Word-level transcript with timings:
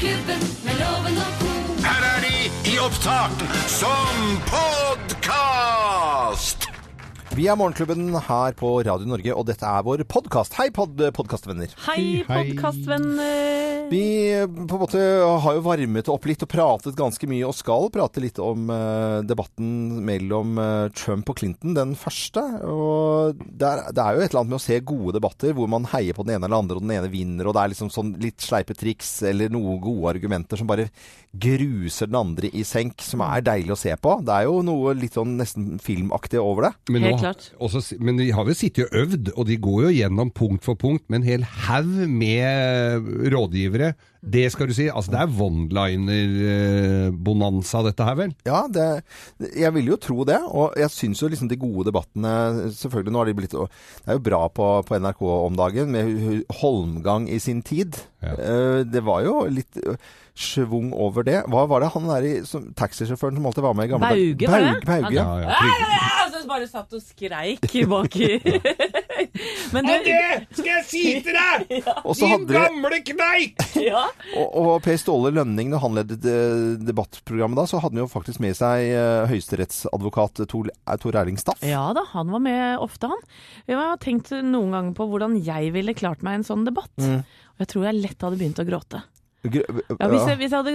Morgenklubben 0.00 0.40
med 0.64 0.78
loven 0.80 1.16
og 1.20 1.32
co. 1.40 1.48
Her 1.84 2.04
er 2.08 2.22
de 2.24 2.36
i 2.70 2.72
opptak 2.80 3.42
som 3.68 4.14
podkast! 4.48 6.64
Vi 7.36 7.44
er 7.46 7.54
Morgenklubben 7.60 8.08
her 8.16 8.52
på 8.56 8.70
Radio 8.80 9.04
Norge, 9.10 9.34
og 9.36 9.44
dette 9.50 9.66
er 9.68 9.84
vår 9.84 10.00
podkast. 10.08 10.56
Hei, 10.56 10.70
pod 10.72 10.96
podkastvenner. 11.12 11.68
Hei, 11.84 12.24
Hei. 12.24 12.32
podkastvenner. 12.32 13.69
Vi 13.90 14.02
på 14.46 14.76
en 14.76 14.80
måte 14.84 15.00
har 15.42 15.56
jo 15.56 15.62
varmet 15.64 16.08
opp 16.12 16.26
litt 16.30 16.44
og 16.46 16.50
pratet 16.52 16.94
ganske 16.98 17.26
mye, 17.30 17.42
og 17.48 17.56
skal 17.58 17.88
prate 17.92 18.22
litt 18.22 18.38
om 18.42 18.68
eh, 18.70 19.16
debatten 19.26 20.00
mellom 20.06 20.58
eh, 20.62 20.84
Trump 20.94 21.32
og 21.32 21.40
Clinton, 21.40 21.74
den 21.74 21.96
første. 21.98 22.44
Og 22.70 23.40
det 23.40 23.66
er, 23.66 23.82
det 23.96 24.04
er 24.04 24.14
jo 24.14 24.22
et 24.22 24.30
eller 24.30 24.42
annet 24.44 24.52
med 24.54 24.60
å 24.60 24.64
se 24.64 24.78
gode 24.86 25.16
debatter 25.18 25.56
hvor 25.58 25.70
man 25.72 25.88
heier 25.90 26.14
på 26.16 26.22
den 26.26 26.36
ene 26.36 26.46
eller 26.46 26.62
andre, 26.62 26.78
og 26.78 26.86
den 26.86 26.94
ene 27.00 27.10
vinner, 27.12 27.50
og 27.50 27.56
det 27.58 27.64
er 27.64 27.72
liksom 27.74 27.90
sånn 27.90 28.14
litt 28.22 28.38
sleipe 28.46 28.76
triks 28.78 29.10
eller 29.30 29.50
noen 29.50 29.82
gode 29.82 30.14
argumenter 30.14 30.60
som 30.60 30.70
bare 30.70 30.86
gruser 31.30 32.08
den 32.10 32.18
andre 32.18 32.48
i 32.58 32.64
senk, 32.66 33.02
som 33.06 33.22
er 33.26 33.42
deilig 33.46 33.74
å 33.74 33.78
se 33.78 33.92
på. 34.02 34.16
Det 34.26 34.34
er 34.34 34.46
jo 34.48 34.62
noe 34.66 34.94
litt 34.98 35.14
sånn 35.18 35.36
nesten 35.38 35.76
filmaktig 35.82 36.40
over 36.42 36.68
det. 36.68 36.72
Men, 36.94 37.06
Helt 37.06 37.18
nå- 37.18 37.24
klart. 37.26 37.50
Også, 37.62 37.82
men 38.02 38.18
de 38.18 38.30
har 38.34 38.46
jo 38.50 38.56
sittet 38.58 38.86
og 38.88 38.96
øvd, 39.04 39.30
og 39.36 39.46
de 39.50 39.58
går 39.62 39.84
jo 39.88 39.92
gjennom 39.98 40.32
punkt 40.34 40.66
for 40.66 40.78
punkt 40.78 41.06
med 41.10 41.20
en 41.22 41.28
hel 41.28 41.46
haug 41.66 41.92
med 42.10 43.30
rådgivere. 43.34 43.79
Det 44.20 44.42
skal 44.52 44.68
du 44.68 44.74
si. 44.76 44.84
Altså, 44.92 45.08
det 45.14 45.20
er 45.22 45.32
one-liner-bonanza, 45.40 47.80
dette 47.86 48.04
her, 48.04 48.16
vel? 48.18 48.32
Ja, 48.46 48.60
det, 48.72 48.88
jeg 49.56 49.72
vil 49.76 49.86
jo 49.92 49.96
tro 50.00 50.24
det. 50.28 50.40
Og 50.50 50.66
jeg 50.80 50.90
syns 50.92 51.22
jo 51.22 51.28
liksom 51.32 51.48
de 51.50 51.56
gode 51.60 51.86
debattene 51.88 52.32
Selvfølgelig, 52.76 53.12
nå 53.14 53.18
har 53.22 53.28
de 53.30 53.38
blitt 53.38 53.54
Det 53.56 54.10
er 54.10 54.14
jo 54.18 54.26
bra 54.28 54.42
på, 54.52 54.66
på 54.88 54.92
NRK 55.00 55.20
om 55.30 55.54
dagen, 55.58 55.86
med 55.94 56.04
Holmgang 56.60 57.22
i 57.32 57.38
sin 57.42 57.60
tid. 57.66 57.92
Ja. 58.20 58.32
Eh, 58.36 58.80
Det 58.90 59.02
var 59.06 59.18
jo 59.24 59.34
litt 59.48 59.74
schwung 60.40 60.92
over 60.96 61.22
det. 61.26 61.42
Hva 61.52 61.62
var 61.68 61.78
det 61.84 61.90
han 61.94 62.06
der 62.08 62.22
i 62.24 62.32
som, 62.48 62.62
taxisjåføren 62.76 63.36
som 63.40 63.46
alltid 63.50 63.64
var 63.66 63.74
med 63.76 63.84
i 63.88 63.90
gamle 63.92 64.08
dager? 64.12 64.34
Bauge, 64.36 64.46
var 64.48 64.58
det? 64.60 64.66
Bauge, 64.86 65.02
Bauge. 65.02 65.14
Ja, 65.16 65.24
ja. 65.42 65.48
ja, 65.48 65.54
ja. 65.96 66.06
Så 66.30 66.36
bare 66.48 66.66
satt 66.70 66.92
og 66.96 67.02
skreik 67.04 67.66
baki. 67.90 68.28
Men 69.74 69.86
du, 69.86 70.10
skal 70.56 70.70
jeg 70.70 70.86
si 70.88 71.02
til 71.24 71.36
deg! 71.36 71.66
ja. 71.84 71.94
Din 72.04 72.32
hadde 72.32 72.56
gamle 72.56 73.00
kneik! 73.06 73.60
ja. 73.90 74.06
Og, 74.34 74.48
og 74.60 74.70
Per 74.84 74.98
Ståle 75.00 75.32
Lønning, 75.34 75.70
når 75.72 75.84
han 75.84 76.00
ledet 76.00 76.18
eh, 76.28 76.74
debattprogrammet 76.88 77.60
da, 77.60 77.66
så 77.70 77.82
hadde 77.82 77.96
han 77.96 78.04
jo 78.04 78.10
faktisk 78.10 78.42
med 78.42 78.58
seg 78.58 78.88
eh, 78.90 79.28
høyesterettsadvokat 79.30 80.44
Tor, 80.50 80.72
eh, 80.72 80.98
Tor 81.00 81.20
Erling 81.22 81.38
Staff. 81.40 81.62
ja 81.66 81.84
da, 81.96 82.04
han 82.14 82.32
var 82.34 82.44
med 82.44 82.82
ofte, 82.82 83.10
han. 83.10 83.24
Jeg 83.70 83.78
har 83.80 84.02
tenkt 84.02 84.34
noen 84.34 84.74
ganger 84.76 84.98
på 84.98 85.06
hvordan 85.10 85.38
jeg 85.44 85.72
ville 85.76 85.96
klart 85.96 86.24
meg 86.26 86.38
i 86.38 86.42
en 86.42 86.50
sånn 86.50 86.66
debatt. 86.68 86.92
Mm. 87.00 87.22
Og 87.22 87.64
jeg 87.64 87.74
tror 87.74 87.88
jeg 87.90 88.00
lett 88.00 88.26
hadde 88.26 88.40
begynt 88.40 88.62
å 88.62 88.68
gråte. 88.68 89.04
Ja, 89.40 90.08
hvis, 90.12 90.26
jeg, 90.28 90.36
hvis 90.36 90.52
jeg 90.52 90.58
hadde 90.58 90.72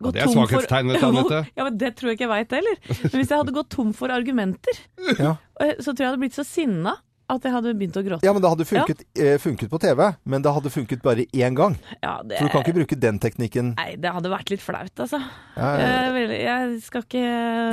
gått 0.00 0.14
det 0.16 0.22
er 0.22 0.30
tom 0.32 0.46
for 0.48 1.28
du, 1.28 1.34
Ja, 1.52 1.64
men 1.66 1.74
Det 1.76 1.90
tror 1.98 2.08
jeg 2.08 2.16
ikke 2.16 2.24
jeg 2.24 2.30
veit 2.30 2.54
heller. 2.56 2.78
Men 2.88 3.16
hvis 3.18 3.28
jeg 3.28 3.40
hadde 3.42 3.52
gått 3.58 3.68
tom 3.74 3.90
for 3.96 4.14
argumenter, 4.14 4.78
Ja. 5.18 5.34
så 5.76 5.92
tror 5.92 6.00
jeg 6.00 6.06
jeg 6.06 6.08
hadde 6.14 6.22
blitt 6.22 6.38
så 6.38 6.46
sinna 6.48 6.94
at 7.28 7.42
jeg 7.42 7.52
hadde 7.52 7.72
begynt 7.74 7.96
å 7.98 8.02
gråte. 8.06 8.22
Ja, 8.26 8.32
men 8.32 8.42
det 8.44 8.50
hadde 8.52 8.64
funket, 8.68 9.00
eh, 9.18 9.36
funket 9.42 9.68
på 9.72 9.80
TV, 9.82 10.02
men 10.24 10.42
det 10.42 10.52
hadde 10.54 10.70
funket 10.70 11.02
bare 11.02 11.26
én 11.34 11.54
gang. 11.58 11.76
Ja, 12.02 12.20
det, 12.22 12.38
Så 12.38 12.46
du 12.46 12.52
kan 12.52 12.62
ikke 12.62 12.76
bruke 12.78 12.98
den 13.00 13.18
teknikken. 13.18 13.74
Nei, 13.76 13.96
det 13.96 14.12
hadde 14.14 14.30
vært 14.30 14.50
litt 14.50 14.62
flaut, 14.62 14.94
altså. 14.96 15.18
Ja, 15.56 15.70
ja. 15.78 16.12
Jeg, 16.14 16.42
jeg 16.46 16.82
skal 16.86 17.02
ikke 17.02 17.24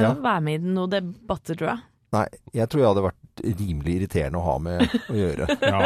Ja. 0.01 0.13
være 0.13 0.41
med 0.41 0.61
i 0.63 0.73
noen 0.73 0.89
debatter, 0.89 1.55
tror 1.55 1.69
jeg. 1.75 1.79
Nei, 2.13 2.27
jeg 2.53 2.69
tror 2.69 2.81
jeg 2.83 2.89
hadde 2.93 3.03
vært 3.07 3.41
rimelig 3.57 3.93
irriterende 3.97 4.37
å 4.37 4.43
ha 4.45 4.57
med 4.61 4.81
å 5.09 5.15
gjøre. 5.17 5.47
Ja, 5.73 5.79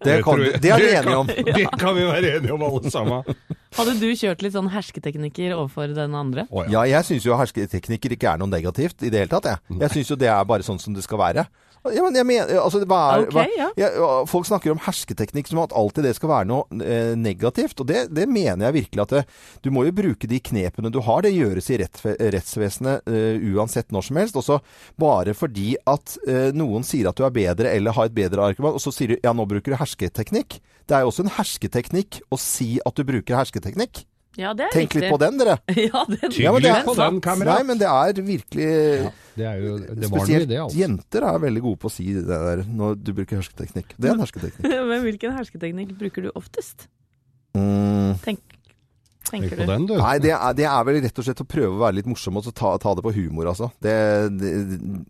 Det, 0.00 0.14
kan, 0.24 0.38
tror 0.38 0.44
det 0.60 0.70
er 0.72 0.78
vi 0.80 0.84
det 0.86 0.94
enige 1.00 1.16
om. 1.18 1.26
kan- 1.26 1.44
Det 1.58 1.66
kan 1.80 1.94
vi 1.98 2.04
være 2.08 2.30
enige 2.38 2.54
om, 2.54 2.62
alle 2.64 2.90
sammen. 2.90 3.34
Hadde 3.76 3.94
du 4.00 4.06
kjørt 4.16 4.40
litt 4.46 4.54
sånn 4.54 4.70
hersketeknikker 4.72 5.52
overfor 5.56 5.92
den 5.94 6.14
andre? 6.16 6.46
Oh, 6.50 6.62
ja. 6.64 6.84
Ja, 6.84 7.00
jeg 7.00 7.04
syns 7.10 7.24
jo 7.28 7.36
hersketeknikker 7.36 8.16
ikke 8.16 8.32
er 8.32 8.38
noe 8.40 8.48
negativt 8.48 9.02
i 9.04 9.10
det 9.12 9.24
hele 9.26 9.32
tatt. 9.34 9.44
Jeg, 9.44 9.80
jeg 9.82 9.90
syns 9.98 10.12
jo 10.14 10.16
det 10.16 10.28
er 10.32 10.44
bare 10.48 10.62
sånn 10.64 10.80
som 10.80 10.94
det 10.96 11.04
skal 11.04 11.18
være. 11.20 11.44
Ja, 11.92 12.00
men 12.06 12.16
jeg 12.16 12.24
mener, 12.24 12.50
altså, 12.62 12.80
er, 12.80 13.24
Ok, 13.26 13.34
hva, 13.34 13.44
ja, 13.76 13.88
folk 14.30 14.46
snakker 14.48 14.72
om 14.72 14.80
hersketeknikk 14.86 15.50
som 15.50 15.60
at 15.60 15.74
alltid 15.76 16.06
det 16.08 16.14
skal 16.16 16.30
være 16.30 16.48
noe 16.48 16.80
eh, 16.80 17.12
negativt. 17.18 17.82
Og 17.82 17.88
det, 17.90 18.06
det 18.16 18.24
mener 18.30 18.70
jeg 18.70 18.76
virkelig 18.78 19.04
at 19.04 19.12
det, 19.18 19.22
du 19.66 19.68
må 19.74 19.84
jo 19.84 19.92
bruke 19.96 20.30
de 20.30 20.40
knepene 20.40 20.92
du 20.94 21.02
har. 21.04 21.26
Det 21.26 21.34
gjøres 21.34 21.68
i 21.68 21.78
rett, 21.82 22.00
rettsvesenet 22.00 23.10
eh, 23.10 23.44
uansett 23.52 23.92
når 23.92 24.08
som 24.08 24.22
helst. 24.22 24.40
Også 24.40 24.60
bare 25.00 25.36
fordi 25.36 25.74
at 25.90 26.16
eh, 26.24 26.48
noen 26.56 26.86
sier 26.88 27.10
at 27.10 27.20
du 27.20 27.26
er 27.28 27.36
bedre 27.36 27.74
eller 27.74 27.96
har 27.96 28.08
et 28.08 28.16
bedre 28.16 28.48
argument, 28.48 28.78
og 28.78 28.84
så 28.84 28.94
sier 28.94 29.14
du 29.14 29.18
ja, 29.20 29.36
nå 29.36 29.44
bruker 29.50 29.74
du 29.74 29.80
hersketeknikk. 29.80 30.60
Det 30.88 30.96
er 30.96 31.04
jo 31.04 31.12
også 31.12 31.26
en 31.26 31.36
hersketeknikk 31.36 32.22
å 32.32 32.40
si 32.40 32.78
at 32.80 32.96
du 32.96 33.04
bruker 33.08 33.36
hersketeknikk. 33.42 34.06
Ja, 34.40 34.50
det 34.56 34.66
er 34.66 34.72
Tenk 34.74 34.90
riktig. 34.90 35.02
litt 35.04 35.12
på 35.14 35.18
den, 35.22 35.36
dere. 35.38 35.58
Ja, 35.86 36.00
den, 36.10 36.32
Ja, 36.42 36.52
men 36.54 36.64
det 36.64 36.72
er 36.72 36.86
på 36.86 36.94
den, 36.98 37.20
kamerat. 37.24 37.60
Nei, 37.60 37.66
men 37.68 37.78
det 37.78 37.90
er 37.90 38.20
virkelig 38.26 38.70
Det, 39.36 39.46
er 39.46 39.60
jo, 39.62 39.76
det 39.78 40.08
Spesielt 40.10 40.48
det, 40.50 40.58
altså. 40.64 40.78
jenter 40.80 41.26
er 41.30 41.38
veldig 41.44 41.62
gode 41.68 41.80
på 41.84 41.90
å 41.90 41.94
si 41.94 42.08
det 42.16 42.24
der 42.26 42.64
når 42.66 42.98
du 42.98 43.12
bruker 43.14 43.38
hersketeknikk. 43.38 43.94
Det 43.98 44.10
er 44.10 44.16
en 44.16 44.24
hersketeknikk. 44.24 44.74
Men 44.90 45.06
hvilken 45.06 45.36
hersketeknikk 45.38 45.94
bruker 46.00 46.26
du 46.26 46.32
oftest? 46.38 46.88
Mm. 47.54 48.18
Tenk 48.24 48.42
tenker 49.28 49.56
du? 49.60 49.64
den, 49.68 49.86
du. 49.90 49.96
Nei, 50.00 50.14
det 50.22 50.32
er, 50.36 50.56
det 50.56 50.66
er 50.70 50.86
vel 50.88 51.00
rett 51.04 51.20
og 51.20 51.26
slett 51.26 51.42
å 51.44 51.48
prøve 51.48 51.72
å 51.76 51.82
være 51.82 51.98
litt 52.00 52.10
morsom 52.10 52.40
og 52.40 52.46
så 52.46 52.54
ta, 52.54 52.74
ta 52.82 52.94
det 52.96 53.04
på 53.06 53.14
humor, 53.16 53.50
altså. 53.52 53.70
Det, 53.82 53.94
det, 54.40 54.54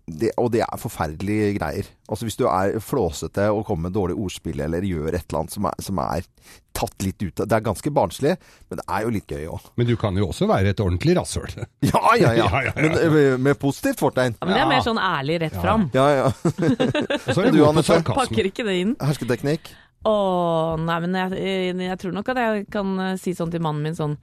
det, 0.06 0.32
og 0.40 0.52
det 0.54 0.64
er 0.66 0.80
forferdelige 0.80 1.54
greier. 1.58 1.90
Altså 2.08 2.28
Hvis 2.28 2.36
du 2.36 2.44
er 2.50 2.76
flåsete 2.84 3.48
og 3.52 3.64
kommer 3.68 3.88
med 3.88 3.96
dårlig 3.96 4.18
ordspill 4.20 4.60
eller 4.60 4.84
gjør 4.84 5.14
et 5.14 5.24
eller 5.24 5.40
annet 5.40 5.54
som 5.54 5.68
er, 5.70 5.78
som 5.86 6.00
er 6.04 6.26
tatt 6.74 7.04
litt 7.06 7.22
ut 7.22 7.40
av 7.40 7.48
Det 7.48 7.56
er 7.56 7.64
ganske 7.64 7.92
barnslig, 7.94 8.34
men 8.68 8.80
det 8.80 8.84
er 8.96 9.04
jo 9.06 9.12
litt 9.14 9.30
gøy 9.30 9.46
òg. 9.54 9.68
Men 9.78 9.88
du 9.88 9.94
kan 10.00 10.18
jo 10.18 10.28
også 10.28 10.48
være 10.50 10.74
et 10.74 10.82
ordentlig 10.84 11.16
rasshøl. 11.20 11.54
Ja, 11.90 12.02
ja, 12.20 12.34
ja. 12.36 12.48
Ja, 12.54 12.60
ja, 12.60 12.62
ja. 12.68 12.72
Men 12.76 13.14
med, 13.14 13.40
med 13.46 13.58
positivt 13.60 14.02
fortegn. 14.02 14.36
Ja, 14.40 14.48
men 14.48 14.56
det 14.56 14.62
er 14.64 14.70
mer 14.72 14.84
sånn 14.84 15.00
ærlig 15.00 15.40
rett 15.46 15.56
fram. 15.56 15.88
Ja, 15.94 16.06
ja. 16.18 16.26
Og 16.28 17.30
så 17.30 17.38
er 17.38 17.48
det 17.48 17.54
du 17.56 17.62
Anne, 17.64 17.84
Anette? 17.84 18.00
Pakker 18.10 18.50
ikke 18.50 18.66
det 18.66 18.76
inn. 18.82 18.94
Hersketeknikk. 19.00 19.70
Å, 20.04 20.76
nei, 20.84 20.96
men 21.00 21.14
jeg, 21.16 21.36
jeg, 21.40 21.76
jeg 21.86 21.98
tror 22.02 22.12
nok 22.12 22.28
at 22.34 22.40
jeg 22.42 22.64
kan 22.72 22.90
eh, 23.00 23.14
si 23.20 23.32
sånn 23.36 23.52
til 23.52 23.62
mannen 23.64 23.86
min 23.86 23.94
sånn 23.96 24.18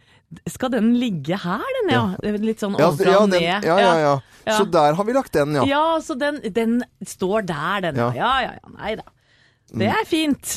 Skal 0.51 0.69
den 0.75 0.91
ligge 1.01 1.39
her, 1.41 1.63
den, 1.79 1.89
ja? 1.89 2.03
Litt 2.37 2.61
sånn 2.61 2.77
Ja, 2.77 2.91
ovenfra 2.91 3.15
ja, 3.15 3.21
og 3.23 3.31
ned. 3.33 3.41
ja, 3.47 3.59
ja, 3.65 3.95
ja. 3.97 4.11
Ja. 4.45 4.57
Så 4.59 4.67
der 4.69 4.93
har 4.99 5.07
vi 5.07 5.15
lagt 5.17 5.33
den, 5.33 5.57
ja. 5.57 5.65
Ja, 5.69 5.81
så 6.05 6.13
den, 6.17 6.37
den 6.53 6.79
står 7.05 7.47
der, 7.49 7.81
den. 7.87 7.97
Ja. 7.97 8.11
Ja, 8.15 8.31
ja, 8.45 8.53
ja. 8.59 8.73
Nei 8.77 8.93
da. 9.01 9.07
Det 9.73 9.89
er 9.89 10.05
fint. 10.09 10.53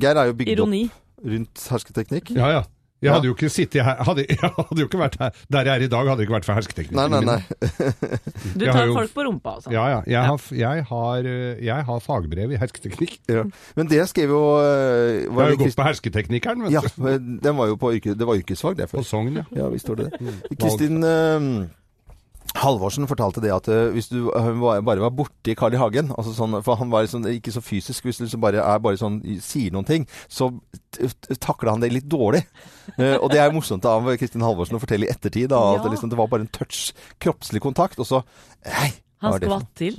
Geir 0.00 0.16
er 0.20 0.30
jo 0.30 0.34
bygd 0.40 0.54
Ironi. 0.56 0.82
opp 0.88 1.28
rundt 1.32 1.64
hersketeknikk. 1.70 2.32
Ja, 2.34 2.48
ja. 2.56 2.62
Jeg 3.02 3.12
hadde 3.12 3.26
jo 3.28 3.34
ikke 3.34 3.48
sittet 3.50 3.82
her 3.84 3.98
hadde, 4.06 4.24
Jeg 4.30 4.38
hadde 4.42 4.78
jo 4.78 4.86
ikke 4.86 5.00
vært 5.00 5.16
her 5.20 5.32
der 5.50 5.68
jeg 5.68 5.74
er 5.74 5.84
i 5.86 5.90
dag, 5.90 6.06
hadde 6.12 6.22
det 6.22 6.26
ikke 6.28 6.36
vært 6.38 6.46
for 6.48 6.58
hersketeknikken 6.58 7.00
Nei, 7.00 7.08
nei, 7.10 7.20
min. 7.20 7.32
nei. 7.32 7.92
Du 8.60 8.64
tar 8.68 8.86
jo- 8.86 8.94
folk 8.96 9.12
på 9.16 9.24
rumpa 9.26 9.56
sånn. 9.64 9.74
Ja, 9.74 9.84
ja. 9.90 9.98
Jeg 10.06 10.22
har, 10.30 10.46
jeg, 10.62 10.84
har, 10.92 11.28
eh, 11.32 11.62
jeg 11.66 11.86
har 11.88 12.00
fagbrev 12.04 12.54
i 12.54 12.60
hersketeknikk. 12.62 13.18
Ja. 13.32 13.44
Men 13.78 13.90
det 13.90 14.02
skrev 14.12 14.32
jo 14.36 14.42
eh, 14.62 15.26
Jeg 15.26 15.34
har 15.36 15.52
jo 15.54 15.60
gått 15.64 15.78
på 15.82 15.86
hersketeknikeren, 15.90 16.66
vet 16.68 16.74
Ja, 16.78 16.82
du. 16.86 17.06
Ja, 17.10 17.18
den 17.48 17.58
var 17.58 17.70
jo 17.72 17.78
på 17.80 17.92
yrke, 17.96 18.14
det 18.18 18.28
var 18.28 18.38
yrkesfag, 18.40 18.78
det. 18.78 18.90
På. 18.92 19.02
Sogn, 19.06 19.40
ja. 19.42 19.46
Ja, 19.56 19.68
visst 19.72 19.86
står 19.88 20.02
det 20.04 20.10
det. 20.14 20.56
Kristin 20.60 21.02
eh, 21.02 21.48
Halvorsen 22.62 23.06
fortalte 23.08 23.40
det 23.42 23.50
at 23.54 23.68
eh, 23.72 23.88
hvis 23.94 24.10
du 24.12 24.28
eh, 24.28 24.48
bare 24.84 25.00
var 25.02 25.14
borti 25.16 25.54
Carl 25.58 25.72
I. 25.74 25.78
Hagen 25.80 26.10
altså 26.12 26.34
sånn, 26.36 26.58
For 26.62 26.76
han 26.78 26.90
var 26.92 27.06
sånn, 27.10 27.24
ikke 27.30 27.54
så 27.54 27.62
fysisk, 27.64 28.04
hvis 28.04 28.20
du 28.20 28.24
liksom 28.26 28.42
bare 28.44 28.60
er 28.62 28.82
bare 28.84 28.98
sånn, 29.00 29.20
sier 29.42 29.72
noen 29.74 29.88
ting, 29.88 30.04
så 30.28 30.50
takla 31.42 31.72
han 31.74 31.80
det 31.82 31.92
litt 31.94 32.08
dårlig. 32.12 32.44
Eh, 32.98 33.16
og 33.16 33.30
det 33.32 33.40
er 33.40 33.54
morsomt 33.54 33.86
av 33.88 34.10
Kristin 34.20 34.44
Halvorsen 34.44 34.76
å 34.76 34.82
fortelle 34.82 35.08
i 35.08 35.12
ettertid. 35.14 35.48
Da, 35.54 35.58
at 35.72 35.80
Ja. 35.80 35.82
det, 35.86 35.94
liksom, 35.96 36.10
det 36.12 36.18
var 36.20 36.28
bare 36.28 36.44
en 36.46 36.52
touch 36.52 36.92
kroppslig 37.22 37.62
kontakt, 37.64 37.98
og 37.98 38.06
så 38.10 38.22
Hei! 38.66 38.92
Han 39.22 39.36
er 39.36 39.44
skvatt 39.46 39.68
til. 39.78 39.98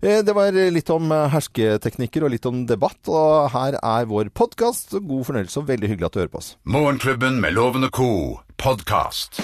Eh, 0.00 0.20
Det 0.22 0.34
var 0.34 0.52
litt 0.54 0.90
om 0.94 1.10
hersketeknikker 1.10 2.22
og 2.22 2.30
litt 2.30 2.46
om 2.46 2.64
debatt, 2.70 3.00
og 3.10 3.50
her 3.50 3.74
er 3.82 4.06
vår 4.06 4.30
podkast. 4.30 4.94
God 4.94 5.26
fornøyelse 5.26 5.58
og 5.58 5.66
veldig 5.68 5.90
hyggelig 5.90 6.06
at 6.06 6.12
du 6.14 6.20
hører 6.22 6.30
på 6.36 6.38
oss. 6.38 6.52
Morgenklubben 6.64 7.40
med 7.42 7.54
Lovende 7.58 7.90
co. 7.90 8.38
podkast. 8.56 9.42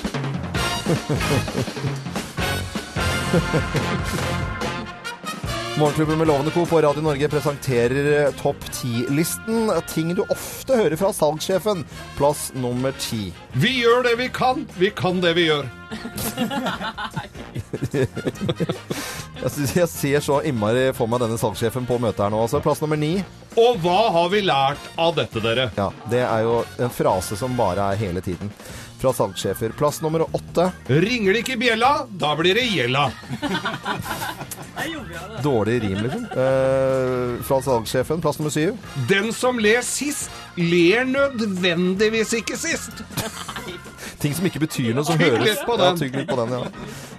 Morgenklubben 5.79 6.19
med 6.19 6.27
Lovende 6.27 6.51
Co. 6.51 6.67
på 6.67 6.83
Radio 6.83 7.03
Norge 7.03 7.29
presenterer 7.29 8.25
eh, 8.27 8.31
Topp 8.43 8.57
10-listen. 8.71 9.71
Ting 9.89 10.15
du 10.15 10.23
ofte 10.31 10.77
hører 10.79 10.97
fra 10.97 11.11
salgssjefen. 11.13 11.83
Plass 12.17 12.53
nummer 12.55 12.93
ti. 13.03 13.33
Vi 13.53 13.73
gjør 13.81 14.03
det 14.07 14.13
vi 14.21 14.29
kan! 14.29 14.67
Vi 14.79 14.91
kan 14.95 15.19
det 15.25 15.33
vi 15.35 15.49
gjør. 15.49 15.67
Jeg, 19.45 19.51
synes- 19.53 19.75
jeg 19.77 19.89
ser 19.91 20.21
så 20.25 20.37
innmari 20.47 20.87
for 20.97 21.11
meg 21.11 21.21
denne 21.21 21.37
salgssjefen 21.39 21.85
på 21.89 21.99
møtet 22.01 22.23
her 22.25 22.31
nå. 22.33 22.39
Altså, 22.47 22.61
plass 22.65 22.81
nummer 22.81 22.97
ni. 22.97 23.19
Og 23.61 23.77
hva 23.83 24.07
har 24.15 24.31
vi 24.33 24.41
lært 24.47 24.87
av 24.99 25.13
dette, 25.19 25.43
dere? 25.45 25.67
Ja, 25.77 25.91
det 26.11 26.23
er 26.25 26.47
jo 26.47 26.55
en 26.81 26.91
frase 26.95 27.37
som 27.37 27.53
bare 27.59 27.91
er 27.93 28.01
hele 28.01 28.23
tiden. 28.25 28.49
Fra 29.05 29.13
salgssjefer. 29.13 29.69
Plass 29.77 29.99
nummer 30.01 30.23
åtte. 30.33 30.71
Ringer 30.89 31.35
det 31.37 31.43
ikke 31.45 31.59
bjella, 31.61 32.07
da 32.09 32.31
blir 32.39 32.57
det 32.57 32.63
gjella. 32.73 33.03
Dårlig 35.45 35.83
rim, 35.83 35.99
liksom. 36.07 36.25
Eh, 36.25 37.43
fra 37.45 37.59
salgssjefen. 37.63 38.21
Plass 38.25 38.39
nummer 38.39 38.51
syv. 38.55 38.79
Den 39.09 39.29
som 39.37 39.59
ler 39.61 39.83
sist, 39.85 40.31
ler 40.57 41.05
nødvendigvis 41.05 42.33
ikke 42.41 42.57
sist. 42.57 43.05
Ting 44.25 44.33
som 44.39 44.47
ikke 44.49 44.63
betyr 44.65 44.95
noe, 44.97 45.05
som 45.05 45.19
Tygg 45.21 45.35
høres. 45.37 45.51
litt 45.51 45.67
på 45.69 45.77
Ja, 45.77 45.85
den. 45.91 46.01
tygg 46.01 46.17
litt 46.23 46.29
på 46.33 46.37
den, 46.41 46.57
ja. 46.57 46.65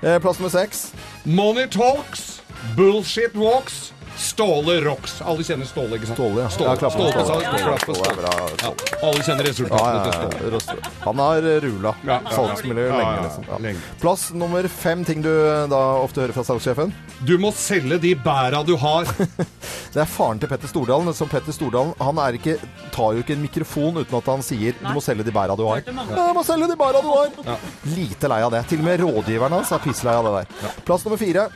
Eh, 0.01 0.17
plass 0.25 0.39
nummer 0.41 0.49
seks. 0.55 0.87
Money 1.25 1.67
talks, 1.67 2.39
bullshit 2.75 3.35
walks, 3.37 3.91
Ståle 4.17 4.81
rocks. 4.81 5.21
Alle 5.21 5.43
kjenner 5.43 5.65
Ståle, 5.67 5.97
ikke 5.99 6.07
sant? 6.07 6.17
Ståle, 6.19 6.41
ja. 6.45 6.49
Ståle, 6.49 6.69
Ja, 6.81 6.89
Ståle. 6.89 7.11
Ståle, 7.11 7.25
Ståle. 7.25 7.43
Ståle, 7.45 7.79
Ståle 7.79 8.07
er 8.07 8.17
Ståle. 8.17 8.55
Ja, 8.63 8.73
alle 9.07 9.23
kjenner 9.23 9.43
Ja, 9.45 9.49
resultatene 9.51 9.95
ja, 10.05 10.29
til. 10.31 10.59
Ståle. 10.63 10.91
Han 11.05 11.19
har 11.19 11.37
eh, 11.51 11.59
rula 11.65 11.95
Ja, 12.05 12.07
ja, 12.07 12.31
ja. 12.31 12.45
Ja, 12.65 12.85
ja, 12.87 12.97
lenge, 12.97 13.23
liksom. 13.23 13.45
Ja. 13.49 13.57
Lenge. 13.67 13.79
Plass 14.01 14.23
nummer 14.33 14.67
fem, 14.67 15.03
ting 15.05 15.21
du 15.21 15.31
da 15.71 15.81
ofte 15.99 16.23
hører 16.23 16.35
fra 16.37 16.45
salgssjefen. 16.47 16.93
Du 17.27 17.37
må 17.41 17.51
selge 17.55 17.99
de 18.01 18.15
bæra 18.15 18.63
du 18.65 18.75
har. 18.79 19.05
Det 19.95 20.01
er 20.03 20.09
faren 20.11 20.39
til 20.41 20.49
Petter 20.51 20.67
Stordalen. 20.67 21.13
Som 21.15 21.29
Petter 21.31 21.55
Stordalen 21.55 21.93
han 22.03 22.17
er 22.19 22.35
ikke, 22.39 22.57
tar 22.91 23.15
jo 23.15 23.23
ikke 23.23 23.35
en 23.37 23.45
mikrofon 23.45 24.01
uten 24.01 24.17
at 24.17 24.27
han 24.27 24.43
sier 24.43 24.75
'du 24.75 24.89
må 24.91 25.03
selge 25.03 25.23
de 25.23 25.31
bæra 25.31 25.55
du 25.55 25.63
har'. 25.63 25.83
Jeg. 25.85 25.95
Ja, 25.95 26.27
'Du 26.27 26.33
må 26.35 26.43
selge 26.43 26.67
de 26.67 26.75
bæra 26.75 26.99
du 27.03 27.07
har'. 27.07 27.31
Ja. 27.45 27.55
Lite 27.95 28.27
lei 28.27 28.41
av 28.43 28.51
det. 28.51 28.65
Til 28.67 28.79
og 28.79 28.85
med 28.89 28.99
rådgiveren 28.99 29.55
hans 29.55 29.71
er 29.71 29.79
pisslei 29.79 30.15
av 30.15 30.25
det 30.27 30.33
der. 30.35 30.75
Plass 30.85 31.05
nummer 31.05 31.17
fire. 31.17 31.47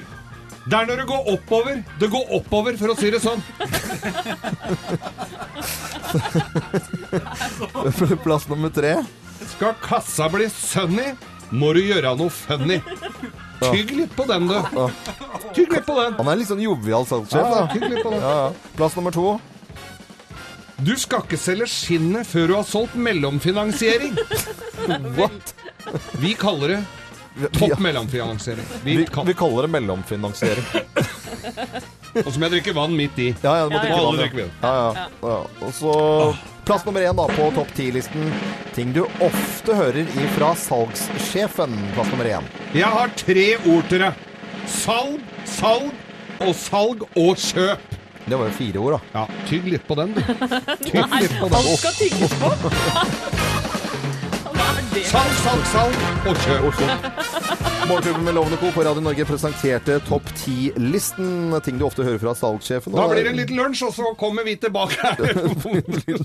Det 0.70 0.78
er 0.78 0.86
når 0.86 1.00
det 1.02 1.06
går 1.10 1.30
oppover. 1.34 1.80
Det 2.00 2.10
går 2.14 2.34
oppover, 2.38 2.76
for 2.78 2.94
å 2.94 2.96
si 3.00 3.10
det 3.10 3.22
sånn. 3.24 3.42
Plass 8.26 8.46
nummer 8.52 8.70
tre. 8.74 8.94
Skal 9.56 9.74
kassa 9.82 10.28
bli 10.30 10.46
sunny, 10.54 11.08
må 11.50 11.74
du 11.74 11.82
gjøre 11.82 12.14
noe 12.20 12.30
funny. 12.34 12.78
Tygg 13.60 13.96
litt 13.98 14.14
på 14.16 14.24
den, 14.30 14.46
du. 14.48 14.56
Tygg 15.58 15.74
litt 15.74 15.88
på 15.88 15.96
den. 15.98 16.14
Han 16.20 16.30
er 16.32 16.40
litt 16.40 16.52
sånn 16.52 16.62
jovial 16.64 17.08
salgssjef, 17.10 17.50
da. 17.50 17.66
tygg 17.74 17.88
litt 17.90 18.04
på 18.06 18.14
den. 18.14 18.22
Ja, 18.22 18.36
ja. 18.46 18.76
Plass 18.78 18.96
nummer 19.00 19.16
to. 19.16 19.40
Du 20.86 20.94
skal 21.00 21.26
ikke 21.26 21.40
selge 21.40 21.68
skinnet 21.68 22.28
før 22.30 22.46
du 22.48 22.54
har 22.56 22.68
solgt 22.68 22.96
mellomfinansiering. 22.96 24.16
What? 25.18 25.54
Vi 26.22 26.38
kaller 26.40 26.78
det 26.78 26.80
topp 27.56 27.80
mellomfinansiering. 27.80 28.66
Vi 28.84 28.96
Vi, 28.98 29.08
vi 29.26 29.34
kaller 29.34 29.62
det 29.68 29.72
mellomfinansiering. 29.76 30.66
og 32.26 32.32
så 32.34 32.40
må 32.40 32.48
jeg 32.48 32.56
drikke 32.58 32.74
vann 32.76 32.96
midt 32.98 33.20
i. 33.22 33.28
Ja, 33.44 33.56
ja, 33.62 33.68
du 33.70 33.76
må 33.76 33.82
Ja, 33.82 33.84
ja. 33.84 33.90
drikke 33.90 34.06
vann, 34.06 34.20
ja. 34.20 34.30
vann. 34.34 34.52
Ja, 34.62 34.74
ja. 34.74 35.08
ja. 35.22 35.68
Og 35.68 35.74
så 35.78 35.94
plass 36.66 36.86
nummer 36.86 37.02
én 37.02 37.18
da 37.18 37.26
på 37.34 37.52
topp 37.56 37.72
ti-listen. 37.78 38.34
Ting 38.76 38.92
du 38.94 39.04
ofte 39.26 39.76
hører 39.78 40.10
ifra 40.26 40.52
salgssjefen. 40.56 41.78
Plass 41.96 42.12
nummer 42.14 42.30
én. 42.30 42.50
Jeg 42.78 42.90
har 42.98 43.14
tre 43.18 43.48
ord 43.66 43.88
til 43.90 44.04
deg. 44.06 44.26
Salg, 44.70 45.24
salg 45.50 45.90
og 46.46 46.54
salg 46.56 47.08
og 47.18 47.40
kjøp. 47.42 47.96
Det 48.30 48.38
var 48.38 48.46
jo 48.46 48.54
fire 48.54 48.82
ord, 48.84 48.94
da. 48.94 49.00
Ja, 49.16 49.46
tygg 49.50 49.66
litt 49.72 49.88
på 49.88 49.96
den, 49.98 50.14
du. 50.14 50.22
Tygg 50.86 51.16
litt 51.18 51.34
på 51.40 51.50
den. 51.50 51.58
Alt 51.58 51.80
skal 51.82 51.96
tygges 51.98 52.36
på! 52.38 53.56
Salg, 54.90 55.34
salg, 55.44 55.66
salg 55.70 55.98
og 56.30 56.38
kjøp. 56.42 56.80
Morgenklubben 57.90 58.24
med 58.26 58.34
Lovende 58.34 58.58
Co. 58.58 58.72
på 58.74 58.82
Radio 58.88 59.04
Norge 59.06 59.26
presenterte 59.30 60.00
topp 60.08 60.26
ti-listen. 60.40 61.54
Ting 61.66 61.78
du 61.78 61.86
ofte 61.86 62.06
hører 62.08 62.18
fra 62.24 62.34
salgssjefen. 62.38 62.96
Da 62.98 63.06
blir 63.12 63.22
det 63.28 63.34
en 63.36 63.38
liten 63.38 63.60
lunsj, 63.60 63.84
og 63.86 63.94
så 63.94 64.10
kommer 64.20 64.48
vi 64.48 64.56
tilbake 64.62 64.98
her. 65.04 65.22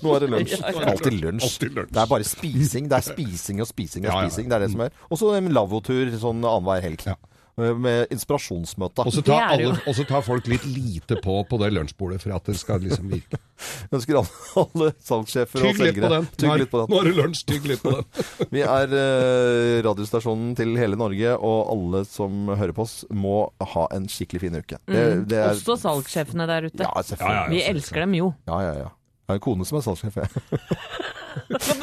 Nå 0.01 0.15
er 0.17 0.25
det 0.25 0.31
lunsj. 0.35 0.57
Alltid 0.65 1.19
lunsj. 1.21 1.59
Det 1.69 1.85
er 1.93 2.09
bare 2.15 2.25
spising. 2.29 2.89
Det 2.89 2.99
er 3.03 3.07
spising 3.11 3.61
og 3.61 3.69
spising 3.69 4.09
og 4.09 4.17
spising. 4.25 4.49
Det 4.49 4.57
er 4.59 4.65
det 4.65 4.73
som 4.73 4.87
er. 4.87 4.97
Og 5.11 5.21
så 5.21 5.35
en 5.37 5.53
lavvotur 5.53 6.15
sånn 6.17 6.41
annenhver 6.41 6.85
helg. 6.89 7.05
Ja. 7.13 7.19
Med 7.55 8.11
inspirasjonsmøte. 8.11 9.05
Og 9.07 9.15
så 9.15 9.23
tar, 9.23 9.61
tar 10.09 10.25
folk 10.27 10.49
litt 10.51 10.65
lite 10.67 11.21
på 11.23 11.37
på 11.47 11.59
det 11.61 11.69
lunsjbordet 11.71 12.19
for 12.25 12.35
at 12.35 12.49
det 12.51 12.57
skal 12.59 12.83
liksom 12.83 13.13
virke. 13.13 13.39
Jeg 13.85 14.01
ønsker 14.01 14.19
alle, 14.19 14.41
alle 14.65 14.89
salgssjefer 15.07 15.67
og 15.69 15.79
selgere. 15.79 16.19
Tygg 16.35 16.57
litt 16.65 16.73
på 16.73 16.81
den. 16.83 16.91
nå 16.91 16.99
er 16.99 17.07
det 17.11 17.15
lunsj, 17.21 17.45
tygg 17.53 17.69
litt 17.71 17.85
på 17.85 17.93
den. 17.95 18.09
Vi 18.57 18.65
er 18.67 18.97
eh, 18.99 19.77
radiostasjonen 19.87 20.57
til 20.59 20.75
hele 20.81 20.99
Norge, 20.99 21.37
og 21.39 21.71
alle 21.77 22.03
som 22.11 22.51
hører 22.51 22.75
på 22.75 22.89
oss, 22.89 22.97
må 23.15 23.37
ha 23.75 23.87
en 23.95 24.11
skikkelig 24.11 24.43
fin 24.49 24.59
uke. 24.59 24.81
Det, 24.91 25.07
det 25.31 25.39
er, 25.39 25.55
Mm. 25.55 25.61
Også 25.61 25.77
salgssjefene 25.79 26.47
der 26.51 26.67
ute. 26.67 26.83
Ja, 26.83 27.03
selvfølgelig. 27.07 27.39
Ja, 27.39 27.45
ja, 27.47 27.51
Vi 27.55 27.63
elsker 27.71 28.03
dem 28.03 28.15
jo. 28.19 28.33
Ja, 28.51 28.59
ja, 28.67 28.75
ja. 28.83 28.91
Jeg 29.25 29.31
har 29.33 29.39
en 29.39 29.45
kone 29.47 29.65
som 29.69 29.79
er 29.79 29.85
salgssjef. 29.87 30.19
jeg. 30.21 30.61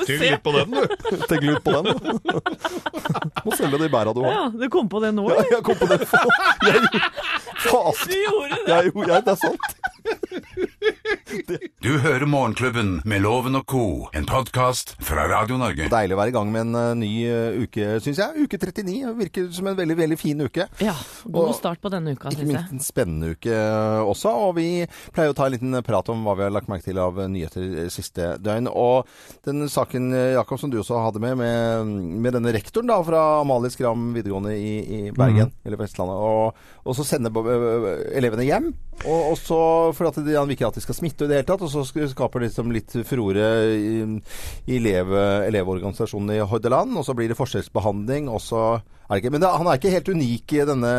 Tygg 0.06 0.21
litt 0.21 0.44
på 0.44 0.51
den, 0.56 0.71
du. 0.71 0.81
Tenk 1.30 1.44
litt 1.44 1.63
på 1.65 1.71
den. 1.75 1.86
Må 3.45 3.56
selge 3.57 3.80
de 3.81 3.89
bæra 3.92 4.13
du 4.15 4.21
har. 4.25 4.31
Ja, 4.36 4.44
du 4.53 4.68
kom 4.74 4.89
på 4.92 5.01
det 5.03 5.12
nå, 5.18 5.27
Ja, 5.31 5.44
jeg 5.51 5.63
kom 5.68 5.77
på 5.80 5.89
det. 5.92 6.00
Jeg, 6.68 6.81
fasen. 7.65 8.12
Du 8.12 8.18
gjorde 8.18 8.50
det! 8.53 8.68
Jeg, 8.69 8.94
jeg, 8.95 9.24
det 9.25 9.33
er 9.33 9.39
sant. 9.42 9.91
Du 11.81 11.98
hører 12.03 12.25
Morgenklubben 12.30 13.00
med 13.07 13.21
Loven 13.24 13.56
og 13.57 13.65
co., 13.69 13.83
en 14.15 14.25
podkast 14.30 14.94
fra 15.03 15.24
Radio 15.31 15.57
Norge. 15.59 15.88
Deilig 15.92 16.15
å 16.15 16.19
være 16.19 16.31
i 16.31 16.36
gang 16.36 16.51
med 16.53 16.62
en 16.65 16.77
eh, 16.77 16.89
ny 17.00 17.09
eh, 17.30 17.57
uke, 17.63 17.88
syns 18.03 18.19
jeg. 18.21 18.45
Uke 18.45 18.59
39 18.62 19.13
virker 19.18 19.48
som 19.56 19.69
en 19.71 19.77
veldig, 19.77 19.98
veldig 20.00 20.18
fin 20.19 20.44
uke. 20.44 20.68
Ja, 20.83 20.94
god 21.25 21.50
Og- 21.51 21.56
start 21.57 21.81
på 21.83 21.92
denne 21.94 22.13
uka, 22.15 22.30
Ikke 22.31 22.44
syns 22.44 22.51
minst 22.51 22.75
en 22.75 22.83
spennende 22.86 23.31
uke 23.36 23.53
eh, 23.56 24.01
også. 24.03 24.33
Og 24.48 24.56
vi 24.59 24.68
pleier 25.15 25.33
å 25.33 25.38
ta 25.38 25.48
en 25.48 25.56
liten 25.56 25.80
prat 25.88 26.12
om 26.13 26.24
hva 26.27 26.36
vi 26.39 26.45
har 26.47 26.54
lagt 26.56 26.69
merke 26.71 26.86
til 26.89 27.00
av 27.01 27.18
nyheter 27.31 27.89
siste 27.94 28.36
døgn. 28.44 28.69
Og 28.71 29.09
den 29.47 29.65
saken, 29.71 30.12
Jakob, 30.36 30.59
som 30.62 30.71
du 30.74 30.80
også 30.81 31.01
hadde 31.07 31.24
med, 31.24 31.39
med, 31.42 31.95
med 32.27 32.38
denne 32.38 32.54
rektoren 32.56 32.92
da, 32.92 33.00
fra 33.07 33.24
Amalie 33.42 33.74
Skram 33.74 34.12
videregående 34.18 34.54
i, 34.57 34.74
i 34.81 35.01
Bergen, 35.15 35.54
eller 35.65 35.81
Vestlandet. 35.81 36.21
Og, 36.21 36.63
og 36.86 36.97
så 37.00 37.07
sender 37.07 37.33
eh, 37.56 38.18
elevene 38.21 38.47
hjem. 38.47 38.71
Og, 39.01 39.31
og 39.31 39.38
så, 39.39 39.57
for 39.98 40.10
at 40.10 40.20
de, 40.22 40.38
han 40.38 40.50
vil 40.50 40.58
ikke 40.58 40.70
at 40.72 40.80
de 40.80 40.86
skal 40.86 40.98
smitte 40.98 41.28
i 41.28 41.32
det 41.32 41.42
hele 41.42 41.50
tatt, 41.50 41.66
og 41.66 41.72
så 41.74 41.86
skaper 41.86 42.42
det 42.42 42.52
liksom 42.52 42.74
litt 42.76 42.96
furore 43.08 43.50
i, 43.76 44.00
i 44.68 44.80
elev, 44.80 45.14
elevorganisasjonen 45.50 46.38
i 46.38 46.42
Hordaland. 46.46 46.98
Og 47.00 47.08
så 47.08 47.16
blir 47.18 47.32
det 47.32 47.40
forskjellsbehandling, 47.40 48.30
og 48.32 48.42
så 48.44 48.66
er 49.12 49.20
det 49.20 49.26
ikke 49.26 49.32
Men 49.36 49.42
det, 49.44 49.48
han 49.60 49.68
er 49.68 49.80
ikke 49.80 49.92
helt 49.92 50.10
unik, 50.16 50.54
denne 50.70 50.92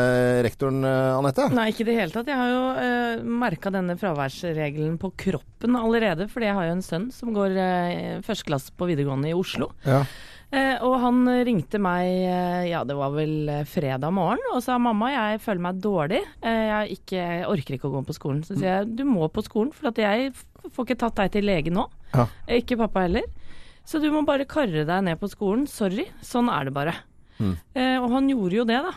rektoren, 0.45 0.83
eh, 0.85 1.15
Anette? 1.17 1.47
Nei, 1.57 1.71
ikke 1.73 1.87
i 1.87 1.89
det 1.89 1.95
hele 1.97 2.13
tatt. 2.13 2.29
Jeg 2.29 2.37
har 2.37 2.51
jo 2.51 2.65
uh, 2.77 3.23
merka 3.41 3.73
denne 3.73 3.97
fraværsregelen 3.97 4.99
på 5.01 5.15
kroppen 5.17 5.79
allerede. 5.79 6.27
Fordi 6.29 6.51
jeg 6.51 6.59
har 6.59 6.69
jo 6.69 6.75
en 6.77 6.85
sønn 6.85 7.07
som 7.15 7.33
går 7.33 7.57
uh, 7.57 8.21
førsteklasse 8.27 8.77
på 8.77 8.91
videregående 8.91 9.31
i 9.31 9.37
Oslo. 9.37 9.71
Ja. 9.89 10.03
Eh, 10.53 10.83
og 10.85 10.99
han 11.01 11.23
ringte 11.49 11.79
meg, 11.81 12.09
eh, 12.29 12.65
ja 12.69 12.83
det 12.85 12.97
var 12.99 13.15
vel 13.15 13.49
eh, 13.49 13.63
fredag 13.69 14.13
morgen, 14.13 14.43
og 14.53 14.61
sa 14.65 14.77
mamma, 14.77 15.09
jeg 15.15 15.41
føler 15.41 15.65
meg 15.65 15.79
dårlig. 15.81 16.21
Eh, 16.45 16.65
jeg, 16.69 16.99
ikke, 16.99 17.21
jeg 17.21 17.47
orker 17.49 17.77
ikke 17.79 17.89
å 17.89 17.95
gå 17.95 18.03
på 18.11 18.17
skolen. 18.19 18.43
Så 18.45 18.59
sier 18.59 18.83
jeg 18.83 18.91
du 18.99 19.07
må 19.09 19.31
på 19.33 19.45
skolen, 19.47 19.73
for 19.73 19.89
at 19.93 20.03
jeg 20.03 20.35
får 20.69 20.85
ikke 20.89 20.99
tatt 21.01 21.23
deg 21.23 21.33
til 21.39 21.49
lege 21.49 21.73
nå. 21.73 21.87
Ja. 22.13 22.27
Ikke 22.59 22.77
pappa 22.83 23.07
heller. 23.07 23.25
Så 23.89 23.99
du 23.99 24.11
må 24.13 24.21
bare 24.29 24.45
karre 24.47 24.85
deg 24.87 25.07
ned 25.09 25.19
på 25.19 25.31
skolen. 25.33 25.65
Sorry, 25.71 26.05
sånn 26.23 26.53
er 26.53 26.69
det 26.69 26.77
bare. 26.77 26.99
Eh, 27.75 27.97
og 27.99 28.13
han 28.13 28.29
gjorde 28.31 28.61
jo 28.61 28.69
det, 28.69 28.79
da. 28.85 28.93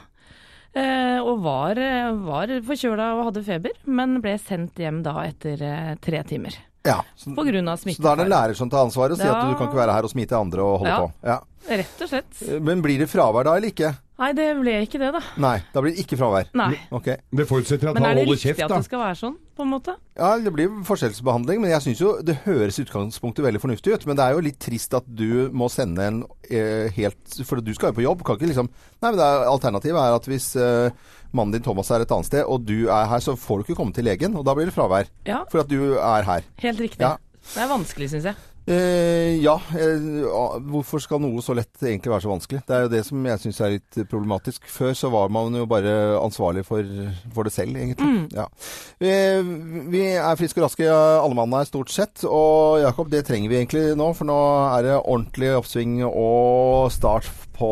Eh, 0.76 1.20
og 1.24 1.40
var, 1.46 1.80
var 2.28 2.52
forkjøla 2.68 3.14
og 3.16 3.30
hadde 3.30 3.46
feber, 3.48 3.80
men 3.88 4.20
ble 4.22 4.36
sendt 4.44 4.78
hjem 4.84 5.00
da 5.08 5.16
etter 5.24 5.64
eh, 5.64 5.94
tre 6.04 6.20
timer. 6.28 6.60
Ja. 6.86 7.02
Grunn 7.26 7.68
av 7.74 7.80
så 7.82 7.98
da 8.02 8.14
er 8.14 8.22
det 8.22 8.26
en 8.28 8.32
lærer 8.36 8.56
som 8.56 8.70
tar 8.70 8.86
ansvaret 8.86 9.12
og 9.18 9.18
sier 9.20 9.32
Ja. 9.32 9.42
at 9.42 9.52
du 9.52 9.58
kan 9.58 9.68
ikke 9.70 9.82
være 9.82 9.94
her 9.98 10.04
og 10.08 10.12
smitte 10.14 10.38
andre 10.38 10.62
og 10.64 10.80
holde 10.80 10.94
Ja. 10.94 11.00
på. 11.02 11.12
Ja. 11.26 11.40
Rett 11.66 12.02
og 12.06 12.10
slett. 12.12 12.62
Men 12.62 12.82
blir 12.86 13.00
det 13.02 13.08
fravær 13.10 13.44
da, 13.48 13.56
eller 13.58 13.72
ikke? 13.74 13.96
Nei, 14.18 14.30
det 14.32 14.44
ble 14.62 14.74
ikke 14.86 15.00
det, 15.02 15.10
da. 15.12 15.20
Nei, 15.44 15.58
da 15.74 15.82
blir 15.82 15.92
det 15.96 16.06
ikke 16.06 16.16
fravær. 16.16 16.46
Nei. 16.56 16.78
Ok. 16.94 17.08
Det 17.36 17.48
forutsetter 17.50 17.90
at 17.90 17.96
Men 17.98 18.06
er 18.06 18.14
det 18.16 18.28
riktig 18.30 18.44
kjeft, 18.56 18.62
at 18.64 18.70
det 18.78 18.86
skal 18.86 19.00
være 19.02 19.18
sånn, 19.20 19.34
på 19.58 19.66
en 19.66 19.72
måte? 19.74 19.96
Ja, 20.16 20.38
det 20.40 20.54
blir 20.54 20.70
forskjellsbehandling, 20.88 21.60
men 21.60 21.72
jeg 21.74 21.82
syns 21.84 22.00
jo 22.00 22.14
det 22.22 22.38
høres 22.46 22.78
utgangspunktet 22.80 23.44
veldig 23.44 23.60
fornuftig 23.60 23.92
ut. 23.98 24.06
Men 24.06 24.16
det 24.16 24.24
er 24.24 24.38
jo 24.38 24.46
litt 24.46 24.60
trist 24.60 24.94
at 24.94 25.04
du 25.10 25.50
må 25.52 25.68
sende 25.74 26.00
en 26.06 26.24
eh, 26.50 26.88
helt 26.96 27.18
For 27.44 27.60
du 27.60 27.74
skal 27.74 27.92
jo 27.92 27.98
på 28.00 28.06
jobb. 28.06 28.24
Kan 28.24 28.38
ikke 28.38 28.54
liksom 28.54 28.70
Nei, 29.02 29.10
men 29.12 29.18
det 29.20 29.26
er, 29.26 29.50
alternativet 29.52 30.00
er 30.00 30.16
at 30.16 30.26
hvis 30.32 30.56
eh, 30.56 30.92
mannen 31.36 31.54
din 31.58 31.66
Thomas 31.66 31.92
er 31.94 32.06
et 32.06 32.16
annet 32.16 32.30
sted, 32.32 32.44
og 32.48 32.66
du 32.68 32.88
er 32.88 33.06
her, 33.12 33.22
så 33.24 33.36
får 33.40 33.62
du 33.62 33.68
ikke 33.68 33.80
komme 33.84 33.96
til 33.96 34.08
legen. 34.08 34.36
Og 34.40 34.46
da 34.48 34.56
blir 34.58 34.70
det 34.72 34.76
fravær. 34.76 35.12
Ja, 35.28 35.44
For 35.52 35.62
at 35.66 35.70
du 35.72 35.96
er 36.00 36.28
her. 36.28 36.44
helt 36.64 36.80
riktig. 36.88 37.04
Ja. 37.06 37.16
Det 37.54 37.62
er 37.62 37.70
vanskelig, 37.70 38.10
syns 38.16 38.26
jeg. 38.32 38.38
Eh, 38.66 39.36
ja. 39.44 39.54
Eh, 39.78 40.02
hvorfor 40.66 40.98
skal 41.04 41.20
noe 41.22 41.44
så 41.46 41.54
lett 41.54 41.78
egentlig 41.86 42.10
være 42.10 42.24
så 42.24 42.32
vanskelig? 42.32 42.64
Det 42.66 42.74
er 42.74 42.88
jo 42.88 42.90
det 42.96 43.02
som 43.06 43.28
jeg 43.30 43.42
syns 43.44 43.60
er 43.62 43.76
litt 43.76 44.00
problematisk. 44.10 44.66
Før 44.74 44.96
så 44.98 45.12
var 45.14 45.30
man 45.30 45.54
jo 45.54 45.68
bare 45.70 45.92
ansvarlig 46.18 46.64
for, 46.66 46.82
for 47.36 47.46
det 47.46 47.54
selv, 47.54 47.78
egentlig. 47.78 48.26
Ja. 48.34 48.48
Eh, 48.98 49.46
vi 49.94 50.02
er 50.18 50.40
friske 50.42 50.58
og 50.64 50.66
raske, 50.66 50.90
alle 50.90 51.38
mann 51.38 51.54
er 51.60 51.70
stort 51.70 51.94
sett. 51.94 52.26
Og 52.26 52.80
Jakob, 52.82 53.12
det 53.14 53.22
trenger 53.30 53.54
vi 53.54 53.60
egentlig 53.62 53.86
nå, 54.02 54.10
for 54.18 54.26
nå 54.32 54.40
er 54.74 54.88
det 54.90 54.98
ordentlig 55.04 55.54
oppsving 55.60 56.00
og 56.10 56.90
start 56.96 57.30
på 57.56 57.72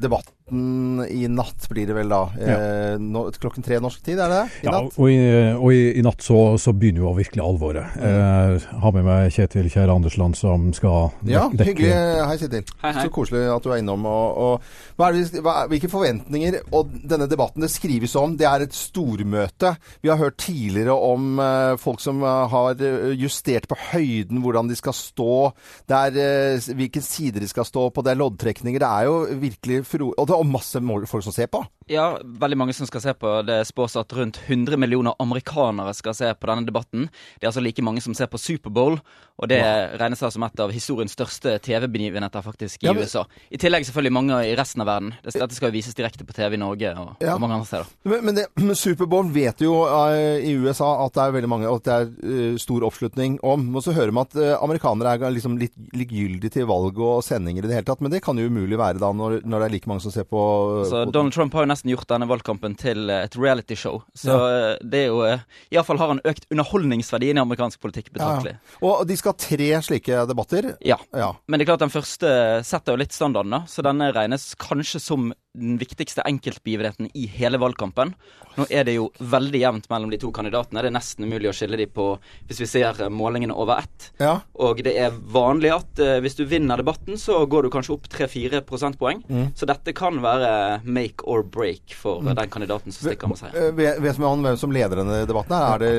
debatt. 0.00 0.32
I 0.46 1.26
natt, 1.26 1.64
blir 1.72 1.88
det 1.88 1.94
vel 1.96 2.12
da. 2.12 2.20
Eh, 2.38 3.00
nå, 3.02 3.24
klokken 3.34 3.64
tre 3.66 3.80
norsk 3.82 3.98
tid, 4.06 4.20
er 4.22 4.30
det 4.30 4.36
det? 4.36 4.58
I 4.62 4.66
Ja, 4.68 4.74
natt? 4.76 4.94
og 4.94 5.08
i, 5.10 5.16
og 5.56 5.72
i, 5.74 5.80
i 5.98 6.04
natt 6.06 6.22
så, 6.22 6.36
så 6.62 6.70
begynner 6.70 7.02
jo 7.02 7.14
virkelig 7.16 7.42
alvoret. 7.42 7.96
Eh, 7.98 8.68
har 8.84 8.94
med 8.94 9.08
meg 9.08 9.34
Kjetil 9.34 9.66
Kjære 9.72 9.96
Andersland 9.96 10.38
som 10.38 10.68
skal 10.76 11.08
dekke 11.18 11.32
Ja, 11.34 11.48
hyggelig. 11.50 11.90
Hei, 12.30 12.36
Kjetil. 12.44 12.62
Hei, 12.84 12.92
hei. 12.92 13.02
Så 13.08 13.12
koselig 13.16 13.42
at 13.56 13.66
du 13.66 13.72
er 13.74 13.80
innom. 13.82 14.06
Og, 14.06 14.38
og, 14.44 14.94
hva 15.00 15.08
er 15.10 15.18
det, 15.18 15.42
hva, 15.42 15.56
hvilke 15.66 15.90
forventninger 15.90 16.60
Og 16.78 16.94
denne 16.94 17.26
debatten 17.28 17.66
det 17.66 17.72
skrives 17.74 18.14
om, 18.20 18.38
det 18.38 18.46
er 18.46 18.68
et 18.68 18.78
stormøte. 18.78 19.74
Vi 20.06 20.12
har 20.12 20.22
hørt 20.22 20.38
tidligere 20.44 20.94
om 20.94 21.42
eh, 21.42 21.72
folk 21.82 21.98
som 22.06 22.22
eh, 22.22 22.46
har 22.54 22.86
eh, 22.86 23.10
justert 23.18 23.66
på 23.66 23.80
høyden, 23.90 24.44
hvordan 24.46 24.70
de 24.70 24.78
skal 24.78 24.94
stå. 24.94 25.50
Det 25.90 26.00
er 26.04 26.22
eh, 26.22 26.70
hvilken 26.78 27.02
side 27.02 27.42
de 27.42 27.50
skal 27.50 27.66
stå 27.66 27.88
på. 27.90 28.06
Det 28.06 28.14
er 28.14 28.22
loddtrekninger. 28.22 28.85
Det 28.86 28.92
er 28.94 29.06
jo 29.08 29.40
virkelig 29.42 29.80
fro... 29.88 30.12
Og 30.14 30.28
det 30.28 30.34
er 30.36 30.46
masse 30.46 30.82
folk 31.10 31.24
som 31.26 31.34
ser 31.34 31.50
på. 31.50 31.64
Ja, 31.86 32.16
veldig 32.18 32.56
mange 32.58 32.74
som 32.74 32.86
skal 32.88 32.98
se 33.04 33.12
på. 33.14 33.30
Det 33.46 33.60
spås 33.68 33.94
at 34.00 34.10
rundt 34.18 34.40
100 34.48 34.74
millioner 34.76 35.14
amerikanere 35.22 35.92
skal 35.94 36.16
se 36.18 36.32
på 36.34 36.48
denne 36.50 36.66
debatten. 36.66 37.04
Det 37.38 37.46
er 37.46 37.52
altså 37.52 37.62
like 37.62 37.82
mange 37.86 38.02
som 38.02 38.14
ser 38.18 38.26
på 38.26 38.40
Superbowl, 38.42 38.96
og 39.36 39.48
det 39.52 39.60
regnes 40.00 40.18
da 40.18 40.30
som 40.34 40.42
et 40.42 40.62
av 40.64 40.72
historiens 40.74 41.14
største 41.14 41.52
TV-begivenheter 41.62 42.42
faktisk 42.42 42.82
i 42.82 42.88
Ja, 42.88 42.92
men- 42.92 43.04
USA. 43.04 43.22
I 43.52 43.58
tillegg 43.62 43.86
selvfølgelig 43.86 44.12
mange 44.12 44.34
i 44.50 44.56
resten 44.58 44.80
av 44.82 44.88
verden. 44.88 45.14
Dette 45.22 45.54
skal 45.54 45.70
jo 45.70 45.76
vises 45.78 45.94
direkte 45.94 46.26
på 46.26 46.34
TV 46.34 46.54
i 46.54 46.58
Norge 46.58 46.90
og, 46.98 47.16
Ja. 47.20 47.34
og 47.34 47.40
mange 47.40 47.54
andre 47.54 47.66
steder. 47.66 47.86
Men, 48.02 48.24
men, 48.24 48.34
det, 48.34 48.46
men 48.56 48.74
Superbowl 48.74 49.30
vet 49.30 49.60
jo 49.60 49.84
uh, 49.86 50.40
i 50.42 50.56
USA 50.58 51.04
at 51.06 51.12
det 51.14 51.22
er 51.22 51.32
veldig 51.38 51.48
mange 51.48 51.68
og 51.70 51.76
At 51.76 51.84
det 51.84 51.92
er 51.92 52.52
uh, 52.52 52.56
stor 52.58 52.82
oppslutning 52.82 53.38
om. 53.44 53.76
Og 53.76 53.82
så 53.84 53.92
hører 53.94 54.10
vi 54.10 54.18
at 54.24 54.34
uh, 54.34 54.64
amerikanere 54.64 55.14
er 55.22 55.30
liksom 55.30 55.56
litt 55.56 55.74
likegyldige 55.94 56.50
til 56.50 56.66
valg 56.66 56.98
og 56.98 57.22
sendinger 57.22 57.62
i 57.62 57.68
det 57.68 57.74
hele 57.78 57.86
tatt. 57.86 58.00
Men 58.00 58.10
det 58.10 58.22
kan 58.24 58.36
jo 58.36 58.48
umulig 58.50 58.76
være 58.76 58.98
da 58.98 59.12
når, 59.12 59.42
når 59.46 59.60
det 59.60 59.66
er 59.70 59.74
like 59.78 59.86
mange 59.86 60.00
som 60.02 60.10
ser 60.10 60.24
på, 60.24 60.82
Så 60.90 61.04
på 61.06 61.12
Donald 61.12 61.32
Trump 61.32 61.52
har 61.52 61.62
jo 61.62 61.75
nesten 61.76 61.92
gjort 61.92 62.08
denne 62.10 62.28
valgkampen 62.30 62.74
til 62.80 63.10
eh, 63.12 63.26
et 63.28 63.36
reality-show. 63.38 64.00
Så 64.16 64.32
ja. 64.32 64.74
det 64.82 65.04
er 65.04 65.10
jo 65.12 65.22
eh, 65.28 65.44
Iallfall 65.74 66.00
har 66.00 66.14
han 66.14 66.22
økt 66.26 66.48
underholdningsverdien 66.50 67.38
i 67.38 67.44
amerikansk 67.44 67.82
politikk 67.84 68.10
betraktelig. 68.16 68.56
Ja, 68.56 68.74
ja. 68.80 68.82
Og 68.90 69.06
de 69.08 69.16
skal 69.20 69.34
ha 69.34 69.40
tre 69.46 69.70
slike 69.86 70.24
debatter. 70.30 70.72
Ja. 70.84 70.98
Ja. 71.16 71.34
Men 71.46 71.60
det 71.60 71.66
er 71.66 71.74
klart 71.74 71.84
den 71.84 71.94
første 71.94 72.32
setter 72.66 72.96
jo 72.96 73.02
litt 73.04 73.14
standarden, 73.14 73.54
da. 73.54 73.62
Så 73.70 73.84
denne 73.86 74.10
regnes 74.16 74.54
kanskje 74.60 75.02
som 75.02 75.30
den 75.56 75.78
viktigste 75.80 76.24
enkeltbegivenheten 76.26 77.10
i 77.14 77.26
hele 77.36 77.58
valgkampen. 77.58 78.14
Nå 78.56 78.64
er 78.72 78.86
det 78.88 78.96
jo 78.96 79.10
veldig 79.20 79.60
jevnt 79.60 79.88
mellom 79.92 80.12
de 80.12 80.18
to 80.20 80.30
kandidatene. 80.34 80.80
Det 80.80 80.90
er 80.90 80.96
nesten 80.96 81.26
umulig 81.28 81.50
å 81.50 81.54
skille 81.56 81.76
de 81.76 81.88
på 81.90 82.06
hvis 82.48 82.62
vi 82.62 82.68
ser 82.70 83.02
målingene 83.12 83.56
over 83.56 83.82
ett. 83.82 84.10
Ja. 84.22 84.38
Og 84.64 84.80
det 84.84 84.94
er 84.96 85.12
vanlig 85.12 85.74
at 85.74 86.00
uh, 86.00 86.16
hvis 86.24 86.38
du 86.38 86.46
vinner 86.48 86.80
debatten, 86.80 87.18
så 87.20 87.42
går 87.50 87.66
du 87.66 87.72
kanskje 87.74 87.96
opp 87.96 88.08
3-4 88.12 88.62
prosentpoeng. 88.68 89.20
Mm. 89.28 89.50
Så 89.58 89.68
dette 89.68 89.92
kan 89.96 90.22
være 90.24 90.80
make 90.84 91.26
or 91.28 91.44
break 91.44 91.96
for 91.96 92.24
mm. 92.24 92.32
den 92.40 92.52
kandidaten 92.52 92.96
som 92.96 93.10
stikker 93.10 93.32
med 93.32 93.40
seier. 93.42 93.72
Vet 93.76 94.22
man 94.22 94.44
hvem 94.46 94.60
som 94.60 94.72
leder 94.72 95.02
denne 95.02 95.20
debatten? 95.28 95.56
Er 95.56 95.82
det 95.82 95.92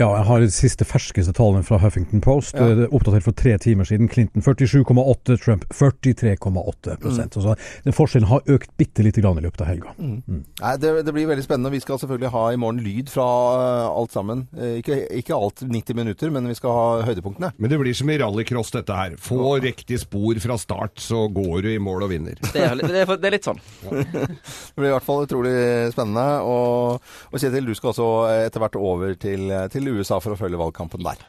Ja, 0.00 0.08
jeg 0.16 0.26
har 0.30 0.44
de 0.46 0.50
siste 0.54 0.88
ferskeste 0.88 1.34
tallene 1.36 1.66
fra 1.66 1.80
Huffington 1.82 2.24
Post. 2.24 2.56
Ja. 2.56 2.70
Er 2.70 2.86
Oppdatert 2.90 3.26
for 3.26 3.36
tre 3.36 3.56
timer 3.60 3.88
siden. 3.88 4.08
Clinton 4.10 4.44
47,8, 4.44 5.36
Trump 5.42 5.68
43,8 5.74 6.96
Mm. 7.00 7.30
Så 7.30 7.54
den 7.84 7.94
forskjellen 7.96 8.28
har 8.28 8.42
økt 8.50 8.70
bitte 8.78 8.89
lite 8.98 9.22
grann 9.22 9.38
i 9.38 9.42
løpet 9.44 9.60
av 9.62 9.68
helga. 9.70 9.92
Nei, 10.00 10.72
det, 10.82 10.90
det 11.06 11.12
blir 11.14 11.28
veldig 11.30 11.44
spennende. 11.46 11.70
Vi 11.70 11.80
skal 11.84 12.00
selvfølgelig 12.02 12.30
ha 12.34 12.42
i 12.52 12.58
morgen 12.60 12.80
lyd 12.82 13.10
fra 13.12 13.26
eh, 13.60 13.86
alt 14.00 14.12
sammen. 14.16 14.42
Eh, 14.56 14.78
Ikke, 14.80 14.96
ikke 15.20 15.36
alt 15.36 15.62
90 15.62 15.94
minutter, 15.96 16.32
men 16.34 16.48
vi 16.50 16.56
skal 16.58 16.74
ha 16.74 16.86
høydepunktene. 17.06 17.52
Men 17.60 17.70
det 17.72 17.78
blir 17.80 17.94
som 17.94 18.10
i 18.10 18.18
rallycross 18.20 18.72
dette 18.74 18.96
her. 18.98 19.14
Få 19.22 19.54
riktig 19.62 20.00
spor 20.02 20.40
fra 20.42 20.56
start, 20.58 20.98
så 21.00 21.26
går 21.30 21.62
du 21.66 21.70
i 21.74 21.78
mål 21.82 22.08
og 22.08 22.12
vinner. 22.16 22.40
Det 22.50 22.64
er, 22.66 22.74
det, 22.80 23.04
er, 23.04 23.14
det 23.20 23.30
er 23.30 23.36
litt 23.38 23.46
sånn. 23.48 23.62
Det 23.90 24.76
blir 24.80 24.90
i 24.90 24.94
hvert 24.96 25.06
fall 25.06 25.24
utrolig 25.26 25.54
spennende. 25.94 26.26
Og, 26.48 27.12
og 27.30 27.38
Kjetil, 27.42 27.68
du 27.70 27.74
skal 27.78 27.92
også 27.92 28.08
etter 28.46 28.62
hvert 28.64 28.78
over 28.80 29.14
til, 29.20 29.46
til 29.72 29.90
USA 29.94 30.18
for 30.22 30.34
å 30.34 30.40
følge 30.40 30.58
valgkampen 30.60 31.04
der. 31.06 31.22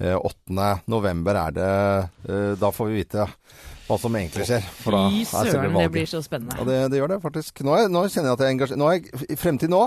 Eh, 0.00 0.16
8. 0.16 0.70
november 0.90 1.38
er 1.44 1.54
det. 1.56 1.70
Eh, 2.28 2.50
da 2.60 2.70
får 2.74 2.90
vi 2.92 3.00
vite 3.02 3.28
hva 3.88 3.98
som 4.00 4.16
egentlig 4.16 4.46
skjer. 4.48 4.64
For 4.80 4.96
da 4.96 5.02
Fy 5.12 5.24
søren, 5.28 5.76
det 5.76 5.90
blir 5.92 6.08
så 6.08 6.22
spennende. 6.24 6.56
Ja, 6.58 6.66
det, 6.68 6.78
det 6.94 7.02
gjør 7.02 7.14
det 7.14 7.20
faktisk. 7.24 7.60
Nå, 7.66 7.76
er, 7.76 7.92
nå 7.92 8.06
kjenner 8.08 8.32
jeg 8.32 8.38
at 8.38 8.44
jeg 8.44 8.48
er 8.48 8.56
engasjert. 8.56 8.80
Nå 8.80 8.88
er 8.90 8.98
jeg 8.98 9.28
i 9.34 9.38
fremtid 9.40 9.72
nå 9.72 9.82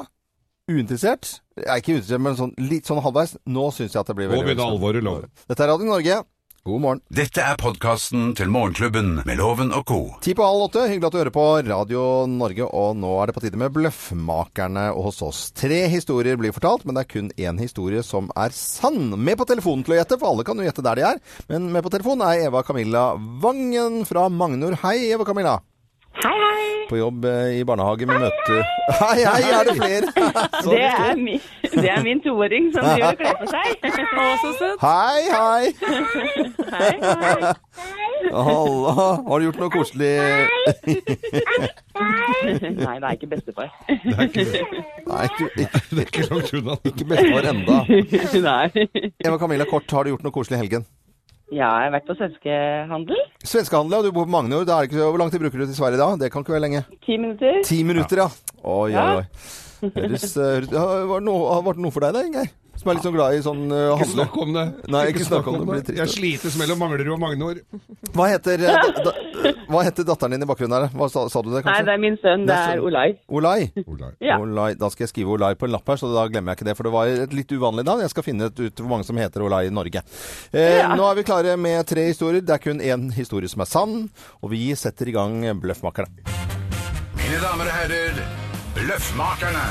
uinteressert. 0.68 1.38
Jeg 1.58 1.68
er 1.72 1.82
ikke 1.82 1.96
uinteressert, 1.96 2.24
men 2.24 2.38
sånn, 2.40 2.54
litt 2.70 2.90
sånn 2.90 3.02
halvveis. 3.04 3.38
Nå 3.48 3.70
syns 3.76 3.96
jeg 3.96 4.02
at 4.02 4.10
det 4.12 4.18
blir 4.20 4.28
Nå 4.30 4.36
veldig, 4.36 4.48
begynner 4.50 4.64
veldig 4.66 4.78
alvoret 4.78 5.06
lov. 5.08 5.28
Dette 5.48 5.64
er 5.66 5.72
Radio 5.74 5.90
Norge. 5.90 6.18
God 6.68 6.82
morgen. 6.84 7.00
Dette 7.08 7.40
er 7.40 7.56
podkasten 7.60 8.34
til 8.36 8.50
Morgenklubben 8.52 9.22
med 9.24 9.40
Loven 9.40 9.70
og 9.72 9.86
co. 9.88 10.00
Ti 10.24 10.34
på 10.36 10.44
halv 10.44 10.66
åtte. 10.66 10.84
Hyggelig 10.90 11.08
at 11.08 11.16
du 11.16 11.20
hører 11.22 11.36
på 11.38 11.46
Radio 11.64 12.02
Norge, 12.28 12.68
og 12.68 12.98
nå 13.00 13.14
er 13.22 13.30
det 13.30 13.36
på 13.38 13.44
tide 13.46 13.62
med 13.62 13.72
Bløffmakerne 13.78 14.90
hos 14.98 15.22
oss. 15.24 15.46
Tre 15.56 15.86
historier 15.94 16.36
blir 16.40 16.52
fortalt, 16.56 16.84
men 16.84 16.98
det 16.98 17.06
er 17.06 17.12
kun 17.14 17.32
én 17.40 17.64
historie 17.64 18.04
som 18.04 18.28
er 18.36 18.52
sann. 18.56 19.16
Med 19.16 19.40
på 19.40 19.48
telefonen 19.48 19.88
til 19.88 19.96
å 19.96 20.02
gjette, 20.02 20.20
for 20.20 20.34
alle 20.34 20.48
kan 20.48 20.60
jo 20.60 20.68
gjette 20.68 20.84
der 20.90 21.00
de 21.00 21.08
er. 21.14 21.24
Men 21.48 21.72
med 21.72 21.88
på 21.88 21.94
telefonen 21.96 22.28
er 22.28 22.50
Eva 22.50 22.66
Camilla 22.68 23.08
Vangen 23.16 24.04
fra 24.10 24.28
Magnor. 24.28 24.76
Hei, 24.84 24.98
Eva 25.16 25.24
Camilla. 25.30 25.62
Hei, 26.20 26.36
hei. 26.36 26.57
På 26.88 26.96
jobb 26.98 27.26
eh, 27.28 27.58
i 27.60 27.64
barnehage 27.68 28.06
med 28.08 28.22
møte 28.24 28.58
Hei, 29.02 29.18
hei, 29.28 29.42
er 29.52 29.68
det 29.68 29.76
flere? 29.76 30.12
Så 30.64 30.72
Det 30.72 30.84
er, 30.88 31.16
min, 31.20 31.42
det 31.74 31.90
er 31.92 32.04
min 32.06 32.22
toåring 32.24 32.70
som 32.76 32.86
driver 32.88 33.12
og 33.12 33.18
kler 33.20 33.36
på 33.42 33.48
seg. 33.52 33.68
Å, 34.24 34.28
så 34.44 34.52
søtt. 34.60 34.80
Hei, 34.82 35.22
hei. 35.34 35.64
Hei, 36.72 36.94
hei. 37.04 37.54
Halla. 38.34 38.94
Har 39.28 39.40
du 39.40 39.46
gjort 39.48 39.60
noe 39.62 39.72
koselig? 39.74 40.14
Nei, 42.78 42.96
det 42.98 43.08
er 43.08 43.14
ikke 43.18 43.30
bestefar. 43.36 43.70
Nei, 43.88 44.28
ikke, 44.30 44.46
ikke, 44.48 45.82
Det 45.92 46.02
er 46.02 46.08
ikke 46.08 46.26
langt 46.32 46.54
unna. 46.62 46.78
ikke 46.92 47.10
bestefar 47.12 47.50
enda. 47.52 47.78
Nei. 48.48 48.88
Eva 49.28 49.38
Camilla 49.42 49.68
Kort, 49.70 49.92
har 49.92 50.08
du 50.08 50.16
gjort 50.16 50.26
noe 50.28 50.36
koselig 50.36 50.58
i 50.58 50.64
helgen? 50.64 50.88
Ja, 51.48 51.70
jeg 51.80 51.88
har 51.88 51.94
vært 51.94 52.10
på 52.10 52.16
svenskehandel. 52.20 53.22
Svenskehandel, 53.48 53.96
ja. 53.96 54.04
Du 54.04 54.12
bor 54.16 54.28
på 54.28 54.34
Magnor. 54.34 54.68
Er 54.68 54.90
hvor 54.92 55.22
lang 55.22 55.32
tid 55.32 55.40
bruker 55.40 55.64
du 55.64 55.70
til 55.70 55.78
Sverige 55.78 56.02
da? 56.02 56.10
Det 56.20 56.32
kan 56.34 56.44
ikke 56.44 56.58
være 56.58 56.66
lenge. 56.66 56.84
Ti 57.06 57.16
minutter. 57.16 57.62
Ti 57.64 57.80
minutter, 57.88 58.26
ja. 58.26 58.28
Oi, 58.68 58.92
oi, 58.92 59.08
oi. 59.22 59.26
Høres, 59.78 60.32
ja, 60.36 60.84
var, 61.08 61.22
det 61.22 61.36
vært 61.70 61.80
noe 61.86 61.94
for 61.94 62.04
deg 62.04 62.18
da, 62.18 62.26
Ingeir? 62.26 62.50
Som 62.78 62.92
er 62.92 62.98
litt 63.00 63.06
sånn 63.08 63.16
glad 63.16 63.34
i 63.36 63.42
sånn 63.42 63.64
uh, 63.72 63.78
Ikke 63.78 64.04
handle? 64.04 64.14
snakk 64.14 64.36
om 64.44 64.52
det. 64.54 64.66
Nei, 64.94 65.02
ikke 65.12 65.26
snakk 65.26 65.48
om 65.50 65.56
det, 65.58 65.66
det 65.66 65.84
blir. 65.88 65.98
Jeg 66.04 66.12
slites 66.14 66.58
mellom 66.60 66.78
Manglerud 66.84 67.14
og 67.16 67.20
Magnor. 67.24 67.60
Hva 68.14 68.28
heter, 68.30 68.64
eh, 68.70 68.92
da, 68.98 69.04
da, 69.08 69.54
hva 69.72 69.82
heter 69.88 70.06
datteren 70.08 70.36
din 70.38 70.46
i 70.46 70.50
bakgrunnen 70.50 70.86
her? 70.86 70.94
Hva 70.94 71.08
sa, 71.12 71.24
sa 71.34 71.42
du 71.42 71.50
det, 71.52 71.64
kanskje? 71.66 71.74
Nei, 71.82 71.88
det 71.90 71.96
er 71.96 72.02
min 72.04 72.18
sønn. 72.22 72.46
Det 72.48 72.58
er 72.72 72.84
Olai. 72.86 73.08
Olai. 73.34 73.58
Olai. 73.84 74.12
Ja. 74.24 74.38
Olai. 74.44 74.68
Da 74.78 74.92
skal 74.94 75.08
jeg 75.08 75.14
skrive 75.16 75.34
Olai 75.36 75.52
på 75.58 75.66
en 75.68 75.74
lapp 75.74 75.90
her, 75.90 76.00
så 76.02 76.12
da 76.14 76.28
glemmer 76.30 76.54
jeg 76.54 76.62
ikke 76.62 76.70
det. 76.70 76.78
For 76.78 76.88
det 76.90 76.94
var 76.94 77.14
et 77.28 77.34
litt 77.36 77.52
uvanlig 77.58 77.88
navn. 77.90 78.06
Jeg 78.06 78.14
skal 78.14 78.28
finne 78.30 78.52
ut 78.54 78.62
hvor 78.84 78.92
mange 78.94 79.10
som 79.10 79.18
heter 79.20 79.46
Olai 79.48 79.66
i 79.72 79.74
Norge. 79.74 80.06
Eh, 80.54 80.78
Ja. 80.78 80.94
Nå 80.96 81.10
er 81.10 81.18
vi 81.18 81.26
klare 81.28 81.58
med 81.58 81.82
tre 81.90 82.06
historier. 82.12 82.46
Det 82.46 82.54
er 82.60 82.62
kun 82.64 82.80
én 82.86 83.10
historie 83.18 83.50
som 83.50 83.66
er 83.66 83.72
sann, 83.74 83.96
og 84.44 84.52
vi 84.54 84.70
setter 84.78 85.10
i 85.10 85.16
gang 85.18 85.42
Bløffmakerne. 85.64 86.14
Mine 87.18 87.40
damer 87.44 87.66
og 87.68 87.80
herrer, 87.82 88.22
Bløffmakerne. 88.78 89.66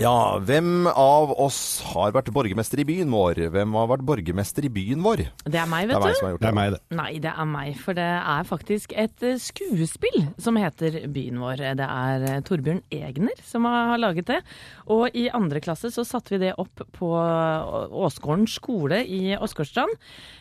Ja, 0.00 0.38
hvem 0.40 0.86
av 0.88 1.34
oss 1.36 1.82
har 1.92 2.14
vært 2.16 2.30
borgermester 2.32 2.80
i 2.80 2.84
byen 2.88 3.10
vår? 3.12 3.42
Hvem 3.52 3.74
har 3.76 3.90
vært 3.90 4.04
borgermester 4.08 4.64
i 4.64 4.70
byen 4.72 5.02
vår? 5.04 5.20
Det 5.44 5.58
er 5.60 5.66
meg, 5.68 5.90
Det 5.90 5.98
er 5.98 6.00
meg 6.00 6.08
vet 6.08 6.16
som 6.16 6.22
du. 6.22 6.24
har 6.24 6.32
gjort 6.32 6.40
Det 6.40 6.46
det. 6.46 6.48
er 6.48 6.56
meg, 6.56 6.70
det. 6.72 6.96
Nei, 6.96 7.10
det 7.20 7.32
er 7.36 7.48
meg, 7.50 7.74
for 7.76 7.98
det 7.98 8.06
er 8.32 8.46
faktisk 8.48 8.94
et 8.96 9.26
eh, 9.28 9.36
skuespill 9.36 10.16
som 10.40 10.56
heter 10.56 10.96
Byen 11.12 11.36
vår. 11.42 11.60
Det 11.76 11.84
er 11.88 12.24
eh, 12.30 12.40
Torbjørn 12.48 12.80
Egner 12.90 13.42
som 13.44 13.68
har 13.68 14.00
laget 14.00 14.30
det. 14.32 14.38
Og 14.88 15.12
i 15.12 15.26
andre 15.28 15.60
klasse 15.60 15.92
så 15.92 16.06
satte 16.08 16.32
vi 16.38 16.40
det 16.46 16.54
opp 16.56 16.86
på 16.96 17.12
Åsgården 17.12 18.48
skole 18.48 19.02
i 19.04 19.36
Åsgårdstrand. 19.36 19.92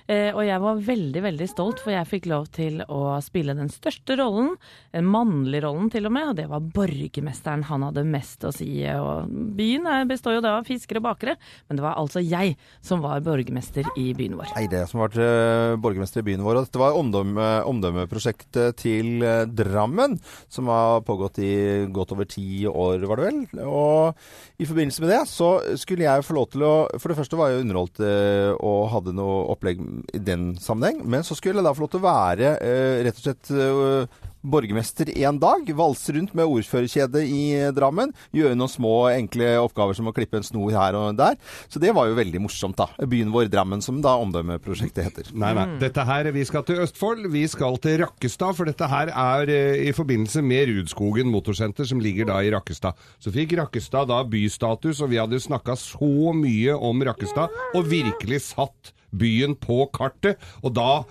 Eh, 0.07 0.31
Og 0.31 0.45
jeg 0.47 0.63
var 0.63 0.79
veldig, 0.79 1.25
veldig 1.27 1.49
stolt, 1.51 1.83
for 1.83 1.91
jeg 1.91 2.07
fikk 2.07 2.31
lov 2.31 2.47
til 2.55 2.79
å 2.87 3.19
spille 3.21 3.53
den 3.59 3.67
største 3.69 4.15
rollen, 4.15 4.55
den 4.95 5.11
mannlige 5.11 5.67
rollen 5.67 5.91
til 5.91 6.07
og 6.07 6.15
med, 6.15 6.29
og 6.31 6.39
det 6.39 6.47
var 6.47 6.63
borgermesteren. 6.71 7.67
Han 7.67 7.83
hadde 7.89 8.07
mest 8.07 8.47
å 8.47 8.55
si. 8.55 8.71
Og 8.95 9.27
byen 9.57 9.87
består 10.09 10.37
jo 10.37 10.43
da 10.43 10.57
av 10.59 10.67
fiskere 10.67 11.01
og 11.01 11.07
bakere, 11.09 11.35
men 11.69 11.79
det 11.79 11.85
var 11.85 11.99
altså 11.99 12.21
jeg 12.23 12.55
som 12.85 13.03
var 13.03 13.23
borgermester 13.25 13.87
i 13.99 14.11
byen 14.17 14.37
vår. 14.39 14.53
Nei, 14.55 14.67
det 14.71 14.83
som 14.89 15.01
vært 15.01 15.19
eh, 15.21 15.75
borgermester 15.81 16.23
i 16.23 16.27
byen 16.29 16.45
vår. 16.45 16.61
Dette 16.65 16.81
var 16.81 16.97
omdømme, 16.99 17.49
omdømmeprosjektet 17.69 18.79
til 18.81 19.25
eh, 19.25 19.43
Drammen, 19.49 20.17
som 20.51 20.69
har 20.71 21.03
pågått 21.07 21.41
i 21.43 21.53
godt 21.93 22.15
over 22.15 22.29
ti 22.29 22.65
år, 22.69 23.05
var 23.09 23.21
det 23.21 23.29
vel. 23.29 23.67
Og 23.67 24.61
i 24.61 24.67
forbindelse 24.69 25.03
med 25.03 25.13
det 25.13 25.21
så 25.31 25.51
skulle 25.79 26.07
jeg 26.07 26.25
få 26.25 26.37
lov 26.37 26.49
til 26.53 26.65
å 26.65 26.73
For 27.01 27.11
det 27.11 27.17
første 27.19 27.37
var 27.39 27.51
jeg 27.51 27.65
underholdt 27.65 28.01
eh, 28.05 28.51
og 28.57 28.89
hadde 28.93 29.15
noe 29.17 29.45
opplegg 29.53 29.81
i 30.15 30.21
den 30.21 30.51
sammenheng, 30.61 31.01
men 31.09 31.25
så 31.27 31.37
skulle 31.37 31.59
jeg 31.59 31.67
da 31.67 31.75
få 31.75 31.85
lov 31.85 31.93
til 31.93 32.01
å 32.01 32.07
være 32.07 32.53
eh, 32.61 33.01
rett 33.05 33.17
og 33.17 33.25
slett 33.25 33.51
eh, 33.55 34.21
borgermester 34.41 35.09
en 35.23 35.39
dag. 35.41 35.69
Valse 35.77 36.13
rundt 36.15 36.33
med 36.37 36.49
ordførerkjedet 36.49 37.23
i 37.25 37.43
Drammen. 37.75 38.13
Gjøre 38.35 38.57
noen 38.57 38.71
små, 38.71 38.93
enkle 39.13 39.53
oppgaver 39.61 39.97
som 39.97 40.09
å 40.09 40.15
klippe 40.15 40.39
en 40.39 40.45
snor 40.45 40.73
her 40.75 40.97
og 40.97 41.17
der. 41.19 41.37
Så 41.71 41.81
det 41.81 41.93
var 41.95 42.09
jo 42.09 42.17
veldig 42.17 42.43
morsomt, 42.43 42.77
da. 42.79 42.89
Byen 43.09 43.33
vår 43.33 43.49
Drammen, 43.51 43.83
som 43.83 44.01
da 44.03 44.15
omdømmeprosjektet 44.21 45.07
heter. 45.07 45.31
Nei, 45.33 45.53
nei. 45.57 45.67
Dette 45.81 46.05
her, 46.07 46.31
Vi 46.31 46.45
skal 46.47 46.63
til 46.67 46.81
Østfold. 46.83 47.27
Vi 47.31 47.45
skal 47.51 47.77
til 47.83 47.99
Rakkestad, 48.03 48.55
for 48.57 48.69
dette 48.69 48.87
her 48.87 49.11
er 49.11 49.51
eh, 49.51 49.89
i 49.89 49.95
forbindelse 49.95 50.43
med 50.45 50.69
Rudskogen 50.71 51.31
motorsenter, 51.31 51.87
som 51.87 52.01
ligger 52.03 52.29
da 52.31 52.39
i 52.41 52.51
Rakkestad. 52.53 52.97
Så 53.21 53.33
fikk 53.33 53.57
Rakkestad 53.59 54.09
da 54.11 54.21
bystatus, 54.27 55.01
og 55.01 55.11
vi 55.11 55.19
hadde 55.21 55.41
snakka 55.41 55.75
så 55.79 56.33
mye 56.35 56.77
om 56.77 57.03
Rakkestad, 57.05 57.53
og 57.75 57.87
virkelig 57.91 58.43
satt 58.51 58.93
byen 59.11 59.55
på 59.59 59.85
kartet. 59.95 60.41
Og 60.63 60.73
da 60.75 61.03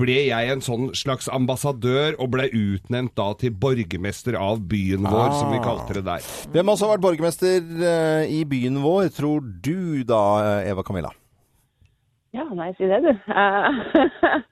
ble 0.00 0.18
jeg 0.28 0.52
en 0.52 0.64
sånn 0.64 0.90
slags 0.96 1.28
ambassadør, 1.32 2.16
og 2.18 2.32
ble 2.34 2.48
utnevnt 2.52 3.14
da 3.18 3.30
til 3.38 3.54
borgermester 3.54 4.38
av 4.38 4.62
byen 4.70 5.06
vår, 5.06 5.32
som 5.38 5.52
vi 5.52 5.62
kalte 5.64 5.98
det 5.98 6.04
der. 6.08 6.28
Hvem 6.54 6.74
også 6.74 6.86
har 6.86 6.96
vært 6.96 7.06
borgermester 7.06 7.72
eh, 7.92 8.36
i 8.38 8.42
byen 8.48 8.80
vår, 8.84 9.10
tror 9.16 9.42
du 9.44 10.04
da, 10.08 10.22
eh, 10.44 10.70
Eva 10.72 10.84
Camilla? 10.86 11.12
Ja, 12.36 12.44
nei, 12.52 12.72
si 12.78 12.88
det, 12.90 13.02
du. 13.06 13.12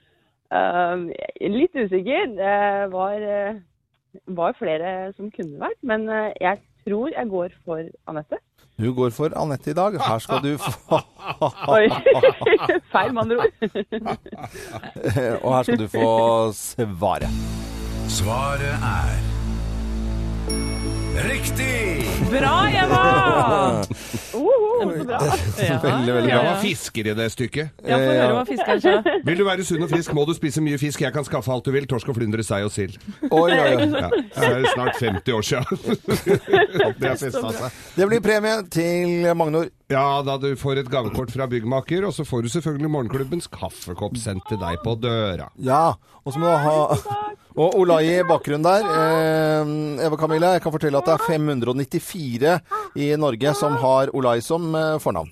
Um, 0.47 1.09
litt 1.43 1.75
usikker. 1.75 2.29
Det 2.39 2.59
var, 2.93 3.17
eh, 3.19 3.57
var 4.39 4.55
flere 4.55 4.93
som 5.17 5.33
kunne 5.35 5.59
vært, 5.59 5.81
men 5.83 6.07
jeg 6.39 6.61
tror 6.87 7.11
jeg 7.11 7.33
går 7.33 7.57
for 7.67 7.83
Anette. 8.07 8.39
Du 8.79 8.93
går 8.95 9.11
for 9.11 9.33
Anette 9.41 9.71
i 9.71 9.75
dag. 9.75 9.95
Her 10.07 10.19
skal 10.19 10.43
du 10.45 10.59
få 10.59 10.99
Oi. 11.77 11.87
Feil, 12.93 13.15
med 13.15 13.23
andre 13.23 13.37
ord. 13.37 13.47
Og 15.45 15.57
her 15.57 15.63
skal 15.63 15.79
du 15.79 15.89
få 15.89 16.53
svaret. 16.53 17.29
Svaret 18.09 18.77
er 18.77 19.36
Riktig! 21.17 22.05
Bra, 22.31 22.69
Eva! 22.71 23.83
Uhu, 24.37 24.99
så 24.99 25.05
bra. 25.05 25.19
Ja, 25.59 25.79
Veldig, 25.83 26.15
veldig 26.15 26.33
bra. 26.33 26.43
var 26.45 26.59
fisker 26.61 27.07
i 27.09 27.15
det 27.17 27.27
stykket. 27.33 27.71
Ja, 27.89 27.97
få 27.97 28.11
høre 28.11 28.33
hva 28.37 28.43
fiskeren 28.49 28.83
sa. 28.85 28.93
Vil 29.29 29.39
du 29.41 29.45
være 29.47 29.65
sunn 29.65 29.87
og 29.87 29.91
frisk, 29.95 30.13
må 30.17 30.27
du 30.29 30.35
spise 30.37 30.61
mye 30.65 30.77
fisk. 30.81 31.01
Jeg 31.07 31.15
kan 31.15 31.25
skaffe 31.25 31.53
alt 31.55 31.65
du 31.65 31.73
vil. 31.73 31.87
Torsk 31.89 32.11
og 32.13 32.19
flyndre, 32.19 32.45
sei 32.45 32.61
og 32.67 32.73
sild. 32.75 32.99
Oi, 33.31 33.49
oi, 33.55 33.71
oi. 33.79 33.87
Ja. 33.95 34.11
Det 34.13 34.51
er 34.51 34.69
snart 34.75 35.01
50 35.01 35.39
år 35.39 35.47
siden. 35.49 35.65
Det 37.01 37.09
har 37.09 37.17
festa 37.23 37.55
seg. 37.63 37.81
Det 37.97 38.11
blir 38.13 38.23
premie 38.27 38.59
til 38.77 39.31
Magnor. 39.41 39.71
Ja, 39.93 40.05
da 40.27 40.37
du 40.43 40.51
får 40.59 40.83
et 40.83 40.93
gavekort 40.93 41.33
fra 41.33 41.47
byggmaker, 41.49 42.05
og 42.11 42.13
så 42.17 42.27
får 42.29 42.45
du 42.45 42.53
selvfølgelig 42.59 42.93
Morgenklubbens 42.93 43.49
kaffekopp 43.57 44.19
sendt 44.21 44.45
til 44.51 44.61
deg 44.61 44.83
på 44.85 44.97
døra. 45.01 45.49
Ja, 45.63 45.95
og 46.27 46.35
så 46.37 46.43
må 46.43 46.51
du 46.51 46.57
ha 46.67 46.77
Og 47.57 47.73
Olai 47.81 48.03
i 48.19 48.23
bakgrunnen 48.29 48.67
der. 48.67 48.85
Eh, 48.85 50.05
Eva 50.07 50.17
Camilla, 50.21 50.51
jeg 50.57 50.63
kan 50.67 50.75
fortelle 50.75 50.99
at 51.01 51.07
det 51.09 51.15
er 51.15 51.25
594 51.25 52.53
i 53.01 53.09
Norge 53.17 53.55
som 53.57 53.79
har 53.81 54.13
Olai 54.17 54.39
som 54.45 54.75
eh, 54.77 54.99
fornavn. 55.01 55.31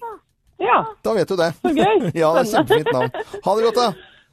Ja, 0.63 0.79
Da 1.05 1.13
vet 1.13 1.29
du 1.29 1.37
det. 1.37 1.51
så 1.61 1.73
gøy. 1.77 2.11
Ja, 2.23 2.31
det 2.39 2.47
er 2.47 2.51
kjempefint 2.55 2.93
navn. 2.95 3.11
Ha 3.45 3.55
det 3.59 3.65
godt, 3.69 3.81
da. 3.83 3.89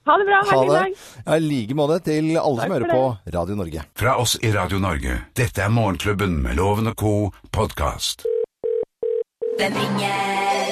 Ha 0.08 0.16
det 0.18 0.26
bra. 0.30 0.38
Ha 0.50 0.62
det. 0.64 0.74
dag. 0.78 0.94
Ja, 1.26 1.36
I 1.36 1.44
like 1.44 1.76
måte 1.78 2.00
til 2.08 2.32
alle 2.40 2.64
som 2.64 2.72
hører 2.74 2.88
det. 2.88 2.96
på 2.96 3.36
Radio 3.36 3.56
Norge. 3.60 3.84
Fra 4.00 4.16
oss 4.24 4.38
i 4.42 4.54
Radio 4.56 4.80
Norge. 4.82 5.20
Dette 5.38 5.62
er 5.68 5.70
Morgenklubben 5.76 6.40
med 6.42 6.56
Loven 6.58 6.88
og 6.94 6.96
co. 6.98 7.14
podkast. 7.52 8.24
Hvem 9.60 9.76
ringer? 9.78 10.71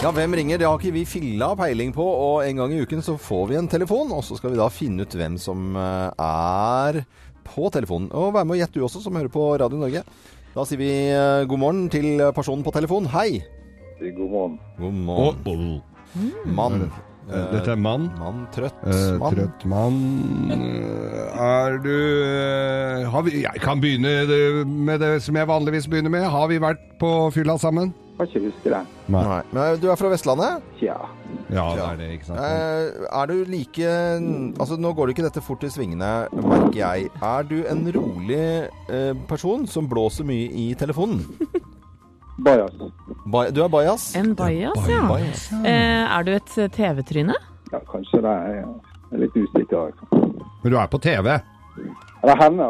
Ja, 0.00 0.08
hvem 0.16 0.32
ringer? 0.32 0.56
Det 0.60 0.64
har 0.64 0.78
ikke 0.80 0.94
vi 0.94 1.02
filla 1.08 1.50
peiling 1.58 1.90
på, 1.92 2.04
og 2.04 2.38
en 2.46 2.56
gang 2.62 2.72
i 2.72 2.78
uken 2.86 3.02
så 3.04 3.18
får 3.20 3.50
vi 3.50 3.58
en 3.58 3.68
telefon, 3.68 4.12
og 4.16 4.22
så 4.24 4.38
skal 4.38 4.54
vi 4.54 4.60
da 4.60 4.70
finne 4.72 5.04
ut 5.04 5.16
hvem 5.18 5.34
som 5.40 5.74
eh, 5.76 6.24
er 6.24 7.02
på 7.44 7.68
telefonen. 7.74 8.08
Og 8.16 8.30
vær 8.32 8.46
med 8.48 8.56
og 8.56 8.62
gjett 8.62 8.78
du 8.78 8.80
også, 8.86 9.02
som 9.04 9.18
hører 9.20 9.28
på 9.34 9.44
Radio 9.60 9.80
Norge. 9.82 10.00
Da 10.54 10.64
sier 10.66 10.80
vi 10.80 10.88
eh, 11.12 11.42
god 11.50 11.60
morgen 11.60 11.84
til 11.92 12.16
personen 12.36 12.64
på 12.64 12.72
telefon. 12.78 13.10
Hei! 13.12 13.42
God 14.00 14.24
morgen. 14.32 14.56
God 14.80 14.98
morgen. 15.04 15.70
Mann. 16.56 16.86
Eh, 17.28 17.44
Dette 17.52 17.74
er 17.76 17.78
mann. 17.84 18.08
Mann, 18.18 18.46
trøtt 18.56 18.80
Eh, 18.88 19.18
mann. 19.20 19.36
trøtt 19.36 19.68
mann 19.68 20.00
Eh, 20.56 21.40
Er 21.44 21.76
du 21.84 21.92
eh, 22.24 23.04
har 23.12 23.22
vi, 23.28 23.42
Jeg 23.44 23.60
kan 23.62 23.80
begynne 23.84 24.64
med 24.64 25.04
det 25.04 25.18
som 25.28 25.36
jeg 25.36 25.46
vanligvis 25.52 25.86
begynner 25.92 26.10
med. 26.16 26.24
Har 26.32 26.48
vi 26.50 26.56
vært 26.58 26.88
på 26.98 27.12
fylla 27.36 27.58
sammen? 27.60 27.92
Kan 28.20 28.28
ikke 28.28 28.40
huske 28.50 28.68
det. 28.68 28.78
Nei. 29.08 29.38
Men 29.56 29.78
du 29.80 29.86
er 29.88 29.96
fra 29.96 30.10
Vestlandet? 30.12 30.64
Tja. 30.76 30.96
Ja, 31.48 31.62
det 31.72 31.84
er 31.86 31.94
det, 31.96 32.08
ikke 32.18 32.26
sant? 32.28 32.40
Eh, 32.44 33.06
er 33.08 33.30
du 33.30 33.46
like 33.48 33.92
Altså, 34.60 34.76
nå 34.76 34.90
går 34.92 35.08
det 35.08 35.14
ikke 35.14 35.24
dette 35.24 35.40
fort 35.40 35.64
i 35.64 35.70
svingene, 35.72 36.10
merker 36.36 36.76
jeg. 36.82 37.06
Er 37.24 37.48
du 37.48 37.62
en 37.64 37.80
rolig 37.96 38.42
eh, 38.92 39.14
person 39.30 39.64
som 39.70 39.88
blåser 39.88 40.28
mye 40.28 40.50
i 40.52 40.66
telefonen? 40.76 41.24
Bajas. 42.44 42.76
Ba 43.24 43.46
du 43.52 43.62
er 43.64 43.72
bajas? 43.72 44.10
En 44.16 44.34
bajas, 44.36 44.84
ja. 44.88 45.00
Bajas. 45.08 45.46
Eh, 45.64 46.04
er 46.04 46.28
du 46.28 46.34
et 46.36 46.54
TV-tryne? 46.76 47.36
Ja, 47.72 47.80
kanskje 47.88 48.20
det 48.24 48.36
er, 48.36 48.60
jeg 48.60 49.16
er 49.16 49.24
litt 49.24 49.40
usikker. 49.40 49.88
altså. 49.88 50.22
Men 50.60 50.72
du 50.72 50.78
er 50.80 50.92
på 50.92 51.00
TV? 51.00 51.38
Eller 52.22 52.36
henne. 52.36 52.66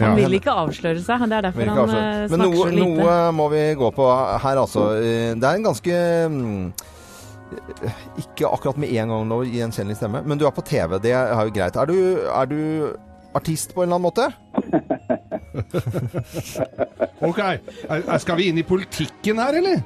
Ja. 0.00 0.06
Han 0.06 0.16
vil 0.16 0.36
ikke 0.38 0.52
avsløre 0.56 1.00
seg. 1.04 1.24
Det 1.28 1.36
er 1.36 1.44
derfor 1.50 1.68
han 1.68 1.78
eh, 1.78 2.26
Men 2.26 2.28
snakker 2.30 2.44
noe, 2.46 2.56
så 2.56 2.68
lite. 2.72 2.84
noe 3.00 3.16
må 3.36 3.48
vi 3.52 3.62
gå 3.76 3.90
på 3.96 4.06
her, 4.44 4.56
altså. 4.62 4.86
Eh, 5.00 5.34
Det 5.36 5.44
er 5.50 5.54
en 5.58 5.66
ganske 5.66 5.94
mm, 6.32 6.72
Ikke 8.24 8.48
akkurat 8.48 8.78
med 8.80 8.88
en 8.96 9.12
gang 9.12 9.26
nå 9.28 9.42
gjenkjennelig 9.50 9.96
stemme, 10.00 10.22
men 10.24 10.38
du 10.40 10.46
er 10.48 10.54
på 10.56 10.64
TV. 10.66 10.96
Det 11.04 11.12
er 11.12 11.44
jo 11.44 11.52
greit. 11.58 11.76
Er 11.76 11.86
du, 11.92 11.98
er 12.26 12.46
du 12.50 12.58
artist 13.36 13.74
på 13.76 13.84
en 13.84 13.92
eller 13.92 14.00
annen 14.00 14.08
måte? 14.08 14.24
Ok, 17.26 17.38
er, 17.40 17.60
er- 17.88 18.18
skal 18.20 18.36
vi 18.36 18.50
inn 18.50 18.58
i 18.60 18.64
politikken 18.66 19.38
her, 19.40 19.56
eller? 19.56 19.80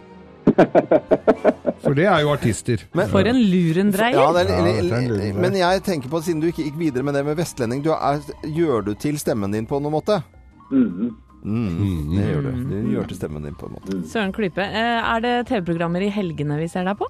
For 1.84 1.94
det 1.96 2.04
er 2.06 2.20
jo 2.22 2.30
artister. 2.34 2.82
For 3.10 3.26
en 3.30 3.38
lurendreier. 3.50 4.18
Ja, 4.18 4.26
det 4.36 4.42
er, 4.44 4.50
Ja, 4.52 4.64
det 4.64 4.74
er 4.74 4.96
en 4.98 5.04
eller- 5.04 5.32
lure. 5.32 5.40
men 5.40 5.56
jeg 5.58 5.82
tenker 5.86 6.08
på, 6.12 6.20
siden 6.22 6.40
du 6.42 6.46
ikke 6.50 6.64
gikk 6.68 6.78
videre 6.78 7.02
med 7.06 7.14
det 7.14 7.24
med 7.24 7.36
vestlending, 7.40 7.82
du 7.84 7.90
er, 7.94 8.20
gjør 8.44 8.84
du 8.84 8.94
til 8.94 9.18
stemmen 9.18 9.52
din 9.52 9.66
på 9.66 9.80
noen 9.80 9.92
måte? 9.98 10.22
Mhm. 10.70 11.10
Mm, 11.42 12.10
det 12.12 12.24
gjør 12.34 12.42
du. 12.44 12.50
Du 12.68 12.90
gjør 12.92 13.06
til 13.08 13.16
stemmen 13.16 13.42
din 13.46 13.54
på 13.56 13.66
en 13.70 13.72
måte. 13.78 14.02
Søren 14.10 14.32
Klype. 14.36 14.60
Eh, 14.60 15.14
er 15.16 15.20
det 15.24 15.46
TV-programmer 15.48 16.02
i 16.04 16.10
helgene 16.12 16.58
vi 16.60 16.68
ser 16.68 16.84
deg 16.84 16.98
på? 17.00 17.08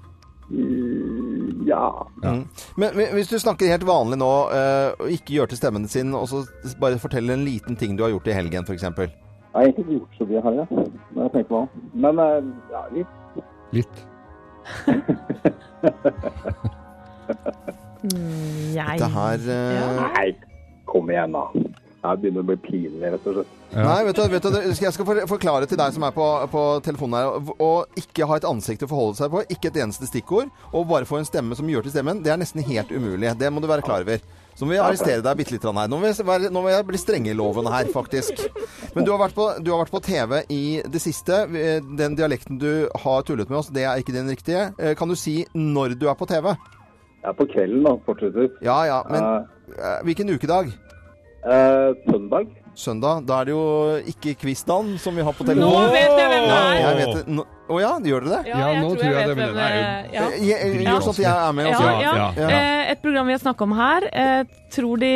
Ja. 1.66 2.06
Ja. 2.22 2.30
Mm. 2.36 2.44
Men, 2.76 2.94
men 2.96 3.06
hvis 3.16 3.28
du 3.30 3.36
snakker 3.42 3.68
helt 3.70 3.84
vanlig 3.86 4.18
nå, 4.20 4.30
eh, 4.54 4.92
og 5.02 5.10
ikke 5.10 5.34
gjør 5.36 5.50
til 5.52 5.58
stemmen 5.60 5.88
sin, 5.90 6.14
og 6.14 6.28
så 6.30 6.44
bare 6.80 6.98
forteller 7.02 7.34
en 7.34 7.44
liten 7.46 7.76
ting 7.76 7.96
du 7.98 8.04
har 8.06 8.10
gjort 8.14 8.30
i 8.30 8.36
helgen, 8.38 8.64
f.eks. 8.66 8.82
Jeg 8.82 8.92
har 9.54 9.66
egentlig 9.66 9.82
ikke 9.82 9.98
gjort 9.98 10.18
så 10.20 10.26
mye 10.30 10.38
i 10.38 10.44
helga, 10.46 10.66
Når 10.70 11.22
jeg 11.26 11.32
tenker 11.34 11.50
meg 11.50 11.60
om. 11.60 11.68
Men 12.06 12.22
eh, 12.24 12.50
ja, 12.70 12.82
litt. 12.94 13.16
Litt. 13.72 13.96
Mm, 18.00 18.72
jeg 18.72 18.96
Dette 18.96 19.08
her 19.12 19.42
eh, 19.52 19.98
Nei, 20.00 20.28
kom 20.88 21.10
igjen 21.12 21.34
da. 21.36 21.42
Jeg 22.00 22.20
begynner 22.22 22.40
å 22.40 22.48
bli 22.48 22.54
pinlig, 22.64 23.02
rett 23.12 23.26
og 23.28 23.34
slett. 23.36 23.50
Ja. 23.74 23.82
Nei, 23.84 23.98
vet 24.06 24.16
du, 24.16 24.22
vet 24.32 24.46
du, 24.46 24.56
jeg 24.72 24.92
skal 24.96 25.04
for- 25.04 25.20
forklare 25.34 25.68
til 25.68 25.76
deg 25.78 25.92
som 25.92 26.06
er 26.08 26.14
på, 26.16 26.28
på 26.50 26.62
telefonen 26.86 27.18
her, 27.18 27.28
å- 27.36 27.56
å 27.60 28.00
ikke 28.00 28.24
ha 28.30 28.38
et 28.40 28.46
ansikt 28.48 28.86
å 28.86 28.88
forholde 28.88 29.20
seg 29.20 29.28
på, 29.34 29.42
ikke 29.52 29.68
et 29.68 29.76
eneste 29.84 30.08
stikkord, 30.08 30.48
og 30.72 30.88
bare 30.88 31.04
få 31.06 31.20
en 31.20 31.28
stemme 31.28 31.54
som 31.58 31.68
gjør 31.68 31.84
til 31.86 31.92
stemmen, 31.98 32.22
det 32.24 32.32
er 32.32 32.40
nesten 32.40 32.64
helt 32.64 32.88
umulig. 32.90 33.34
Det 33.38 33.52
må 33.52 33.60
du 33.60 33.68
være 33.68 33.84
klar 33.84 34.00
over. 34.08 34.24
Så 34.58 34.66
må 34.66 34.74
vi 34.74 34.80
arrestere 34.82 35.22
deg 35.24 35.38
bitte 35.38 35.54
litt 35.54 35.64
her. 35.64 35.88
Nå 35.88 35.98
må, 36.00 36.08
jeg, 36.10 36.26
være, 36.26 36.50
nå 36.52 36.60
må 36.64 36.68
jeg 36.72 36.86
bli 36.88 36.98
strenge 37.00 37.30
i 37.32 37.36
loven 37.38 37.68
her, 37.72 37.88
faktisk. 37.94 38.42
Men 38.94 39.06
du 39.06 39.12
har, 39.14 39.20
vært 39.22 39.36
på, 39.38 39.46
du 39.64 39.70
har 39.72 39.80
vært 39.84 39.94
på 39.94 40.02
TV 40.04 40.40
i 40.52 40.62
det 40.84 41.00
siste. 41.00 41.44
Den 41.96 42.16
dialekten 42.18 42.58
du 42.60 42.88
har 43.04 43.22
tullet 43.24 43.48
med 43.48 43.60
oss, 43.62 43.70
det 43.72 43.86
er 43.88 44.02
ikke 44.02 44.12
den 44.16 44.28
riktige. 44.28 44.66
Eh, 44.78 44.94
Kan 44.98 45.08
du 45.08 45.16
si 45.16 45.38
når 45.54 45.96
du 46.00 46.08
er 46.10 46.18
på 46.18 46.28
TV? 46.28 46.50
Jeg 47.20 47.28
er 47.32 47.36
på 47.36 47.46
kvelden 47.52 47.82
da, 47.86 47.94
fortsetter. 48.06 48.50
Ja, 48.64 48.78
ja, 48.88 49.00
men 49.08 49.22
Eh, 49.70 49.76
eh, 49.78 49.98
hvilken 50.04 50.30
ukedag? 50.34 50.72
eh, 51.46 51.90
søndag. 52.10 52.48
Søndag. 52.74 53.24
Da 53.28 53.40
er 53.40 53.44
det 53.48 53.52
jo 53.54 53.64
ikke 54.12 54.34
quizdagen 54.40 54.98
som 54.98 55.14
vi 55.16 55.22
har 55.22 55.32
på 55.32 55.44
Nå 55.46 55.54
vet 55.92 56.16
jeg 56.18 56.28
hvem 56.30 56.46
det 56.48 56.56
er! 56.56 56.74
Ja, 56.80 56.90
jeg 56.90 56.96
vet 57.00 57.14
det. 57.26 57.46
Å 57.70 57.80
ja, 57.80 57.90
gjør 58.02 58.24
dere 58.26 58.42
det? 58.42 58.50
Ja, 58.50 58.70
nå 58.82 58.88
tror 58.98 59.12
jeg 59.14 59.28
det, 59.30 59.36
men 59.38 59.54
det 59.54 59.66
er 59.66 59.74
jo- 59.76 60.14
ja. 60.16 60.24
Gjør 60.90 61.04
sånn 61.06 61.14
at 61.14 61.24
jeg 61.24 61.36
er 61.48 61.52
med 61.52 61.66
også. 61.70 61.90
ja. 62.02 62.14
Ja, 62.20 62.32
ja. 62.36 62.48
Eh, 62.50 62.76
Et 62.90 63.00
program 63.02 63.26
vi 63.28 63.32
har 63.36 63.38
snakket 63.38 63.62
om 63.62 63.72
her. 63.78 64.02
Eh, 64.12 64.42
tror 64.70 64.98
de 64.98 65.10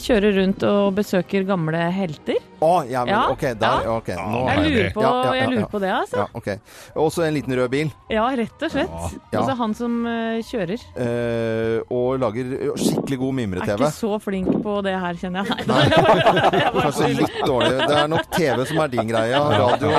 kjører 0.00 0.34
rundt 0.36 0.62
og 0.68 0.94
besøker 0.96 1.44
gamle 1.48 1.80
helter. 1.92 2.36
Å, 2.62 2.88
ja, 2.88 3.04
men 3.04 3.12
Ja, 3.12 3.28
ok, 3.32 3.40
der, 3.58 3.82
ja. 3.84 3.96
ok. 3.96 4.08
Nå 4.16 4.40
Jeg 4.48 4.58
lurer 4.62 4.90
på, 4.94 5.02
jeg 5.34 5.48
lurer 5.50 5.66
på 5.72 5.80
det, 5.82 5.90
altså. 5.90 6.16
Ja, 6.16 6.26
ok. 6.34 6.48
Også 6.96 7.24
en 7.26 7.34
liten 7.34 7.56
rød 7.56 7.70
bil. 7.72 7.90
Ja, 8.12 8.26
rett 8.36 8.62
og 8.62 8.70
slett. 8.70 8.90
Ja. 9.32 9.40
Altså 9.40 9.56
han 9.56 9.74
som 9.74 10.06
eh, 10.06 10.40
kjører. 10.46 10.80
eh, 10.96 11.80
og 11.90 12.20
lager 12.20 12.76
skikkelig 12.76 13.18
god 13.18 13.34
mimre-TV. 13.34 13.72
Er 13.72 13.76
ikke 13.88 13.92
så 13.96 14.20
flink 14.22 14.48
på 14.62 14.82
det 14.84 14.94
her, 15.00 15.14
kjenner 15.14 15.44
jeg. 15.44 15.66
Nei. 15.66 15.82
Jeg 16.62 16.72
Kanskje 16.72 17.08
litt 17.18 17.40
dårlig. 17.46 17.72
Det 17.88 17.96
er 17.98 18.08
nok 18.08 18.30
TV 18.30 18.64
som 18.66 18.78
er 18.84 18.88
din 18.88 19.08
greie. 19.08 19.36
Radio. 19.36 19.90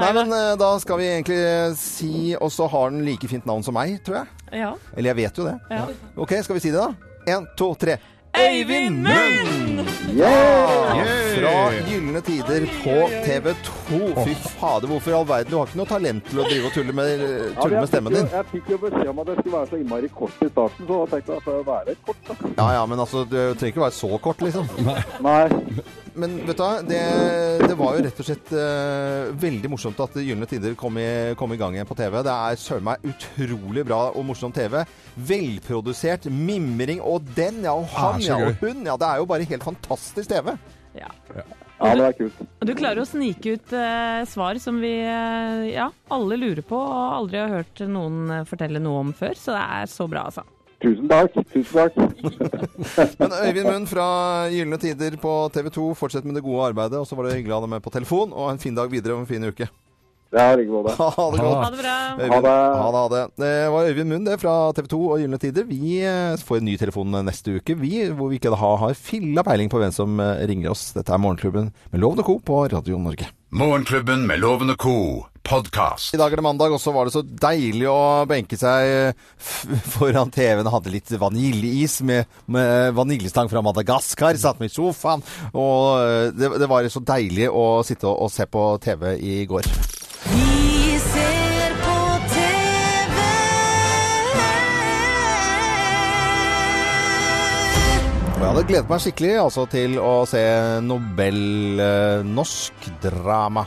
Nei, 0.00 0.12
men 0.12 0.30
da 0.58 0.78
skal 0.82 0.89
vi 0.98 1.06
egentlig 1.06 1.76
si 1.78 2.34
Og 2.40 2.50
så 2.52 2.66
har 2.70 2.90
den 2.90 3.04
like 3.06 3.28
fint 3.28 3.46
navn 3.46 3.62
som 3.62 3.76
meg, 3.76 4.00
tror 4.04 4.22
jeg. 4.22 4.26
Ja. 4.62 4.72
Eller 4.96 5.12
jeg 5.12 5.20
vet 5.24 5.38
jo 5.38 5.46
det. 5.46 5.58
Ja. 5.70 5.84
Ok, 6.16 6.34
skal 6.42 6.58
vi 6.58 6.64
si 6.64 6.72
det, 6.74 6.80
da? 6.80 6.94
Én, 7.30 7.46
to, 7.56 7.74
tre. 7.78 7.98
Øyvind 8.38 9.02
Munn! 9.02 9.86
Ja, 10.16 10.30
fra 11.34 11.54
Gylne 11.88 12.20
tider 12.20 12.66
på 12.82 12.94
TV 13.24 13.54
2. 13.88 13.98
Fy 14.24 14.34
fader, 14.34 14.86
hvorfor 14.86 15.10
i 15.10 15.14
all 15.14 15.26
verden? 15.28 15.50
Du 15.50 15.56
har 15.58 15.66
ikke 15.66 15.80
noe 15.80 15.90
talent 15.90 16.28
til 16.30 16.38
å 16.42 16.46
drive 16.46 16.70
og 16.70 16.74
tulle 16.74 16.94
med, 16.94 17.24
tulle 17.58 17.80
med 17.82 17.90
stemmen 17.90 18.14
din. 18.14 18.28
Jeg 18.30 18.48
fikk 18.52 18.70
jo 18.74 18.78
beskjed 18.84 19.10
om 19.10 19.22
at 19.22 19.32
jeg 19.32 19.40
skulle 19.40 19.56
være 19.56 19.70
så 19.72 19.80
innmari 19.80 20.10
kort 20.14 20.44
i 20.46 20.50
starten, 20.52 20.86
så 20.86 21.00
da 21.00 21.08
tenkte 21.14 21.32
jeg 21.34 21.40
at 21.40 21.40
jeg 21.40 21.46
får 21.48 21.66
være 21.70 21.96
kort, 22.06 22.22
da. 22.28 22.52
Ja 22.60 22.68
ja, 22.78 22.84
men 22.92 23.02
altså, 23.06 23.24
du 23.26 23.36
trenger 23.38 23.72
ikke 23.74 23.84
være 23.86 23.98
så 23.98 24.22
kort, 24.22 24.46
liksom. 24.46 24.70
Nei. 25.26 25.42
Men 26.18 26.38
vet 26.46 26.58
du 26.58 26.62
hva, 26.62 26.80
det, 26.82 27.00
det 27.62 27.76
var 27.78 27.96
jo 27.96 28.04
rett 28.06 28.20
og 28.22 28.26
slett 28.26 28.52
uh, 28.56 29.30
veldig 29.40 29.70
morsomt 29.70 30.00
at 30.02 30.18
Gylne 30.24 30.48
tider 30.50 30.74
kom 30.78 30.98
i, 30.98 31.06
kom 31.38 31.54
i 31.54 31.58
gang 31.60 31.76
igjen 31.76 31.88
på 31.88 31.96
TV. 31.98 32.18
Det 32.26 32.34
er 32.34 32.60
søren 32.60 32.88
meg 32.88 33.06
utrolig 33.12 33.84
bra 33.86 34.00
og 34.10 34.26
morsom 34.26 34.54
TV. 34.54 34.80
Velprodusert, 35.30 36.26
mimring 36.32 37.02
og 37.04 37.30
den, 37.36 37.62
ja, 37.66 37.76
og 37.76 37.88
han, 37.94 38.18
Ah, 38.20 38.24
ja, 38.24 38.40
og 38.42 38.58
hun. 38.64 38.84
Ja, 38.88 38.96
det 38.98 39.08
er 39.08 39.22
jo 39.22 39.30
bare 39.30 39.46
helt 39.48 39.66
fantastisk 39.66 40.32
TV. 40.32 40.54
Ja. 40.98 41.10
Ja, 41.80 41.94
det 41.96 42.04
er 42.04 42.16
kult. 42.18 42.40
Du 42.68 42.72
klarer 42.76 43.00
å 43.00 43.08
snike 43.08 43.54
ut 43.56 43.72
eh, 43.72 44.20
svar 44.28 44.58
som 44.60 44.82
vi 44.82 44.92
eh, 45.00 45.62
ja, 45.72 45.86
alle 46.12 46.36
lurer 46.36 46.60
på 46.66 46.76
og 46.76 47.14
aldri 47.22 47.40
har 47.40 47.54
hørt 47.54 47.80
noen 47.88 48.34
eh, 48.34 48.46
fortelle 48.48 48.82
noe 48.82 49.06
om 49.06 49.14
før. 49.16 49.32
Så 49.38 49.54
det 49.56 49.62
er 49.80 49.88
så 49.88 50.08
bra, 50.10 50.26
altså. 50.28 50.44
Tusen 50.80 51.10
takk. 51.10 51.36
Tusen 51.52 51.76
takk. 51.76 51.96
Men 53.20 53.36
Øyvind 53.36 53.68
Munn 53.68 53.86
fra 53.90 54.06
Gylne 54.52 54.78
tider 54.80 55.18
på 55.20 55.34
TV 55.52 55.68
2, 55.74 55.90
fortsett 55.98 56.24
med 56.24 56.38
det 56.38 56.44
gode 56.46 56.70
arbeidet. 56.70 57.00
Og 57.00 57.06
så 57.08 57.18
var 57.18 57.28
det 57.28 57.36
hyggelig 57.36 57.52
å 57.56 57.60
ha 57.60 57.66
deg 57.66 57.74
med 57.76 57.84
på 57.84 57.92
telefon, 57.94 58.32
og 58.32 58.52
en 58.52 58.62
fin 58.62 58.76
dag 58.76 58.90
videre 58.92 59.16
og 59.16 59.24
en 59.24 59.30
fin 59.30 59.44
uke. 59.44 59.68
Ja, 60.30 60.54
like 60.54 60.70
måte. 60.70 60.94
Ha 61.00 61.26
det 61.34 61.42
godt. 61.42 61.56
Ha 61.58 61.70
det 61.74 61.82
bra. 61.82 61.96
Øyvind, 62.20 62.32
Ha 62.32 62.40
det. 62.44 62.54
Ha 62.54 62.90
det, 62.90 63.00
ha 63.00 63.08
det. 63.12 63.22
Det 63.42 63.52
var 63.74 63.90
Øyvind 63.90 64.12
Munn 64.14 64.28
det 64.28 64.38
fra 64.40 64.54
TV 64.78 64.88
2 64.94 65.00
og 65.08 65.24
Gylne 65.24 65.40
tider. 65.42 65.66
Vi 65.66 65.98
eh, 66.06 66.46
får 66.46 66.60
en 66.60 66.68
ny 66.70 66.76
telefon 66.80 67.18
neste 67.26 67.58
uke, 67.58 67.76
vi, 67.80 68.06
hvor 68.14 68.30
vi 68.30 68.38
ikke 68.40 68.54
har, 68.54 68.78
har 68.84 68.96
filla 68.96 69.44
peiling 69.46 69.72
på 69.72 69.82
hvem 69.82 69.92
som 69.94 70.16
eh, 70.22 70.46
ringer 70.50 70.72
oss. 70.72 70.92
Dette 70.96 71.12
er 71.12 71.20
Morgenklubben 71.20 71.72
med 71.90 72.02
Lovende 72.04 72.24
Co. 72.24 72.38
på 72.38 72.62
Radio 72.70 73.02
Norge. 73.02 73.28
Morgenklubben 73.50 74.28
med 74.28 74.38
Loven 74.38 74.70
og 74.70 74.78
Co. 74.78 75.26
podkast. 75.42 76.12
I 76.14 76.18
dag 76.20 76.30
er 76.30 76.38
det 76.38 76.44
mandag, 76.46 76.70
og 76.70 76.78
så 76.78 76.92
var 76.94 77.08
det 77.08 77.14
så 77.16 77.24
deilig 77.26 77.88
å 77.90 78.22
benke 78.30 78.54
seg 78.54 79.16
foran 79.96 80.30
TV-en 80.30 80.70
hadde 80.70 80.92
litt 80.94 81.10
vaniljeis 81.18 81.96
med, 82.06 82.30
med 82.46 82.94
vaniljestang 82.94 83.50
fra 83.50 83.64
Madagaskar. 83.66 84.38
Satt 84.38 84.62
meg 84.62 84.70
i 84.70 84.76
sofaen, 84.76 85.24
og 85.50 85.98
eh, 85.98 86.28
det, 86.36 86.52
det 86.62 86.70
var 86.70 86.86
så 86.94 87.02
deilig 87.02 87.50
å 87.50 87.80
sitte 87.82 88.06
og, 88.06 88.28
og 88.28 88.30
se 88.30 88.46
på 88.46 88.68
TV 88.86 89.16
i 89.18 89.40
går. 89.50 89.66
Og 98.40 98.46
jeg 98.46 98.54
hadde 98.54 98.68
gledet 98.70 98.88
meg 98.88 99.00
skikkelig 99.04 99.32
altså, 99.36 99.62
til 99.68 99.98
å 100.00 100.12
se 100.24 100.40
Nobel 100.80 101.80
eh, 101.84 102.22
norsk 102.24 102.86
drama. 103.02 103.66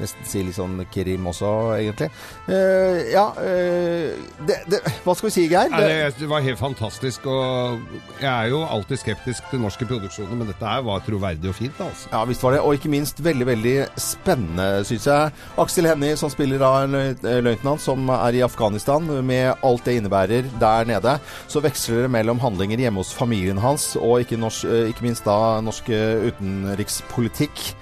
Nesten 0.00 0.24
si 0.24 0.40
litt 0.46 0.56
sånn 0.56 0.78
krim 0.92 1.26
også, 1.28 1.48
egentlig. 1.76 2.08
Uh, 2.46 3.02
ja 3.12 3.26
uh, 3.36 4.12
det, 4.48 4.56
det, 4.70 4.80
Hva 5.04 5.14
skal 5.16 5.28
vi 5.28 5.32
si, 5.34 5.44
Geir? 5.50 5.72
Det, 5.72 5.88
det, 5.88 6.22
det 6.22 6.28
var 6.30 6.44
helt 6.44 6.60
fantastisk, 6.60 7.26
og 7.28 7.82
jeg 8.22 8.30
er 8.30 8.50
jo 8.52 8.62
alltid 8.64 9.02
skeptisk 9.02 9.50
til 9.50 9.62
norske 9.62 9.86
produksjoner, 9.88 10.34
men 10.38 10.48
dette 10.48 10.68
her 10.68 10.84
var 10.86 11.04
troverdig 11.06 11.50
og 11.52 11.58
fint, 11.58 11.82
altså. 11.84 12.08
ja, 12.12 12.22
visst 12.28 12.44
var 12.46 12.56
det. 12.56 12.62
Og 12.64 12.78
ikke 12.78 12.92
minst 12.92 13.20
veldig, 13.24 13.48
veldig 13.52 13.74
spennende, 14.00 14.68
syns 14.88 15.08
jeg. 15.10 15.36
Aksel 15.62 15.90
Hennie, 15.90 16.16
som 16.18 16.32
spiller 16.32 16.64
av 16.66 16.78
en 16.86 16.98
eh, 17.02 17.40
løytnant 17.44 17.82
som 17.82 18.08
er 18.16 18.38
i 18.38 18.44
Afghanistan, 18.46 19.06
med 19.26 19.52
alt 19.66 19.86
det 19.88 19.98
innebærer 20.00 20.48
der 20.62 20.88
nede. 20.88 21.18
Så 21.52 21.62
veksler 21.64 22.06
det 22.06 22.12
mellom 22.14 22.40
handlinger 22.42 22.80
hjemme 22.86 23.02
hos 23.04 23.12
familien 23.16 23.60
hans, 23.62 23.92
og 24.00 24.24
ikke, 24.24 24.40
norsk, 24.40 24.66
ikke 24.92 25.06
minst 25.06 25.28
da 25.28 25.60
norsk 25.64 25.90
utenrikspolitikk. 25.92 27.72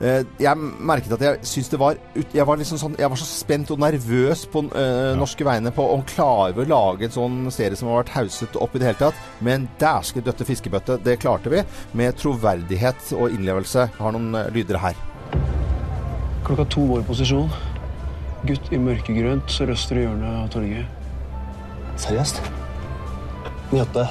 Eh, 0.00 0.22
Jeg 0.40 0.56
merket 0.56 1.12
at 1.12 1.20
jeg 1.20 1.40
syntes 1.44 1.68
det 1.74 1.78
var 1.80 1.98
Jeg 2.32 2.46
var 2.48 2.56
liksom 2.56 2.78
sånn 2.80 2.94
Jeg 2.96 3.10
var 3.12 3.18
så 3.20 3.26
spent 3.28 3.68
og 3.74 3.82
nervøs 3.82 4.46
på 4.48 4.62
øh, 4.72 5.10
norske 5.20 5.44
vegne 5.44 5.68
på 5.76 5.84
om 5.92 6.00
klarer 6.08 6.54
vi 6.56 6.64
å 6.64 6.70
lage 6.70 7.04
en 7.04 7.12
sånn 7.12 7.36
serie 7.52 7.76
som 7.76 7.90
har 7.90 8.00
vært 8.00 8.14
hauset 8.14 8.56
opp 8.56 8.74
i 8.74 8.80
det 8.80 8.88
hele 8.88 9.00
tatt. 9.02 9.20
Men 9.44 9.68
dæsken 9.82 10.24
døtte 10.24 10.46
fiskebøtte, 10.48 10.96
det 11.04 11.18
klarte 11.20 11.52
vi. 11.52 11.60
Med 11.92 12.16
troverdighet 12.16 13.12
og 13.18 13.34
innlevelse. 13.36 13.90
Jeg 13.90 14.00
har 14.00 14.16
noen 14.16 14.40
eh, 14.40 14.48
lyder 14.56 14.80
her. 14.80 14.96
Klokka 16.48 16.64
to 16.72 16.86
vår 16.94 17.04
posisjon. 17.10 17.52
Gutt 18.48 18.72
i 18.72 18.80
mørkegrønt 18.80 19.52
sørøstre 19.52 20.06
hjørne 20.06 20.32
av 20.40 20.48
torget. 20.54 20.88
Seriøst? 22.00 22.40
98. 23.68 24.06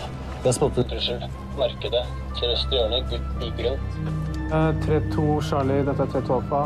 Jeg 0.46 0.54
spottet 0.56 0.94
trussel. 0.94 1.26
Markedet. 1.58 2.06
Sørøstre 2.38 2.78
hjørne. 2.78 3.02
Gutt 3.10 3.48
i 3.50 3.56
grønt. 3.58 4.29
3-2 4.50 5.42
Charlie, 5.46 5.86
dette 5.86 6.02
er 6.02 6.14
3-2 6.16 6.34
Alfa. 6.40 6.62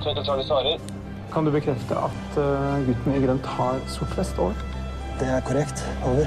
3-2 0.00 0.24
Charlie 0.24 0.46
svarer. 0.46 0.78
Kan 1.32 1.44
du 1.44 1.52
bekrefte 1.52 1.96
at 1.96 2.38
eh, 2.40 2.86
gutten 2.86 3.14
i 3.16 3.20
grønt 3.24 3.46
har 3.46 3.78
sort 3.88 4.16
vest 4.16 4.38
over? 4.38 4.56
Det 5.20 5.28
er 5.28 5.40
korrekt. 5.44 5.84
Over. 6.04 6.24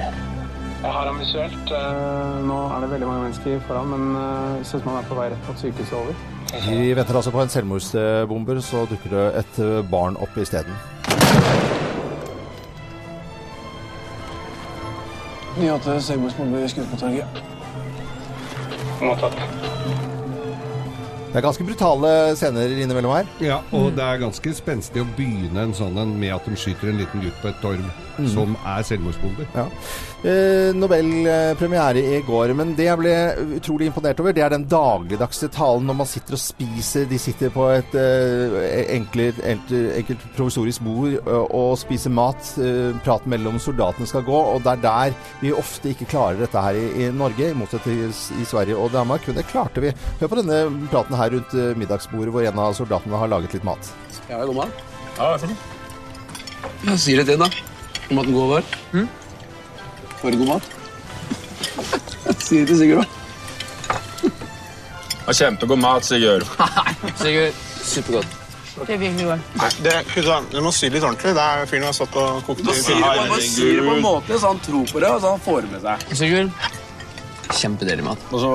Jeg 0.85 0.93
har 0.93 1.09
ham 1.09 1.19
visuelt. 1.19 1.73
Eh, 1.73 2.45
nå 2.45 2.59
er 2.69 2.85
det 2.85 2.91
veldig 2.91 3.09
mange 3.09 3.25
mennesker 3.27 3.59
foran, 3.67 3.91
men 3.93 4.15
jeg 4.59 4.71
syns 4.71 4.85
man 4.85 5.01
er 5.01 5.09
på 5.09 5.17
vei 5.17 5.29
rett 5.33 5.49
mot 5.49 5.61
sykehuset 5.61 5.97
over. 5.99 6.25
Vi 6.69 6.95
venter 6.95 7.15
altså 7.15 7.31
på 7.31 7.41
en 7.41 7.49
selvmordsbomber, 7.49 8.59
så 8.61 8.85
dukker 8.89 9.09
det 9.09 9.25
et 9.41 9.59
eh, 9.65 9.89
barn 9.91 10.17
opp 10.21 10.37
isteden. 10.37 10.73
Nyhete 15.57 16.01
selvmordsbomber 16.01 16.67
skutt 16.67 16.91
på 16.93 17.01
torget. 17.05 17.41
Mottatt. 19.01 19.74
Det 21.35 21.41
er 21.41 21.49
ganske 21.49 21.65
brutale 21.67 22.09
scener 22.39 22.71
innimellom 22.79 23.11
her. 23.11 23.25
Ja, 23.43 23.57
og 23.75 23.89
det 23.97 24.05
er 24.05 24.21
ganske 24.21 24.53
spenstig 24.55 25.01
å 25.03 25.07
begynne 25.17 25.65
en 25.65 25.75
sånn 25.75 25.99
en 25.99 26.13
med 26.15 26.31
at 26.31 26.47
de 26.47 26.55
skyter 26.55 26.93
en 26.93 27.01
liten 27.01 27.25
gutt 27.25 27.41
på 27.41 27.51
et 27.51 27.59
torv 27.59 27.83
som 28.31 28.55
er 28.63 28.83
selvmordsbomber. 28.87 29.47
Ja. 29.55 29.65
Eh, 30.25 30.71
Nobelpremiere 30.73 32.01
i 32.15 32.21
går, 32.25 32.53
men 32.57 32.71
det 32.77 32.87
jeg 32.87 32.99
ble 33.01 33.13
utrolig 33.57 33.89
imponert 33.89 34.21
over, 34.23 34.33
det 34.33 34.45
er 34.45 34.53
den 34.55 34.65
dagligdagse 34.71 35.49
talen 35.53 35.85
når 35.89 35.97
man 35.99 36.09
sitter 36.09 36.37
og 36.37 36.41
spiser. 36.41 37.05
De 37.09 37.19
sitter 37.21 37.51
på 37.53 37.67
et 37.73 37.97
eh, 37.99 38.79
enkelt, 38.95 39.41
enkelt, 39.43 39.91
enkelt 39.99 40.25
provisorisk 40.37 40.85
bord 40.87 41.17
eh, 41.19 41.43
og 41.45 41.75
spiser 41.81 42.13
mat. 42.15 42.53
Eh, 42.63 42.95
praten 43.05 43.35
mellom 43.35 43.59
soldatene 43.61 44.07
skal 44.09 44.25
gå, 44.25 44.39
og 44.55 44.63
det 44.65 44.77
er 44.77 44.83
der 44.85 45.19
vi 45.43 45.53
ofte 45.53 45.91
ikke 45.91 46.09
klarer 46.15 46.41
dette 46.41 46.63
her 46.63 46.79
i, 46.79 46.87
i 47.05 47.11
Norge, 47.13 47.51
i 47.51 47.57
motsetning 47.57 48.15
til 48.15 48.41
i 48.41 48.47
Sverige 48.47 48.79
og 48.79 48.93
Danmark. 48.95 49.27
Men 49.27 49.41
det 49.41 49.49
klarte 49.51 49.83
vi. 49.83 49.93
Hør 50.21 50.31
på 50.31 50.39
denne 50.39 50.63
praten 50.93 51.19
her 51.19 51.24
rundt 51.33 51.53
eh, 51.57 51.73
middagsbordet, 51.79 52.33
hvor 52.33 52.45
en 52.45 52.61
av 52.61 52.75
soldatene 52.77 53.19
har 53.21 53.31
laget 53.31 53.55
litt 53.57 53.65
mat. 53.67 53.91
Ja, 54.29 54.43
god 54.45 54.55
mat? 54.63 54.85
Ja, 55.17 55.31
det 55.37 55.49
er 55.49 55.55
Ja, 56.85 56.97
si 56.97 57.15
det 57.17 57.25
til 57.29 57.39
da. 57.41 57.49
Om 58.09 58.19
at 58.21 58.27
den 58.27 58.35
går 58.35 58.49
varm. 58.53 58.73
Mm? 58.93 59.07
Var 60.21 60.31
det 60.31 60.39
god 60.41 60.51
mat? 60.55 60.71
si 62.45 62.59
det 62.61 62.67
til 62.69 62.77
Sigurd, 62.77 63.05
da. 63.05 64.31
Og 65.25 65.33
kjempegod 65.33 65.79
mat, 65.81 66.05
Sigurd. 66.05 66.45
Sigurd, 67.21 67.61
supergodt. 67.81 68.41
Det 68.75 68.93
er 68.93 68.99
virkelig 68.99 69.25
godt. 69.25 69.51
Nei, 69.55 69.69
det, 69.85 69.91
du 70.51 70.57
må 70.63 70.71
si 70.75 70.89
det 70.89 70.97
litt 70.97 71.05
ordentlig. 71.07 71.31
Det 71.37 71.43
er 71.43 71.69
fyren 71.69 71.85
har 71.87 71.95
satt 71.95 72.17
og 72.19 72.41
kokt 72.43 72.59
i 72.59 72.65
en 73.79 74.01
måte 74.03 74.35
så 74.35 74.51
han 74.51 74.59
tror 74.65 74.89
på 74.91 74.99
det, 74.99 75.11
og 75.13 75.21
så 75.23 75.31
han 75.31 75.45
får 75.45 75.63
det 75.63 75.71
med 75.71 75.85
seg. 75.85 76.03
Sigurd, 76.19 76.67
kjempedeilig 77.55 78.05
mat. 78.09 78.27
Og 78.35 78.43
så 78.43 78.49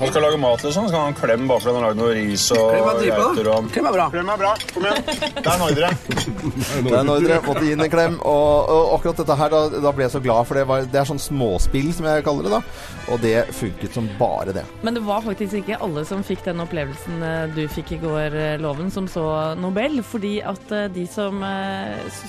Han 0.00 0.08
skal 0.08 0.22
lage 0.24 0.38
mat, 0.40 0.62
liksom. 0.64 0.84
Så 0.84 0.88
skal 0.88 0.98
han 0.98 1.08
ha 1.08 1.12
en 1.12 1.18
klem 1.18 1.48
bare 1.50 1.60
fordi 1.60 1.74
han 1.74 1.84
har 1.84 1.90
lagd 1.90 2.00
noe 2.00 2.12
ris 2.16 2.46
og 2.56 2.70
er 2.72 3.02
geiter. 3.04 3.50
Og... 3.52 3.66
Klem 3.74 3.88
er 3.90 3.96
bra. 3.96 4.06
Klem 4.14 4.30
er 4.32 4.40
bra. 4.40 4.52
Kom 4.72 4.86
igjen. 4.88 5.02
Det 5.40 5.44
er 5.44 5.52
en 5.52 5.64
ordre. 5.66 5.90
Det 6.00 6.94
er 6.94 7.00
en 7.00 7.12
ordre. 7.14 7.40
Måtte 7.46 7.64
gi 7.66 7.74
inn 7.74 7.84
en 7.84 7.92
klem. 7.92 8.16
Og, 8.20 8.70
og 8.72 8.94
akkurat 8.96 9.20
dette 9.20 9.36
her, 9.42 9.52
da, 9.52 9.82
da 9.86 9.92
ble 9.96 10.06
jeg 10.06 10.14
så 10.14 10.22
glad, 10.24 10.48
for 10.48 10.60
det, 10.60 10.64
var, 10.70 10.86
det 10.88 11.00
er 11.02 11.08
sånn 11.10 11.20
småspill, 11.20 11.90
som 11.96 12.08
jeg 12.08 12.24
kaller 12.26 12.48
det. 12.48 12.54
da. 12.56 12.62
Og 13.10 13.20
det 13.24 13.34
funket 13.56 13.96
som 13.96 14.08
bare 14.20 14.54
det. 14.56 14.64
Men 14.86 14.96
det 14.96 15.04
var 15.04 15.24
faktisk 15.26 15.60
ikke 15.60 15.80
alle 15.84 16.06
som 16.08 16.24
fikk 16.26 16.46
den 16.46 16.62
opplevelsen 16.64 17.26
eh, 17.26 17.56
du 17.56 17.64
fikk 17.72 17.96
i 17.96 18.00
går, 18.00 18.36
eh, 18.36 18.56
Loven, 18.62 18.88
som 18.94 19.08
så 19.10 19.26
Nobel. 19.60 20.00
Fordi 20.06 20.38
at 20.40 20.72
eh, 20.76 20.88
de 20.94 21.04
som 21.10 21.44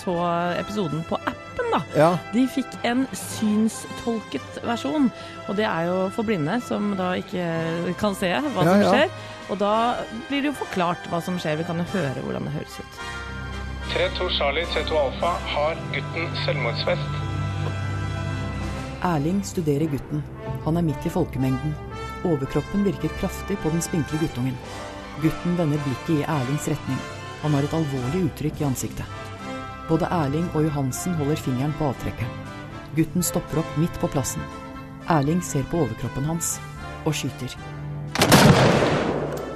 så 0.02 0.18
episoden 0.60 1.06
på 1.08 1.20
appen, 1.62 1.72
da, 1.72 2.00
Ja. 2.00 2.18
de 2.34 2.48
fikk 2.48 2.68
en 2.84 3.08
synstolket 3.14 4.62
versjon. 4.64 5.12
Og 5.48 5.56
det 5.56 5.66
er 5.66 5.86
jo 5.88 6.10
for 6.10 6.24
blinde, 6.24 6.62
som 6.62 6.96
da 6.96 7.14
ikke 7.16 7.96
kan 7.98 8.16
se 8.16 8.28
hva 8.32 8.64
Ja, 8.64 8.72
som 8.72 8.82
ja. 8.82 8.92
skjer. 8.92 9.10
Og 9.50 9.58
da 9.60 9.96
blir 10.30 10.42
det 10.42 10.52
jo 10.54 10.66
forklart 10.66 11.08
hva 11.10 11.22
som 11.22 11.38
skjer. 11.38 11.58
Vi 11.58 11.64
kan 11.64 11.78
jo 11.78 11.84
høre 11.84 12.22
hvordan 12.24 12.44
det 12.44 12.54
høres 12.54 12.80
ut. 12.80 12.94
3-2 13.92 14.30
Charlie, 14.38 14.66
3-2 14.66 14.98
Alfa. 14.98 15.38
Har 15.48 15.76
gutten 15.92 16.30
selvmordsfest. 16.46 17.10
Erling 19.04 19.42
studerer 19.44 19.90
gutten. 19.90 20.24
Han 20.64 20.78
er 20.78 20.82
midt 20.82 21.06
i 21.06 21.10
folkemengden. 21.10 21.76
Overkroppen 22.24 22.84
virker 22.86 23.10
kraftig 23.20 23.58
på 23.58 23.70
den 23.72 23.82
spinkle 23.82 24.20
guttungen. 24.20 24.56
Gutten 25.22 25.58
vender 25.58 25.78
blikket 25.84 26.22
i 26.22 26.24
Erlings 26.24 26.68
retning. 26.68 27.00
Han 27.42 27.52
har 27.54 27.64
et 27.64 27.74
alvorlig 27.74 28.30
uttrykk 28.30 28.62
i 28.62 28.64
ansiktet. 28.64 29.06
Både 29.90 30.08
Erling 30.12 30.48
og 30.56 30.64
Johansen 30.68 31.14
holder 31.20 31.36
fingeren 31.42 31.74
på 31.80 31.90
avtrekkeren. 31.92 32.32
Gutten 32.96 33.24
stopper 33.24 33.62
opp 33.64 33.78
midt 33.80 33.98
på 34.02 34.10
plassen. 34.12 34.44
Erling 35.12 35.42
ser 35.44 35.64
på 35.72 35.82
overkroppen 35.86 36.28
hans 36.28 36.58
og 37.08 37.16
skyter. 37.18 37.56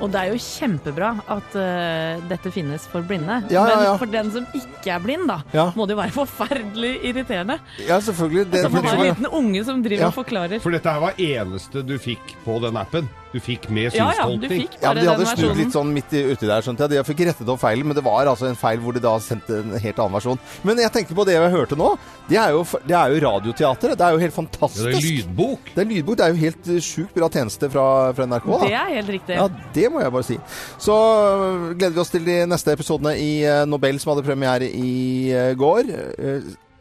Og 0.04 0.10
det 0.12 0.20
er 0.20 0.34
jo 0.34 0.40
kjempebra 0.44 1.14
at 1.32 1.54
uh, 1.56 2.24
dette 2.30 2.52
finnes 2.54 2.84
for 2.92 3.06
blinde. 3.08 3.38
Ja, 3.50 3.64
ja, 3.64 3.78
ja. 3.86 3.92
Men 3.94 4.00
for 4.02 4.12
den 4.12 4.28
som 4.34 4.48
ikke 4.58 4.92
er 4.92 5.00
blind, 5.02 5.24
da, 5.32 5.38
Ja. 5.56 5.70
må 5.76 5.88
det 5.88 5.96
jo 5.96 6.02
være 6.02 6.14
forferdelig 6.18 6.92
irriterende. 7.10 7.60
Ja, 7.88 8.00
selvfølgelig. 8.04 8.44
Det, 8.52 8.66
Altså, 8.66 8.70
man 8.76 8.86
har 8.86 8.98
en 9.00 9.08
liten 9.14 9.26
unge 9.40 9.64
som 9.66 9.82
driver 9.86 10.04
Ja. 10.04 10.08
og 10.12 10.18
forklarer. 10.20 10.60
For 10.62 10.70
dette 10.76 10.92
her 10.92 11.00
var 11.00 11.14
eneste 11.18 11.82
du 11.88 11.96
fikk 11.98 12.36
på 12.44 12.60
den 12.62 12.78
appen. 12.78 13.08
Du 13.34 13.40
fikk 13.44 13.66
med 13.70 13.90
Ja, 13.92 14.06
ja, 14.06 14.12
synstolkning. 14.24 14.62
fikk 14.62 14.76
Ja, 14.82 14.94
men 14.94 15.04
De 15.04 15.10
hadde 15.12 15.26
snudd 15.28 15.58
litt 15.58 15.74
sånn 15.74 15.90
midt 15.92 16.14
i- 16.16 16.24
uti 16.32 16.48
der, 16.48 16.62
skjønte 16.64 16.86
jeg. 16.86 16.90
De 16.90 17.04
fikk 17.04 17.26
rettet 17.28 17.50
opp 17.52 17.60
feilen, 17.60 17.84
men 17.86 17.96
det 17.98 18.04
var 18.06 18.26
altså 18.32 18.48
en 18.48 18.56
feil 18.56 18.80
hvor 18.80 18.94
de 18.94 19.02
da 19.04 19.18
sendte 19.20 19.58
en 19.60 19.74
helt 19.80 20.00
annen 20.00 20.14
versjon. 20.16 20.40
Men 20.64 20.78
jeg 20.78 20.92
tenkte 20.94 21.14
på 21.18 21.26
det 21.28 21.34
jeg 21.36 21.52
hørte 21.52 21.76
nå. 21.76 21.98
Det 22.30 22.38
er 22.40 22.52
jo, 22.56 22.64
det 22.88 22.96
er 22.96 23.12
jo 23.12 23.20
radioteatret. 23.28 23.98
Det 23.98 24.02
er 24.08 24.12
jo 24.16 24.18
helt 24.24 24.34
fantastisk. 24.34 24.86
Ja, 24.86 24.92
det 24.92 25.04
er 25.04 25.10
lydbok. 25.12 25.60
Det 25.76 25.84
er 25.84 25.90
lydbok. 25.92 26.18
Det 26.18 26.26
er 26.26 26.30
jo 26.32 26.40
helt 26.46 26.68
eh, 26.68 26.80
sjukt 26.80 27.14
bra 27.14 27.28
tjeneste 27.30 27.70
fra, 27.72 27.88
fra 28.14 28.26
NRK. 28.26 28.46
Da. 28.46 28.60
Det 28.66 28.74
er 28.74 28.94
helt 28.96 29.10
riktig. 29.10 29.36
Ja, 29.36 29.48
det 29.74 29.92
må 29.92 30.00
jeg 30.02 30.12
bare 30.16 30.24
si. 30.24 30.38
Så 30.80 30.96
øh, 30.96 31.76
gleder 31.78 31.94
vi 31.94 32.00
oss 32.00 32.10
til 32.16 32.24
de 32.26 32.46
neste 32.48 32.72
episodene 32.72 33.18
i 33.20 33.44
øh, 33.44 33.66
Nobel, 33.68 34.00
som 34.00 34.16
hadde 34.16 34.24
premiere 34.26 34.70
i 34.72 35.54
går. 35.60 35.84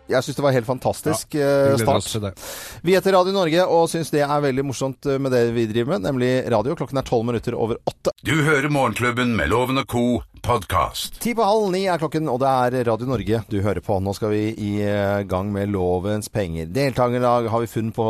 Eh, 0.04 0.12
Jeg 0.12 0.22
syns 0.26 0.36
det 0.36 0.42
var 0.44 0.52
helt 0.52 0.66
fantastisk 0.68 1.34
Ja, 1.38 1.72
oss 1.96 2.08
start. 2.12 2.40
Vi 2.84 2.92
heter 2.92 3.12
Radio 3.16 3.32
Norge 3.32 3.64
og 3.64 3.88
syns 3.88 4.10
det 4.12 4.20
er 4.20 4.40
veldig 4.44 4.64
morsomt 4.68 5.06
øh, 5.08 5.16
med 5.20 5.32
det 5.32 5.46
vi 5.56 5.64
driver 5.70 5.94
med, 5.94 6.04
nemlig 6.10 6.32
radio. 6.52 6.74
Klokken 6.76 6.98
er 7.00 7.06
tolv 7.08 7.24
minutter 7.24 7.56
over 7.56 7.80
åtte. 7.88 8.12
Du 8.24 8.34
hører 8.44 8.68
Morgenklubben 8.68 9.32
med 9.36 9.48
Loven 9.48 9.80
og 9.80 9.86
co. 9.88 10.04
podkast. 10.44 11.16
Ti 11.24 11.32
på 11.32 11.40
halv 11.48 11.70
ni 11.72 11.86
er 11.88 11.96
klokken, 11.96 12.28
og 12.28 12.36
det 12.42 12.48
er 12.52 12.84
Radio 12.90 13.06
Norge 13.08 13.38
du 13.48 13.56
hører 13.64 13.80
på. 13.80 13.96
Nå 14.04 14.12
skal 14.12 14.28
vi 14.34 14.42
i 14.52 14.72
eh, 14.84 15.22
gang 15.24 15.48
med 15.54 15.72
Lovens 15.72 16.28
penger. 16.28 16.68
Deltakerlag 16.68 17.48
har 17.48 17.64
vi 17.64 17.70
funnet 17.72 17.96
på, 17.96 18.08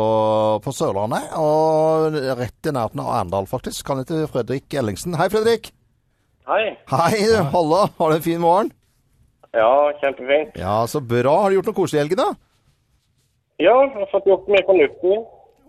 på 0.65 0.73
Sørlandet, 0.75 1.31
og 1.39 2.11
rett 2.41 2.67
i 2.67 2.75
nærheten 2.75 2.99
av 3.05 3.13
Arendal, 3.21 3.47
faktisk. 3.47 3.85
Kan 3.87 4.03
hete 4.03 4.25
Fredrik 4.33 4.73
Ellingsen. 4.75 5.15
Hei, 5.15 5.29
Fredrik. 5.31 5.71
Hei. 6.45 6.73
Hei, 6.91 7.23
du. 7.23 7.37
Halla. 7.55 7.85
Har 7.97 8.11
du 8.11 8.19
en 8.19 8.27
fin 8.27 8.43
morgen? 8.43 8.73
Ja, 9.55 9.71
kjempefint. 10.01 10.57
Ja, 10.59 10.81
så 10.91 10.99
bra. 10.99 11.35
Har 11.43 11.49
du 11.49 11.57
gjort 11.59 11.69
noe 11.71 11.77
koselig 11.77 12.01
i 12.01 12.03
helgen, 12.03 12.21
da? 12.21 12.29
Ja, 13.63 13.75
jeg 13.85 13.93
har 13.95 14.09
fått 14.11 14.27
gjort 14.27 14.49
mye 14.51 14.65
fornuftig. 14.67 15.19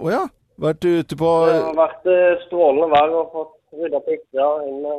Å 0.03 0.11
ja. 0.11 0.25
Vært 0.57 0.87
ute 0.89 1.19
på 1.21 1.31
Det 1.47 1.57
har 1.61 1.77
vært 1.77 2.07
eh, 2.09 2.39
strålende 2.47 2.89
vær 2.89 3.13
og 3.13 3.35
fått 3.35 3.53
rydda 3.77 3.99
på 4.01 4.15
eh, 4.17 4.95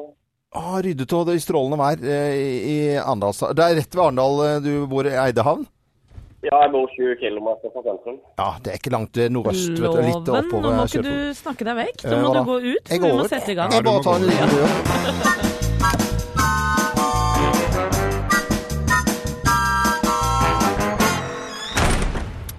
ah, 0.54 0.76
ryddet 0.86 1.15
og 1.17 1.23
det 1.26 1.39
i 1.39 1.41
strålende 1.41 1.80
vær 1.82 2.04
eh, 2.06 2.36
i, 2.38 2.52
i 2.73 2.78
Arendal. 3.02 3.34
Det 3.58 3.65
er 3.65 3.80
rett 3.80 3.97
ved 3.97 4.04
Arendal 4.04 4.43
eh, 4.45 4.60
du 4.62 4.71
bor 4.91 5.10
i 5.10 5.15
Eidehavn? 5.17 5.65
Ja, 6.45 6.60
jeg 6.62 6.71
bor 6.71 6.86
20 6.93 7.15
km 7.17 7.47
fra 7.65 7.82
sentrum. 7.82 8.19
Ja, 8.38 8.50
det 8.63 8.73
er 8.76 8.80
ikke 8.80 8.93
langt 8.93 9.17
eh, 9.17 9.32
nordøst. 9.34 9.73
vet 9.73 9.82
du. 9.82 10.02
Litt 10.06 10.30
Loven, 10.30 10.52
nå 10.54 10.73
må 10.78 10.86
ikke 10.86 11.06
du 11.08 11.15
snakke 11.41 11.65
deg 11.67 11.80
vekk. 11.82 12.04
Eh, 12.06 12.13
Nå 12.13 12.21
må 12.21 12.30
eh, 12.30 12.38
du 12.38 12.52
gå 12.52 12.60
ut, 12.78 12.91
Jeg 12.93 13.02
vi 13.02 13.15
må 13.17 13.26
sette 13.32 13.56
i 13.56 13.58
gang. 13.58 13.73
Jeg 13.73 13.88
bare 13.89 14.06
tar 14.06 14.21
en 14.21 14.30
liten 14.30 14.54
dør. 14.54 15.66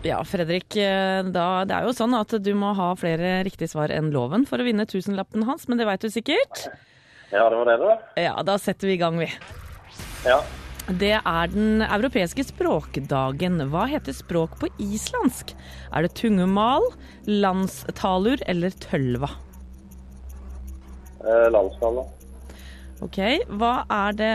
Ja, 0.09 0.23
Fredrik, 0.25 0.73
eh, 0.81 1.21
da, 1.29 1.65
det 1.69 1.75
er 1.77 1.85
jo 1.85 1.93
sånn 1.93 2.15
at 2.17 2.33
du 2.41 2.53
må 2.57 2.71
ha 2.79 2.93
flere 2.97 3.43
riktige 3.45 3.69
svar 3.69 3.93
enn 3.93 4.09
loven 4.15 4.47
for 4.49 4.61
å 4.61 4.65
vinne 4.65 4.87
tusenlappen 4.89 5.45
hans, 5.45 5.67
men 5.69 5.81
det 5.81 5.89
veit 5.89 6.05
du 6.05 6.09
sikkert. 6.13 6.63
Ja, 7.29 7.45
det 7.51 7.59
var 7.59 7.69
det, 7.69 7.77
da. 7.83 7.97
Ja, 8.17 8.33
da 8.47 8.57
setter 8.57 8.89
vi 8.89 8.97
i 8.97 9.03
gang, 9.03 9.19
vi. 9.21 9.29
Ja. 10.25 10.39
Det 10.89 11.19
er 11.19 11.51
den 11.53 11.83
europeiske 11.85 12.47
språkdagen. 12.49 13.61
Hva 13.69 13.85
heter 13.91 14.17
språk 14.17 14.57
på 14.63 14.71
islandsk? 14.81 15.53
Er 15.93 16.07
det 16.07 16.15
tungemal, 16.17 16.87
landstalur 17.29 18.41
eller 18.49 18.73
tølva? 18.89 19.29
Eh, 21.21 21.51
landstallet. 21.53 22.18
Ok, 23.05 23.19
hva 23.61 23.73
er, 23.95 24.15
det, 24.19 24.33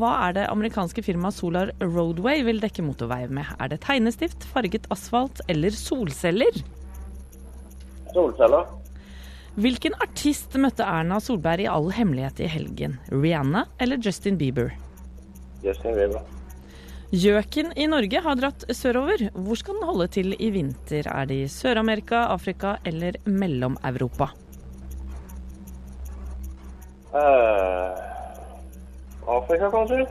hva 0.00 0.14
er 0.26 0.32
det 0.34 0.46
amerikanske 0.50 1.02
firmaet 1.06 1.36
Solar 1.36 1.70
Roadway 1.78 2.42
vil 2.46 2.58
dekke 2.62 2.82
motorvei 2.82 3.20
med? 3.30 3.46
Er 3.62 3.70
det 3.70 3.78
tegnestift, 3.84 4.46
farget 4.50 4.88
asfalt 4.90 5.44
eller 5.46 5.70
solceller? 5.74 6.58
Solceller. 8.10 8.66
Hvilken 9.58 9.94
artist 10.02 10.56
møtte 10.58 10.86
Erna 10.86 11.20
Solberg 11.22 11.64
i 11.64 11.70
all 11.70 11.88
hemmelighet 11.94 12.42
i 12.42 12.50
helgen? 12.50 12.98
Rihanna 13.14 13.64
eller 13.78 14.02
Justin 14.02 14.38
Bieber? 14.38 14.74
Justin 15.62 15.94
Bieber. 15.94 16.26
Gjøken 17.14 17.72
i 17.78 17.86
Norge 17.88 18.20
har 18.26 18.36
dratt 18.36 18.66
sørover. 18.74 19.30
Hvor 19.32 19.58
skal 19.58 19.78
den 19.78 19.88
holde 19.88 20.10
til 20.18 20.34
i 20.34 20.50
vinter? 20.52 21.06
Er 21.08 21.30
det 21.30 21.38
i 21.40 21.48
Sør-Amerika, 21.50 22.26
Afrika 22.34 22.76
eller 22.84 23.16
Mellom-Europa? 23.24 24.28
Eh, 27.14 27.90
Afrika, 29.28 29.70
kanskje? 29.72 30.06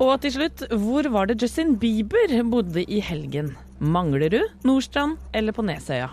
Og 0.00 0.14
til 0.22 0.32
slutt, 0.32 0.64
hvor 0.80 1.08
var 1.12 1.28
det 1.30 1.42
Justin 1.42 1.76
Bieber 1.78 2.32
bodde 2.50 2.82
i 2.84 3.00
helgen? 3.04 3.52
Manglerud, 3.80 4.48
Nordstrand 4.64 5.18
eller 5.34 5.52
på 5.52 5.62
Nesøya? 5.62 6.08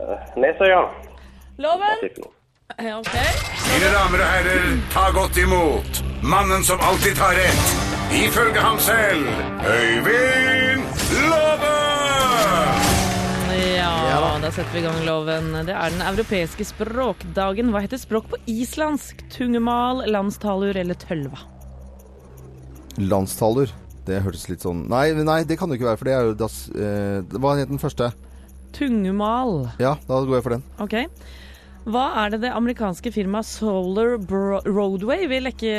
Eh, 0.00 0.28
Nesøya. 0.36 0.82
Loven? 1.58 1.96
Ok. 2.76 3.14
Mine 3.70 3.88
damer 3.94 4.20
og 4.20 4.30
herrer, 4.34 4.66
ta 4.92 5.06
godt 5.14 5.38
imot 5.40 6.02
mannen 6.22 6.64
som 6.66 6.82
alltid 6.82 7.16
tar 7.16 7.34
rett, 7.38 7.74
ifølge 8.26 8.60
ham 8.60 8.78
selv, 8.78 9.26
Øyvind 9.64 10.82
Låve! 11.30 11.45
Da 14.46 14.52
setter 14.54 14.76
vi 14.76 14.78
i 14.78 14.82
gang 14.84 14.98
loven. 15.02 15.48
Det 15.66 15.74
er 15.74 15.90
den 15.90 16.02
europeiske 16.06 16.62
språkdagen. 16.68 17.72
Hva 17.74 17.80
heter 17.82 17.98
språk 17.98 18.28
på 18.30 18.38
islandsk? 18.46 19.24
Tungemal, 19.34 20.04
landstalur 20.06 20.76
eller 20.78 20.94
tølva? 21.02 21.40
Landstaler. 23.02 23.72
Det 24.06 24.20
hørtes 24.22 24.44
litt 24.46 24.62
sånn 24.62 24.84
Nei, 24.86 25.08
nei, 25.26 25.40
det 25.42 25.56
kan 25.58 25.66
det 25.66 25.80
ikke 25.80 25.88
være, 25.88 25.98
for 25.98 26.06
det 26.06 26.14
er 26.14 26.28
jo 26.28 26.36
das, 26.38 26.60
eh, 26.70 27.24
Hva 27.42 27.56
het 27.58 27.72
den 27.72 27.82
første? 27.82 28.12
Tungemal. 28.76 29.66
Ja, 29.82 29.96
da 30.06 30.20
går 30.22 30.38
jeg 30.38 30.46
for 30.46 30.54
den. 30.54 30.62
Ok. 30.78 30.94
Hva 31.86 32.04
er 32.24 32.32
det 32.34 32.40
det 32.42 32.50
amerikanske 32.50 33.12
firmaet 33.14 33.46
Solar 33.46 34.16
Bro 34.18 34.58
Roadway 34.66 35.28
vil 35.30 35.46
dekke, 35.46 35.74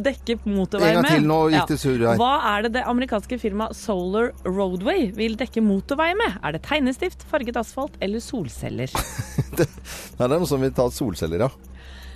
dekke 0.00 0.38
motorvei 0.48 0.94
En 0.94 1.02
med? 1.02 1.10
gang 1.10 1.18
til, 1.18 1.26
nå 1.28 1.40
gikk 1.52 1.72
det 1.74 1.76
surr 1.82 2.04
her. 2.06 2.16
Hva 2.20 2.30
er 2.54 2.64
det 2.64 2.70
det 2.78 2.84
amerikanske 2.88 3.36
firmaet 3.42 3.76
Solar 3.76 4.30
Roadway 4.48 5.10
vil 5.12 5.36
dekke 5.36 5.60
motorvei 5.60 6.14
med? 6.16 6.38
Er 6.40 6.56
det 6.56 6.62
tegnestift, 6.64 7.26
farget 7.28 7.58
asfalt 7.60 7.98
eller 8.00 8.24
solceller? 8.24 8.88
det, 9.58 9.66
det 9.68 10.24
er 10.24 10.32
noe 10.32 10.48
som 10.48 10.64
vil 10.64 10.72
ta 10.72 10.86
solceller, 10.88 11.44
ja. 11.44 11.50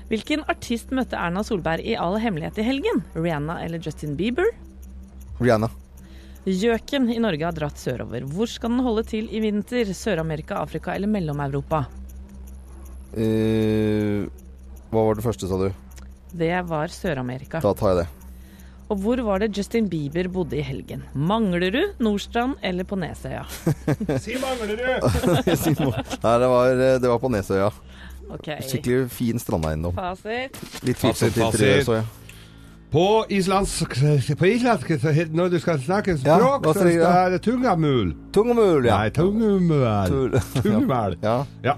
Hvilken 0.09 0.47
artist 0.49 0.95
møtte 0.97 1.19
Erna 1.21 1.43
Solberg 1.45 1.85
i 1.85 1.97
all 1.99 2.17
hemmelighet 2.23 2.63
i 2.63 2.65
helgen? 2.71 3.03
Rihanna 3.19 3.59
eller 3.67 3.83
Justin 3.85 4.17
Bieber? 4.17 4.49
Rihanna. 5.43 5.69
Gjøken 6.47 7.11
i 7.13 7.19
Norge 7.21 7.43
har 7.51 7.53
dratt 7.57 7.77
sørover. 7.83 8.25
Hvor 8.33 8.49
skal 8.49 8.71
den 8.73 8.85
holde 8.87 9.03
til 9.13 9.29
i 9.35 9.41
vinter? 9.45 9.93
Sør-Amerika, 9.93 10.63
Afrika 10.63 10.95
eller 10.95 11.11
Mellom-Europa? 11.11 11.85
Eh, 13.15 14.27
hva 14.91 15.03
var 15.09 15.19
det 15.19 15.25
første, 15.27 15.49
sa 15.49 15.59
du? 15.61 15.69
Det 16.37 16.53
var 16.69 16.93
Sør-Amerika. 16.93 17.61
Da 17.65 17.73
tar 17.77 17.93
jeg 17.95 18.03
det. 18.05 18.09
Og 18.87 19.01
hvor 19.03 19.19
var 19.27 19.43
det 19.43 19.49
Justin 19.57 19.89
Bieber 19.91 20.29
bodde 20.31 20.59
i 20.61 20.63
helgen? 20.63 21.03
Manglerud, 21.15 21.97
Nordstrand 21.99 22.55
eller 22.63 22.87
på 22.87 22.99
Nesøya? 23.01 23.43
Si 24.23 24.37
Manglerud! 24.39 25.07
Nei, 26.23 26.37
det 26.43 26.51
var, 26.53 26.85
det 27.03 27.11
var 27.11 27.19
på 27.23 27.31
Nesøya. 27.35 27.73
Okay. 28.37 28.61
Skikkelig 28.63 29.11
fin 29.15 29.43
strandeiendom. 29.43 29.95
Fasit. 29.95 30.61
Litt 30.87 30.99
Fasit, 30.99 31.35
fasit. 31.35 31.43
interiør, 31.43 31.83
så 31.87 31.99
ja. 32.01 32.07
På 32.91 33.27
islandsk, 33.35 33.97
på 34.39 34.47
islandsk 34.47 34.93
når 35.35 35.51
du 35.51 35.59
skal 35.61 35.81
snakke 35.83 36.15
språk, 36.21 36.67
ja, 36.67 36.73
så 36.73 36.87
er 37.11 37.35
det 37.35 37.41
tungamul. 37.43 38.15
Tungamul, 38.33 38.87
ja. 38.87 39.01
Nei, 39.03 39.11
tungamul. 39.11 40.39
Tungamul. 40.63 41.19
Ja. 41.23 41.41
Ja. 41.67 41.75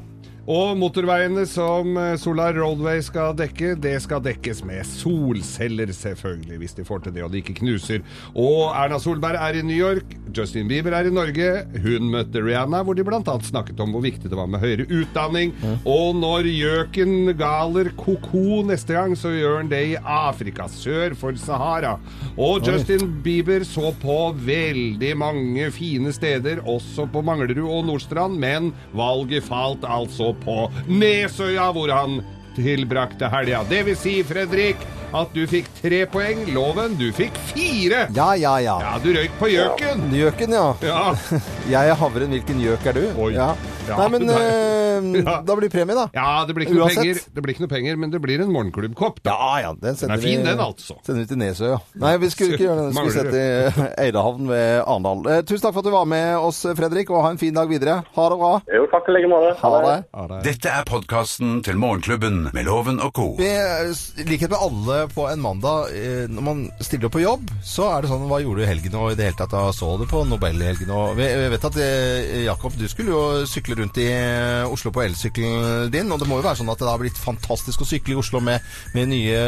Og 0.49 0.79
motorveiene 0.81 1.43
som 1.45 1.93
eh, 2.01 2.15
Solar 2.17 2.57
Roadway 2.57 3.03
skal 3.05 3.35
dekke, 3.37 3.75
det 3.85 3.99
skal 4.01 4.23
dekkes 4.25 4.63
med 4.65 4.87
solceller, 4.89 5.91
selvfølgelig, 5.93 6.57
hvis 6.63 6.77
de 6.79 6.87
får 6.89 7.03
til 7.05 7.15
det 7.19 7.25
og 7.27 7.35
de 7.35 7.43
ikke 7.43 7.59
knuser. 7.59 8.01
Og 8.33 8.71
Erna 8.73 8.97
Solberg 9.03 9.37
er 9.37 9.59
i 9.61 9.65
New 9.67 9.77
York, 9.77 10.15
Justin 10.33 10.71
Bieber 10.71 10.97
er 10.97 11.11
i 11.11 11.13
Norge. 11.13 11.51
Hun 11.85 12.09
møtte 12.15 12.41
Rihanna, 12.41 12.81
hvor 12.81 12.97
de 12.97 13.05
bl.a. 13.05 13.21
snakket 13.45 13.83
om 13.85 13.93
hvor 13.93 14.05
viktig 14.07 14.31
det 14.33 14.39
var 14.39 14.49
med 14.49 14.65
høyere 14.65 14.87
utdanning. 14.89 15.53
Og 15.85 16.17
når 16.17 16.49
gjøken 16.49 17.35
galer 17.37 17.93
ko-ko 18.01 18.63
neste 18.69 18.97
gang, 18.97 19.13
så 19.21 19.35
gjør 19.35 19.61
han 19.61 19.71
det 19.73 19.83
i 19.91 19.99
Afrika, 20.01 20.69
sør 20.73 21.17
for 21.19 21.37
Sahara. 21.41 21.99
Og. 22.37 22.65
Justin 22.69 23.07
Bieber 23.25 23.63
så 23.65 23.93
på 24.01 24.17
veldig 24.45 25.13
mange 25.17 25.69
fine 25.73 26.13
steder, 26.13 26.61
også 26.69 27.07
på 27.13 27.23
Manglerud 27.25 27.65
og 27.65 27.87
Nordstrand, 27.89 28.37
men 28.41 28.73
valget 28.97 29.47
falt 29.47 29.87
altså 29.89 30.33
på 30.45 30.67
Nesøya, 30.89 31.71
hvor 31.77 31.93
han 31.95 32.21
tilbrakte 32.59 33.29
helga. 33.31 33.63
Det 33.71 33.85
vil 33.87 33.97
si, 33.99 34.17
Fredrik, 34.27 34.81
at 35.15 35.33
du 35.35 35.45
fikk 35.49 35.69
tre 35.81 36.03
poeng. 36.11 36.43
Loven, 36.55 36.97
du 36.99 37.09
fikk 37.17 37.37
fire. 37.53 38.07
Ja, 38.17 38.33
ja, 38.37 38.57
ja. 38.61 38.77
Ja, 38.83 38.95
du 39.03 39.13
røyk 39.15 39.35
på 39.41 39.51
gjøken. 39.53 40.09
Gjøken, 40.13 40.57
ja. 40.59 40.67
Ja. 40.85 41.03
Jeg 41.75 41.95
er 41.95 42.01
havren. 42.01 42.35
Hvilken 42.35 42.61
gjøk 42.65 42.89
er 42.91 42.99
du? 42.99 43.05
Oi. 43.25 43.33
Ja. 43.39 43.53
Ja, 43.89 43.97
Nei, 43.97 44.09
men 44.15 44.27
nei. 44.27 44.35
eh, 44.37 45.23
Ja. 45.25 45.41
da 45.47 45.55
blir 45.57 45.71
premie, 45.71 45.95
da. 45.95 46.09
Ja, 46.15 46.45
det 46.45 46.55
blir 46.57 46.67
ikke 46.67 46.75
noe 46.77 46.89
Uansett. 46.89 47.03
penger, 47.03 47.21
det 47.35 47.43
blir 47.45 47.55
ikke 47.55 47.65
noe 47.67 47.73
penger, 47.73 47.97
men 47.97 48.11
det 48.11 48.21
blir 48.21 48.41
en 48.43 48.53
morgenklubbkopp. 48.53 49.23
Da. 49.23 49.31
Ja, 49.33 49.59
ja, 49.63 49.73
den 49.81 49.97
sender 49.97 50.17
Den 50.17 50.25
er 50.25 50.29
fin, 50.29 50.41
vi, 50.43 50.49
den, 50.51 50.59
altså. 50.65 50.97
Sender 51.07 51.21
vi 51.23 51.27
til 51.31 51.39
Nesø, 51.39 51.69
ja. 51.73 51.79
Nei, 52.03 52.17
vi 52.19 52.31
skulle 52.31 52.55
ikke 52.57 52.67
gjøre 52.67 52.79
det. 52.83 52.87
Vi 52.89 52.95
skulle 52.95 52.99
Mangler 52.99 53.31
sette 53.31 53.89
i 53.89 54.03
Eidehavn 54.09 54.49
ved 54.49 54.83
Arendal. 54.85 55.23
Eh, 55.33 55.43
tusen 55.49 55.63
takk 55.67 55.75
for 55.77 55.81
at 55.85 55.89
du 55.89 55.95
var 55.95 56.05
med 56.11 56.37
oss, 56.39 56.63
Fredrik, 56.79 57.11
og 57.15 57.23
ha 57.25 57.31
en 57.31 57.39
fin 57.41 57.55
dag 57.55 57.69
videre. 57.71 57.99
Ha 58.17 58.29
det 58.35 58.39
bra. 58.43 58.53
Jo, 58.75 58.87
takk 58.93 59.09
i 59.09 59.17
like 59.17 59.31
måte. 59.31 59.55
Ha 59.63 59.83
det. 59.87 60.43
Dette 60.49 60.73
er 60.75 60.85
podkasten 60.89 61.63
til 61.67 61.79
Morgenklubben 61.81 62.51
med 62.53 62.67
Loven 62.67 62.99
og 63.01 63.13
co. 63.17 63.29
Eh, 63.39 63.93
I 64.19 64.27
likhet 64.29 64.51
med 64.51 64.59
alle 64.61 64.99
på 65.15 65.29
en 65.31 65.41
mandag, 65.41 65.93
eh, 65.95 66.27
når 66.29 66.43
man 66.51 66.65
stiller 66.83 67.07
opp 67.09 67.17
på 67.19 67.23
jobb, 67.23 67.49
så 67.65 67.89
er 67.97 68.03
det 68.03 68.11
sånn 68.11 68.27
Hva 68.29 68.41
gjorde 68.43 68.61
du 68.61 68.67
i 68.67 68.69
helgen? 68.73 68.95
Og 68.99 69.13
i 69.13 69.15
det 69.19 69.29
hele 69.31 69.39
tatt, 69.39 69.55
da 69.55 69.69
så 69.73 69.95
du 70.01 70.05
på 70.11 70.25
Nobel 70.29 70.59
i 70.61 70.67
helgen? 70.73 70.91
Og 70.91 71.15
vi, 71.17 71.29
vi 71.39 71.49
vet 71.55 71.65
at 71.71 71.77
eh, 71.81 72.43
Jakob, 72.49 72.75
du 72.79 72.87
skulle 72.91 73.15
jo 73.15 73.47
sykle 73.49 73.78
rundt 73.81 74.01
i 74.03 74.09
eh, 74.13 74.73
Oslo 74.73 74.93
på 74.95 75.05
elsykkelen 75.07 75.93
din. 75.93 76.13
Og 76.13 76.21
det 76.21 76.29
må 76.29 76.41
jo 76.41 76.47
være 76.47 76.61
sånn 76.61 76.73
at 76.73 76.83
det 76.83 76.91
har 76.91 77.01
blitt 77.01 77.19
fantastisk 77.19 77.85
å 77.85 77.89
sykle 77.89 78.17
i 78.17 78.21
Oslo 78.21 78.43
med, 78.45 78.65
med 78.97 79.11
nye 79.13 79.41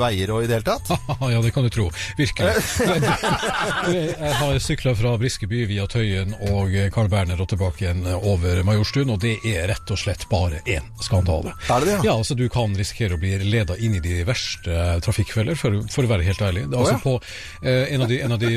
veier 0.00 0.34
og 0.34 0.44
i 0.44 0.50
det 0.50 0.58
hele 0.58 0.68
tatt? 0.68 0.94
ja, 1.34 1.42
det 1.44 1.52
kan 1.54 1.66
du 1.66 1.72
tro. 1.74 1.90
Virkelig. 2.18 2.54
Jeg 3.94 4.34
har 4.40 4.58
sykla 4.62 4.94
fra 4.98 5.14
Briskeby 5.20 5.64
via 5.70 5.86
Tøyen 5.90 6.34
og 6.50 6.72
Carl 6.94 7.10
Berner 7.12 7.40
og 7.40 7.50
tilbake 7.50 7.84
igjen 7.84 8.04
over 8.14 8.62
Majorstuen, 8.66 9.12
og 9.12 9.20
det 9.22 9.36
er 9.48 9.68
rett 9.70 9.90
og 9.92 10.00
slett 10.00 10.26
bare 10.30 10.62
én 10.70 10.86
skandale. 11.04 11.54
Er 11.68 11.84
det 11.84 11.90
det, 11.90 11.96
ja? 11.98 12.14
Ja, 12.14 12.18
altså 12.18 12.34
Du 12.38 12.46
kan 12.52 12.74
risikere 12.76 13.16
å 13.16 13.20
bli 13.20 13.34
leda 13.42 13.76
inn 13.76 13.96
i 13.98 14.02
de 14.02 14.22
verste 14.26 15.00
trafikkfeller, 15.04 15.58
for, 15.58 15.80
for 15.92 16.06
å 16.06 16.10
være 16.10 16.26
helt 16.26 16.42
ærlig. 16.44 16.66
Det, 16.70 16.78
altså 16.78 16.98
på, 17.02 17.14
eh, 17.62 17.94
en, 17.94 18.04
av 18.04 18.10
de, 18.10 18.20
en 18.24 18.36
av 18.36 18.42
de 18.42 18.52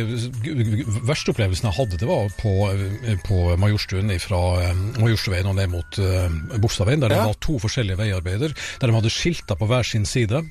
verste 1.07 1.33
opplevelsene 1.33 1.71
jeg 1.71 1.77
hadde, 1.79 1.99
det 2.01 2.09
var 2.09 2.31
på, 2.39 2.53
eh, 2.71 3.17
på 3.27 3.41
Majorstuen 3.59 4.13
fra 4.23 4.41
eh, 4.63 4.83
Majorstuveien 5.07 5.47
og 5.49 5.55
ned 5.57 5.71
mot 5.71 5.99
uh, 6.03 6.59
Bogstadveien, 6.59 7.01
der 7.01 7.13
Ja. 7.15 7.21
det 7.23 7.31
var 7.31 7.41
to 7.41 7.57
forskjellige 7.63 7.97
veiarbeider, 7.97 8.53
der 8.81 8.87
de 8.87 8.93
hadde 8.93 9.09
skilta 9.13 9.55
på 9.55 9.65
hver 9.69 9.87
sin 9.87 10.05
side. 10.05 10.43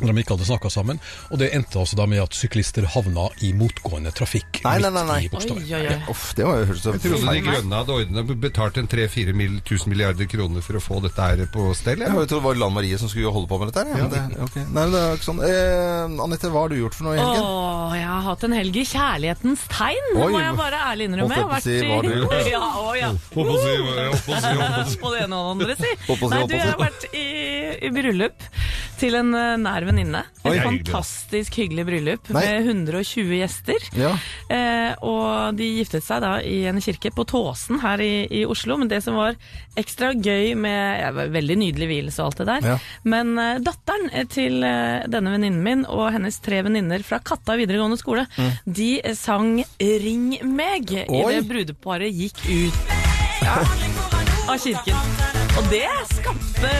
Når 0.00 0.12
de 0.14 0.22
ikke 0.24 0.34
hadde 0.34 0.46
snakka 0.48 0.70
sammen. 0.72 0.98
Og 1.30 1.38
det 1.38 1.50
endte 1.54 1.78
altså 1.78 1.96
da 1.98 2.06
med 2.10 2.22
at 2.24 2.34
syklister 2.34 2.86
havna 2.94 3.28
i 3.46 3.52
motgående 3.56 4.10
trafikk 4.16 4.60
Nei, 4.64 4.78
nei, 4.82 4.90
nei. 4.90 5.04
nei. 5.06 5.18
midt 5.22 5.28
i 5.28 5.34
Bogstadveien. 5.34 5.68
Oi, 5.70 5.78
oi, 5.78 5.92
Ja. 5.94 5.98
Uff, 6.10 6.24
det 6.34 6.46
var 6.48 6.58
jo 6.60 6.68
hørtes 6.70 6.82
så 6.84 6.94
Jeg 6.96 7.02
trodde 7.04 7.34
de 7.34 7.44
grønne 7.46 7.80
hadde 7.80 7.94
ordnet 7.98 8.32
betalt 8.42 8.78
en 8.80 8.88
3-4 8.90 9.34
mill- 9.36 9.60
1000 9.64 9.88
milliarder 9.92 10.26
kroner 10.30 10.64
for 10.64 10.78
å 10.78 10.82
få 10.82 11.00
dette 11.04 11.20
her 11.28 11.44
på 11.54 11.68
stell. 11.78 11.98
Jeg 12.02 12.08
eller? 12.10 12.26
trodde 12.26 12.40
det 12.40 12.46
var 12.48 12.58
Lan 12.64 12.74
Marie 12.74 12.98
som 12.98 13.08
skulle 13.12 13.30
holde 13.34 13.48
på 13.50 13.58
med 13.60 13.70
dette 13.72 13.84
her. 13.86 14.02
Ja. 14.02 14.08
Det, 14.10 14.42
okay. 14.48 14.64
Nei, 14.74 14.86
det 14.90 15.00
er 15.04 15.18
ikke 15.18 15.28
sånn. 15.28 15.42
Eh, 15.44 16.24
Anette, 16.24 16.50
hva 16.50 16.64
har 16.64 16.72
du 16.74 16.76
gjort 16.80 16.94
for 16.98 17.08
noe 17.08 17.14
i 17.14 17.20
helgen? 17.22 17.44
Åh, 17.44 17.94
jeg 18.00 18.08
har 18.10 18.22
hatt 18.28 18.44
en 18.48 18.56
helg 18.58 18.76
i 18.76 18.84
kjærlighetens 18.88 19.64
tegn, 19.72 20.10
Oi, 20.18 20.30
må 20.34 20.42
jeg 20.42 20.56
bare 20.58 20.82
ærlig 20.90 21.08
innrømme. 21.10 21.34
Jeg 21.34 21.44
har 21.44 21.52
vært 21.54 21.70
i. 21.70 22.50
Ja, 22.54 22.60
å, 22.78 22.92
ja. 22.98 23.10
På 23.34 23.44
det 25.12 25.24
ene 25.24 25.36
og 25.38 25.60
det 25.60 25.66
andre, 25.66 25.76
si. 25.78 25.90
Nei, 26.30 26.42
du, 26.48 26.54
jeg 26.54 26.68
har 26.68 26.78
vært 26.80 27.06
i, 27.14 27.24
i 27.86 27.90
bryllup 27.94 28.44
til 29.00 29.16
en 29.18 29.32
eh, 29.34 29.56
nær 29.84 29.90
venninne. 29.92 30.22
Et 30.44 30.62
fantastisk 30.62 31.58
hyggelig 31.58 31.84
bryllup 31.88 32.30
Nei. 32.34 32.42
med 32.44 32.68
120 32.68 33.34
gjester. 33.38 33.88
Ja. 33.98 34.12
Eh, 34.48 34.94
og 35.04 35.56
de 35.58 35.68
giftet 35.78 36.04
seg 36.04 36.22
da 36.24 36.38
i 36.42 36.64
en 36.70 36.80
kirke 36.84 37.12
på 37.14 37.26
Tåsen 37.28 37.80
her 37.82 38.00
i, 38.00 38.26
i 38.30 38.44
Oslo. 38.46 38.78
Men 38.80 38.90
det 38.90 39.02
som 39.04 39.18
var 39.18 39.36
ekstra 39.78 40.12
gøy 40.14 40.54
med 40.58 41.00
ja, 41.00 41.10
Veldig 41.14 41.56
nydelig 41.58 41.88
vielse 41.90 42.22
og 42.22 42.32
alt 42.32 42.42
det 42.42 42.48
der. 42.50 42.68
Ja. 42.74 42.78
Men 43.04 43.34
eh, 43.40 43.60
datteren 43.64 44.10
eh, 44.12 44.26
til 44.30 44.64
eh, 44.66 45.04
denne 45.10 45.34
venninnen 45.34 45.62
min 45.64 45.86
og 45.88 46.10
hennes 46.14 46.38
tre 46.44 46.62
venninner 46.66 47.04
fra 47.06 47.20
Katta 47.24 47.58
videregående 47.58 47.98
skole, 48.00 48.26
de 48.64 48.90
eh, 49.00 49.16
sang 49.18 49.56
'Ring 49.78 50.40
meg' 50.44 50.94
idet 51.04 51.46
brudeparet 51.48 52.12
gikk 52.14 52.44
ut 52.44 52.92
ja, 53.44 53.60
av 54.48 54.58
kirken. 54.60 55.33
Og 55.54 55.66
det 55.70 55.84
skapte 56.10 56.70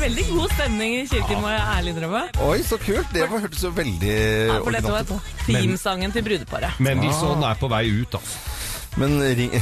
veldig 0.00 0.24
god 0.32 0.52
stemning 0.56 0.94
i 0.98 1.02
kirken, 1.06 1.38
må 1.44 1.50
jeg 1.52 1.60
ærlig 1.76 1.92
innrømme. 1.94 2.22
Oi, 2.42 2.56
så 2.66 2.78
kult. 2.82 3.06
Det 3.14 3.22
var- 3.30 3.42
hørtes 3.44 3.62
jo 3.62 3.70
veldig 3.70 4.14
Ja, 4.48 4.58
for 4.64 4.70
dette 4.74 4.82
var 4.90 5.04
originalt 5.04 5.10
ut. 5.10 5.46
teamsangen 5.46 6.12
til 6.12 6.22
brudeparet. 6.26 6.80
Mendelssohn 6.80 7.44
er 7.44 7.54
på 7.54 7.68
vei 7.70 7.84
ut, 8.02 8.14
altså. 8.18 8.38
Men 8.98 9.20
ring... 9.38 9.52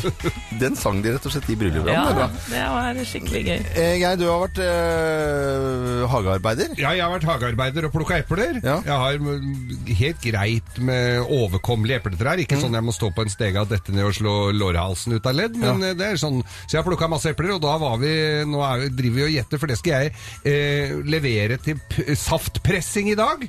den 0.62 0.76
sang 0.78 1.02
de 1.04 1.12
rett 1.14 1.26
og 1.26 1.34
slett 1.34 1.48
i 1.52 1.56
bryllupet. 1.58 1.90
Ja, 1.92 2.30
Det 2.48 2.60
er 2.60 2.94
det 2.96 3.02
var 3.02 3.08
skikkelig 3.10 3.42
gøy. 3.44 3.58
Eh, 3.74 3.94
Geir, 4.00 4.16
du 4.20 4.24
har 4.28 4.40
vært 4.44 4.60
øh, 4.64 6.04
hagearbeider. 6.10 6.74
Ja, 6.80 6.94
jeg 6.96 7.04
har 7.04 7.12
vært 7.12 7.28
hagearbeider 7.28 7.88
og 7.88 7.94
plukka 7.94 8.20
epler. 8.22 8.60
Ja. 8.64 8.78
Jeg 8.86 8.96
har 9.04 9.20
mm, 9.20 9.86
helt 10.00 10.22
greit 10.24 10.80
med 10.80 11.20
overkommelige 11.26 12.00
epletrær. 12.00 12.40
Ikke 12.40 12.58
sånn 12.60 12.76
jeg 12.78 12.86
må 12.86 12.94
stå 12.96 13.12
på 13.16 13.26
en 13.26 13.32
stege 13.32 13.62
og 13.62 13.70
dette 13.72 13.94
ned 13.94 14.08
og 14.08 14.16
slå 14.16 14.34
lårhalsen 14.56 15.16
ut 15.16 15.28
av 15.28 15.36
ledd, 15.36 15.58
men 15.60 15.84
ja. 15.84 15.94
det 15.98 16.10
er 16.12 16.20
sånn 16.20 16.40
Så 16.42 16.74
jeg 16.74 16.80
har 16.80 16.88
plukka 16.88 17.10
masse 17.10 17.32
epler, 17.34 17.54
og 17.56 17.62
da 17.64 17.76
var 17.80 17.98
vi 18.00 18.12
Nå 18.48 18.60
er, 18.64 18.86
driver 18.94 19.20
vi 19.20 19.26
og 19.26 19.34
gjetter, 19.34 19.60
for 19.60 19.70
det 19.70 19.78
skal 19.80 20.06
jeg 20.06 20.14
eh, 20.48 20.94
levere 21.04 21.58
til 21.62 21.80
p 21.90 22.14
saftpressing 22.18 23.10
i 23.12 23.18
dag. 23.18 23.42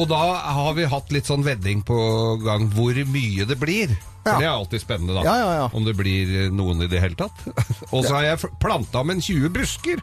Og 0.00 0.08
da 0.10 0.22
har 0.58 0.74
vi 0.76 0.88
hatt 0.90 1.12
litt 1.14 1.28
sånn 1.28 1.44
vedding 1.46 1.84
på 1.86 1.98
gang 2.44 2.68
hvor 2.74 2.98
mye 3.14 3.46
det 3.48 3.58
blir. 3.60 3.94
For 4.24 4.40
Det 4.40 4.46
er 4.48 4.54
alltid 4.54 4.80
spennende, 4.80 5.14
da. 5.18 5.22
Ja, 5.26 5.34
ja, 5.36 5.50
ja. 5.60 5.64
Om 5.76 5.84
det 5.84 5.94
blir 5.98 6.30
eh, 6.46 6.50
noen 6.54 6.80
i 6.80 6.88
det 6.88 7.00
hele 7.02 7.16
tatt. 7.18 7.44
og 7.94 8.06
så 8.06 8.14
har 8.16 8.24
jeg 8.30 8.50
planta 8.62 9.02
om 9.04 9.12
en 9.12 9.20
20 9.20 9.50
busker. 9.52 10.00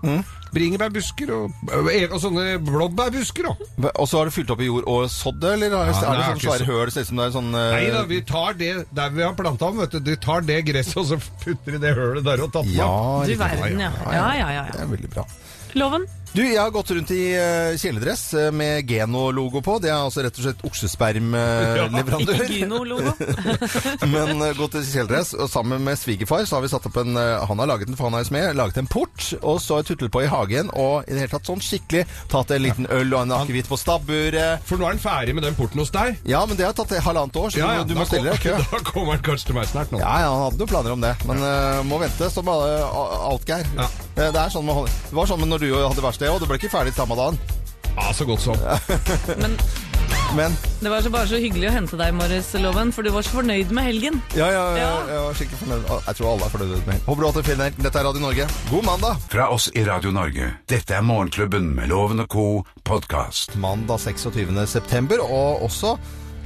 Bringebærbusker 0.52 1.32
og, 1.32 1.54
og 1.72 2.18
sånne 2.22 2.46
blåbærbusker. 2.68 3.48
Og 3.50 4.06
så 4.12 4.20
har 4.20 4.30
du 4.30 4.36
fylt 4.36 4.52
opp 4.54 4.62
i 4.62 4.68
jord 4.68 4.86
og 4.92 5.08
sådd 5.12 5.40
det, 5.42 5.54
eller 5.58 5.74
er 5.80 5.90
Ja, 5.90 5.96
det 5.96 6.02
det 6.04 6.12
er 6.12 6.32
sånn 6.32 6.44
svære 6.46 6.62
så- 6.66 6.70
høl? 6.72 6.92
Ser 6.92 7.06
ut 7.08 7.12
som 7.12 7.22
det 7.22 7.26
er 7.30 7.36
sånn 7.38 7.52
eh, 7.56 7.68
Nei 7.78 7.86
da, 7.96 8.04
vi 8.10 8.22
tar 8.28 8.58
det 8.60 8.72
der 8.92 9.10
vi 9.16 9.24
har 9.26 9.34
planta 9.40 9.72
om, 9.72 9.80
vet 9.82 9.96
du. 9.98 10.00
De 10.12 10.18
tar 10.22 10.42
det 10.46 10.60
gresset, 10.68 10.98
og 11.02 11.08
så 11.14 11.20
putter 11.46 11.78
de 11.78 11.82
det 11.88 11.96
hølet 11.98 12.24
der 12.28 12.44
og 12.46 12.52
tapper. 12.54 12.76
Ja, 12.76 12.92
Du 13.26 13.36
verden, 13.40 13.80
ja. 13.88 13.92
Ja, 14.06 14.28
ja, 14.38 14.50
ja. 14.60 14.66
Det 14.70 14.82
ja. 14.82 14.86
er 14.86 14.92
veldig 14.98 15.14
bra. 15.18 15.26
Loven? 15.80 16.06
Du, 16.32 16.40
jeg 16.48 16.62
har 16.62 16.70
gått 16.72 16.94
rundt 16.96 17.10
i 17.12 17.34
uh, 17.36 17.74
kjeledress 17.76 18.22
eh, 18.40 18.54
med 18.56 18.88
Geno-logo 18.88 19.60
på. 19.66 19.74
Det 19.84 19.90
er 19.92 19.98
altså 19.98 20.22
rett 20.24 20.38
og 20.40 20.46
slett 20.46 20.62
oksespermleverandør. 20.64 22.22
Ikke 22.24 22.46
Gino-logo. 22.48 23.12
Men 24.14 24.40
uh, 24.40 24.54
gått 24.56 24.78
i 24.80 24.84
kjeledress, 24.86 25.34
og 25.36 25.50
sammen 25.52 25.84
med 25.84 26.00
svigerfar 26.00 26.46
så 26.48 26.56
har 26.56 26.64
vi 26.64 26.70
satt 26.72 26.88
opp 26.88 27.02
en 27.02 27.20
eh, 27.20 27.44
Han 27.50 27.60
har 27.60 27.68
laget 27.74 27.90
den, 27.92 27.98
for 28.00 28.08
han 28.08 28.16
er 28.16 28.24
jo 28.24 28.30
smed. 28.30 28.56
Laget 28.56 28.80
en 28.80 28.88
port, 28.88 29.26
og 29.42 29.60
så 29.60 29.82
tutlet 29.84 30.14
på 30.14 30.22
i 30.24 30.30
hagen. 30.32 30.72
Og 30.72 31.04
i 31.04 31.12
det 31.18 31.26
hele 31.26 31.34
tatt 31.34 31.52
sånn 31.52 31.60
skikkelig 31.66 32.06
tatt 32.32 32.56
en 32.56 32.64
liten 32.64 32.88
øl 32.88 33.12
og 33.12 33.26
en 33.26 33.36
akevitt 33.42 33.68
på 33.68 33.82
stabburet. 33.82 34.64
For 34.70 34.80
nå 34.80 34.88
er 34.88 34.96
den 34.96 35.04
ferdig 35.04 35.36
med 35.36 35.44
den 35.50 35.58
porten 35.60 35.84
hos 35.84 35.92
deg? 35.92 36.16
Ja, 36.32 36.46
men 36.48 36.56
det 36.56 36.70
har 36.70 36.78
tatt 36.80 36.96
halvannet 36.96 37.42
år, 37.44 37.52
så 37.52 37.60
Ja, 37.60 37.74
ja, 37.82 37.84
du 37.84 37.92
må 38.00 38.08
stille 38.08 38.32
deg 38.32 38.40
i 38.40 38.46
kø. 38.48 38.56
Da 38.72 38.80
kommer 38.88 39.18
han 39.18 39.26
kanskje 39.28 39.52
til 39.52 39.60
meg 39.60 39.68
snart 39.68 39.92
nå. 39.92 40.00
Ja, 40.00 40.16
ja, 40.24 40.32
han 40.32 40.46
hadde 40.48 40.64
noen 40.64 40.72
planer 40.72 40.96
om 40.96 41.04
det, 41.04 41.12
men 41.28 41.44
eh, 41.44 41.84
må 41.92 42.00
vente 42.00 42.32
som 42.32 42.48
alle, 42.56 42.80
alt, 43.28 43.44
Geir. 43.52 43.68
Ja. 43.76 43.90
Eh, 44.16 44.32
Det, 44.32 44.40
er 44.40 44.52
sånn 44.54 44.64
med, 44.68 44.88
det 45.10 45.16
var 45.18 45.28
sånn 45.28 45.44
med 45.44 45.52
når 45.52 45.66
du 45.66 45.70
hadde 45.76 46.04
verksted 46.22 46.30
òg, 46.30 46.42
det 46.42 46.50
ble 46.50 46.58
ikke 46.62 46.70
ferdig 46.72 46.94
samme 46.94 47.16
dagen. 47.18 47.40
Ja, 47.98 48.12
så 48.14 48.26
godt 48.26 48.42
som. 48.42 48.56
Men 49.42 49.58
Men 50.36 50.54
det 50.80 50.88
var 50.90 51.02
så 51.04 51.10
bare 51.12 51.28
så 51.28 51.36
hyggelig 51.44 51.68
å 51.68 51.72
hente 51.76 51.98
deg 52.00 52.14
i 52.14 52.16
morges, 52.16 52.54
Loven, 52.56 52.92
for 52.96 53.04
du 53.04 53.10
var 53.12 53.22
så 53.26 53.34
fornøyd 53.42 53.72
med 53.76 53.84
helgen. 53.84 54.22
ja, 54.36 54.48
ja, 54.48 54.62
ja, 54.78 54.78
Ja. 54.80 54.92
jeg 55.10 55.24
var 55.26 55.34
skikkelig 55.36 55.60
fornøyd. 55.60 55.90
Jeg 56.08 56.16
tror 56.16 56.30
alle 56.32 56.46
er 56.46 56.54
fornøyd 56.54 56.70
med 56.72 56.94
helgen. 56.94 57.04
Håper 57.08 57.20
du 57.22 57.26
har 57.28 57.34
hatt 57.34 57.42
en 57.42 57.50
fin 57.50 57.64
helg. 57.66 57.82
Dette 57.84 58.00
er 58.00 58.06
Radio 58.08 58.22
Norge. 58.24 58.48
God 58.70 58.86
mandag! 58.88 59.18
Fra 59.34 59.50
oss 59.52 59.68
i 59.76 59.84
Radio 59.84 60.12
Norge. 60.16 60.54
Dette 60.72 60.96
er 60.96 61.02
Morgenklubben 61.04 61.74
med 61.76 61.92
Loven 61.92 62.24
og 62.24 62.30
co. 62.32 62.46
podkast. 62.88 63.58
Mandag 63.60 64.00
26. 64.00 64.56
september, 64.72 65.20
og 65.26 65.66
også 65.68 65.98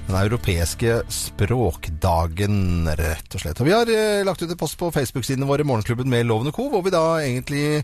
den 0.08 0.16
europeiske 0.20 1.00
språkdagen, 1.10 2.86
rett 2.98 3.36
og 3.38 3.42
slett. 3.42 3.62
Og 3.62 3.68
vi 3.70 3.74
har 3.74 3.90
eh, 3.90 4.22
lagt 4.28 4.44
ut 4.46 4.52
en 4.52 4.60
post 4.60 4.78
på 4.78 4.92
Facebook-sidene 4.94 5.48
våre, 5.50 5.66
Morgenklubben 5.66 6.10
med 6.12 6.28
Loven 6.30 6.52
og 6.52 6.58
Co., 6.58 6.68
hvor 6.74 6.84
vi 6.86 6.94
da 6.94 7.06
egentlig 7.24 7.82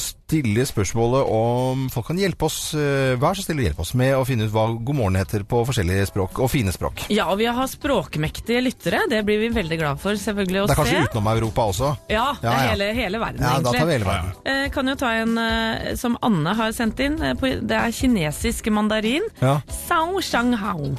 stiller 0.00 0.62
spørsmålet 0.68 1.26
om 1.34 1.88
folk 1.90 2.06
kan 2.12 2.20
hjelpe 2.20 2.46
oss, 2.46 2.70
eh, 2.78 3.16
vær 3.20 3.34
så 3.36 3.42
snill 3.44 3.60
å 3.60 3.66
hjelpe 3.66 3.82
oss 3.84 3.92
med 3.98 4.14
å 4.14 4.22
finne 4.28 4.46
ut 4.46 4.52
hva 4.54 4.68
god 4.78 4.96
morgen 5.00 5.18
heter 5.18 5.42
på 5.50 5.60
forskjellige 5.68 6.06
språk, 6.12 6.38
og 6.40 6.48
fine 6.52 6.72
språk. 6.72 7.02
Ja, 7.12 7.26
og 7.32 7.40
vi 7.42 7.48
har 7.50 7.68
språkmektige 7.68 8.62
lyttere. 8.64 9.02
Det 9.10 9.20
blir 9.26 9.42
vi 9.42 9.52
veldig 9.58 9.80
glad 9.82 10.00
for, 10.00 10.16
selvfølgelig, 10.16 10.62
å 10.64 10.70
Det 10.70 10.76
er 10.76 10.80
kanskje 10.80 10.96
se. 11.02 11.10
utenom 11.10 11.30
Europa 11.34 11.68
også? 11.74 11.92
Ja, 12.14 12.28
det 12.40 12.52
er 12.54 12.66
hele, 12.70 12.90
hele 13.02 13.20
verden, 13.22 13.42
Ja, 13.44 13.56
da 13.60 13.74
tar 13.74 13.90
vi 13.90 13.98
hele 13.98 14.08
verden. 14.08 14.32
Eh, 14.46 14.66
kan 14.72 14.86
jo 14.94 14.96
ta 15.02 15.12
en 15.18 15.36
eh, 15.44 15.94
som 16.00 16.16
Anne 16.22 16.54
har 16.62 16.72
sendt 16.78 17.00
inn. 17.04 17.20
eh, 17.20 17.34
på, 17.34 17.52
det 17.60 17.76
er 17.82 17.90
kinesisk 18.00 18.70
mandarin. 18.72 19.26
Ja. 19.42 19.58
Sao 19.88 20.22
shang 20.24 20.54
hao. 20.56 20.94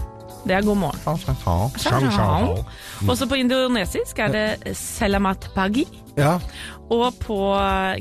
Det 0.45 0.55
er 0.57 0.61
god 0.65 0.77
morgen. 0.77 1.19
Shang. 1.77 3.09
Også 3.09 3.27
på 3.29 3.35
indonesisk 3.37 4.19
er 4.19 4.27
det 4.33 4.77
selamat 4.77 5.49
pagi. 5.55 5.85
ja. 6.17 6.37
Og 6.91 7.13
på 7.23 7.37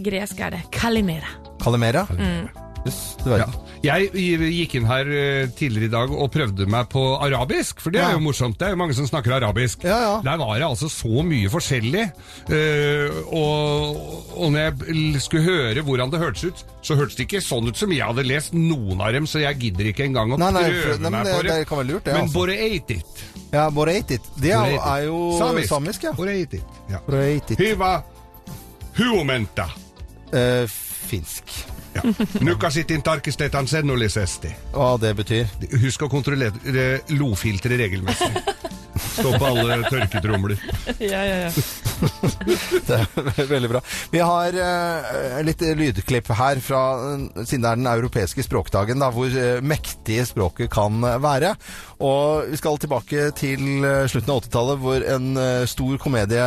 gresk 0.03 0.40
er 0.40 0.50
det 0.50 0.62
kalimera. 0.74 1.29
Kalimera? 1.62 2.07
Mm. 2.11 2.48
Yes, 2.86 3.16
du 3.20 3.28
vet. 3.28 3.42
Ja. 3.42 3.46
Jeg 3.80 4.10
gikk 4.12 4.74
inn 4.78 4.86
her 4.88 5.08
eh, 5.12 5.48
tidligere 5.56 5.88
i 5.88 5.92
dag 5.92 6.10
og 6.12 6.30
prøvde 6.32 6.64
meg 6.68 6.86
på 6.92 7.00
arabisk, 7.24 7.80
for 7.80 7.92
det 7.92 8.00
er 8.00 8.14
jo 8.14 8.20
morsomt. 8.24 8.56
Det 8.60 8.66
er 8.68 8.74
jo 8.74 8.78
mange 8.80 8.94
som 8.96 9.06
snakker 9.08 9.34
arabisk. 9.36 9.82
Der 9.84 10.36
var 10.40 10.54
det 10.60 10.64
altså 10.66 10.88
så 10.92 11.22
mye 11.24 11.48
forskjellig. 11.52 12.06
eh, 12.52 13.18
og, 13.32 14.00
og 14.36 14.52
når 14.52 14.60
jeg 14.64 15.20
skulle 15.24 15.44
høre 15.44 15.84
hvordan 15.84 16.12
det 16.12 16.20
hørtes 16.22 16.44
ut, 16.50 16.64
så 16.85 16.96
hørtes 16.96 17.16
det 17.20 17.26
ikke 17.28 17.42
sånn 17.44 17.68
ut 17.68 17.76
som 17.81 17.92
jeg 17.92 18.04
hadde 18.04 18.24
lest 18.28 18.56
noen 18.56 19.00
av 19.00 19.12
dem, 19.16 19.28
så 19.28 19.40
jeg 19.44 19.60
gidder 19.60 19.92
ikke 19.92 20.06
engang 20.08 20.33
å 20.37 20.40
Nei, 20.40 20.50
nei, 20.56 20.64
prøve 20.70 21.00
nei, 21.04 21.10
meg 21.16 21.24
det- 21.28 21.37
på 21.37 21.42
det. 21.48 21.56
det 21.60 21.68
kan 21.68 21.78
være 21.83 21.90
lurt, 21.92 22.04
det, 22.04 22.12
men 22.16 22.22
altså. 22.28 22.38
boreitit. 22.38 23.24
Ja, 23.52 23.66
boreitit. 23.70 24.31
Det 24.40 24.52
er, 24.56 24.76
er 24.78 25.04
jo 25.08 25.20
Samisk. 25.40 25.68
samisk, 25.68 26.02
ja. 26.08 26.12
Boreitit. 26.16 26.81
Ja. 26.88 27.00
Boreitit. 27.08 27.58
Hyva 27.60 27.92
huomenta. 28.96 29.68
Uh, 30.33 30.64
finsk. 31.10 31.44
Ja. 31.94 32.02
Nukasitin 32.46 33.02
tarkistetaan 33.02 33.68
sennollisesti. 33.68 34.52
Hva 34.72 34.94
det 35.00 35.14
betyr? 35.18 35.46
Husk 35.82 36.06
å 36.06 36.10
kontrollere 36.12 37.00
lofilteret 37.18 37.86
regelmessig. 37.86 38.42
Stå 39.15 39.35
på 39.38 39.52
alle 39.52 39.81
tørketromler. 39.88 40.61
Ja, 41.00 41.21
ja, 41.25 41.37
ja. 41.46 41.50
Det 42.87 42.96
er 42.96 43.48
veldig 43.48 43.69
bra. 43.71 43.81
Vi 44.13 44.21
har 44.25 44.56
uh, 44.56 45.40
litt 45.46 45.63
lydklipp 45.77 46.29
her 46.37 46.61
fra 46.65 46.83
eh, 47.13 47.44
siden 47.44 47.65
det 47.65 47.71
er 47.71 47.81
den 47.81 47.88
europeiske 47.90 48.44
språkdagen, 48.44 49.00
da, 49.02 49.11
hvor 49.15 49.33
mektige 49.63 49.90
mektig 50.00 50.27
språket 50.27 50.71
kan 50.71 51.00
være. 51.23 51.54
Og 52.00 52.50
vi 52.50 52.56
skal 52.56 52.79
tilbake 52.81 53.31
til 53.37 53.85
eh, 53.85 54.06
slutten 54.08 54.33
av 54.33 54.40
80-tallet, 54.40 54.79
hvor 54.81 55.04
en 55.04 55.37
eh, 55.37 55.67
stor 55.69 55.98
komedie 56.00 56.46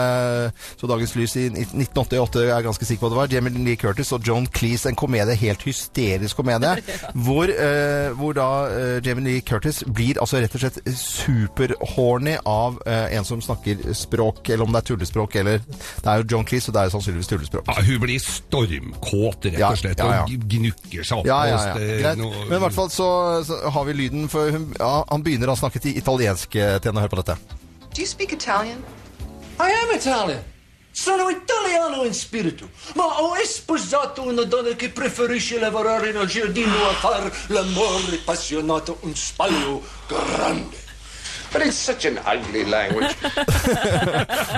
så 0.80 0.88
dagens 0.90 1.16
lys 1.16 1.36
i 1.38 1.46
1988, 1.52 2.42
jeg 2.42 2.56
er 2.56 2.66
ganske 2.66 2.86
sikker 2.86 3.02
på 3.04 3.10
hva 3.10 3.14
det 3.14 3.20
var, 3.20 3.34
Jamie 3.36 3.66
Lee 3.66 3.78
Curtis 3.78 4.12
og 4.16 4.26
John 4.26 4.48
Cleese, 4.48 4.90
en 4.90 4.98
komedie, 4.98 5.36
helt 5.38 5.64
hysterisk 5.68 6.36
komedie, 6.42 6.74
hvor, 7.26 7.50
uh, 7.54 8.10
hvor 8.18 8.34
da 8.38 8.50
uh, 8.72 8.98
Jamie 9.06 9.28
Lee 9.28 9.46
Curtis 9.46 9.84
blir 9.86 10.18
altså 10.22 10.42
rett 10.42 10.58
og 10.58 10.64
slett 10.64 10.82
superhorny 10.98 12.40
av 12.40 12.53
eh, 12.86 13.16
en 13.18 13.26
som 13.28 13.42
snakker 13.42 13.82
språk, 13.98 14.50
eller 14.50 14.66
om 14.66 14.76
det 14.76 14.84
er 14.84 14.88
tullespråk, 14.92 15.36
eller 15.42 15.60
det 15.64 16.12
er 16.12 16.22
jo 16.22 16.28
John 16.36 16.48
Cleese, 16.48 16.70
og 16.70 16.78
det 16.78 16.82
er 16.82 16.90
jo 16.90 16.96
sannsynligvis 16.98 17.32
tullespråk. 17.32 17.68
Ja, 17.70 17.86
hun 17.88 18.00
blir 18.04 18.24
stormkåt, 18.24 19.50
rett 19.52 19.66
og 19.70 19.82
slett, 19.82 20.04
ja, 20.04 20.22
ja. 20.22 20.24
og 20.28 20.48
gnukker 20.56 21.10
seg 21.10 21.22
opp. 21.22 21.30
Ja, 21.30 21.42
ja, 21.50 21.60
ja. 21.72 21.76
Greit. 22.04 22.24
Men 22.24 22.58
i 22.58 22.64
hvert 22.68 22.78
fall 22.78 22.90
så, 22.94 23.10
så 23.48 23.60
har 23.76 23.90
vi 23.90 23.98
lyden, 24.04 24.30
for 24.32 24.54
hun, 24.54 24.72
ja, 24.80 24.96
han 25.10 25.26
begynner 25.26 25.54
å 25.54 25.60
snakke 25.60 25.84
til 25.84 26.00
italiensk 26.00 26.56
eh, 26.56 26.78
til 26.80 26.92
henne. 26.92 27.04
Hør 27.04 27.12
på 27.12 27.20
dette. 27.20 27.36
Do 27.94 28.02
you 28.02 28.08
speak 28.08 28.32
Italian? 28.32 28.80
I 29.60 29.70
am 29.84 29.96
Italian. 29.96 30.44
Sono 30.96 31.28
italiano 31.30 32.04
in 32.04 32.14
spirito, 32.14 32.70
ma 32.94 33.06
ho 33.06 33.34
sposato 33.44 34.28
una 34.28 34.44
donna 34.44 34.76
che 34.76 34.90
preferisce 34.90 35.58
lavorare 35.58 36.12
nel 36.12 36.28
giardino 36.28 36.88
a 36.88 36.94
far 36.94 37.32
l'amore 37.48 38.14
appassionato 38.14 38.98
un 39.02 39.16
spaglio 39.16 39.82
grande. 40.08 40.83
But 41.53 41.63
it's 41.67 41.77
such 41.77 42.05
an 42.05 42.19
ugly 42.27 42.65
language. 42.65 43.17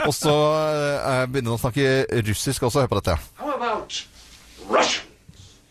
Og 0.06 0.14
så 0.14 0.34
eh, 0.34 1.26
begynner 1.30 1.50
han 1.50 1.58
å 1.58 1.62
snakke 1.62 2.06
russisk 2.26 2.62
også. 2.66 2.80
Hør 2.80 2.90
på 2.90 3.00
dette. 3.00 3.16
How 3.38 3.54
about 3.54 4.02
Russian? 4.68 5.06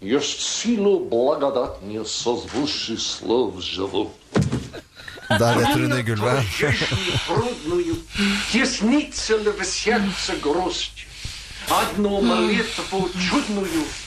Есть 0.02 0.40
силу 0.40 1.00
благодатнее 1.00 2.06
созвучий 2.06 2.98
слов 2.98 3.62
живу. 3.62 4.12
Der 5.30 5.56
detter 5.56 5.78
hun 5.78 5.94
i 6.00 6.04
gulvet. 6.04 6.44
Жизнь 6.58 7.20
трудную, 7.28 7.98
теснится 8.52 9.38
ли 9.38 9.52
в 9.52 9.64
сердце 9.66 10.36
грусть. 10.42 11.06
Одну 11.70 12.22
молитву 12.22 13.10
чудную 13.30 13.70
твержу 13.70 13.86
я 13.86 13.86
на 13.86 14.03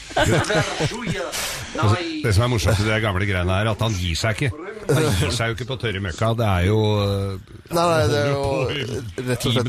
det 2.24 2.34
som 2.34 2.44
er 2.46 2.50
morsomt 2.50 2.80
i 2.82 2.88
de 2.88 2.98
gamle 3.04 3.28
greiene 3.28 3.58
er 3.62 3.70
at 3.72 3.82
han 3.86 3.94
gir 3.98 4.16
seg 4.18 4.38
ikke. 4.38 4.50
Han 4.88 5.04
gir 5.20 5.34
seg 5.36 5.52
jo 5.52 5.58
ikke 5.58 5.68
på 5.70 5.78
tørre 5.82 6.00
møkka. 6.04 6.30
Det 6.40 6.48
er 6.48 6.64
jo 6.70 6.80
Nei, 7.68 7.84
nei, 7.84 8.04
det 8.08 8.20
er 8.22 8.30
jo 8.32 8.44
rett 9.28 9.46
og 9.50 9.56
slett 9.58 9.68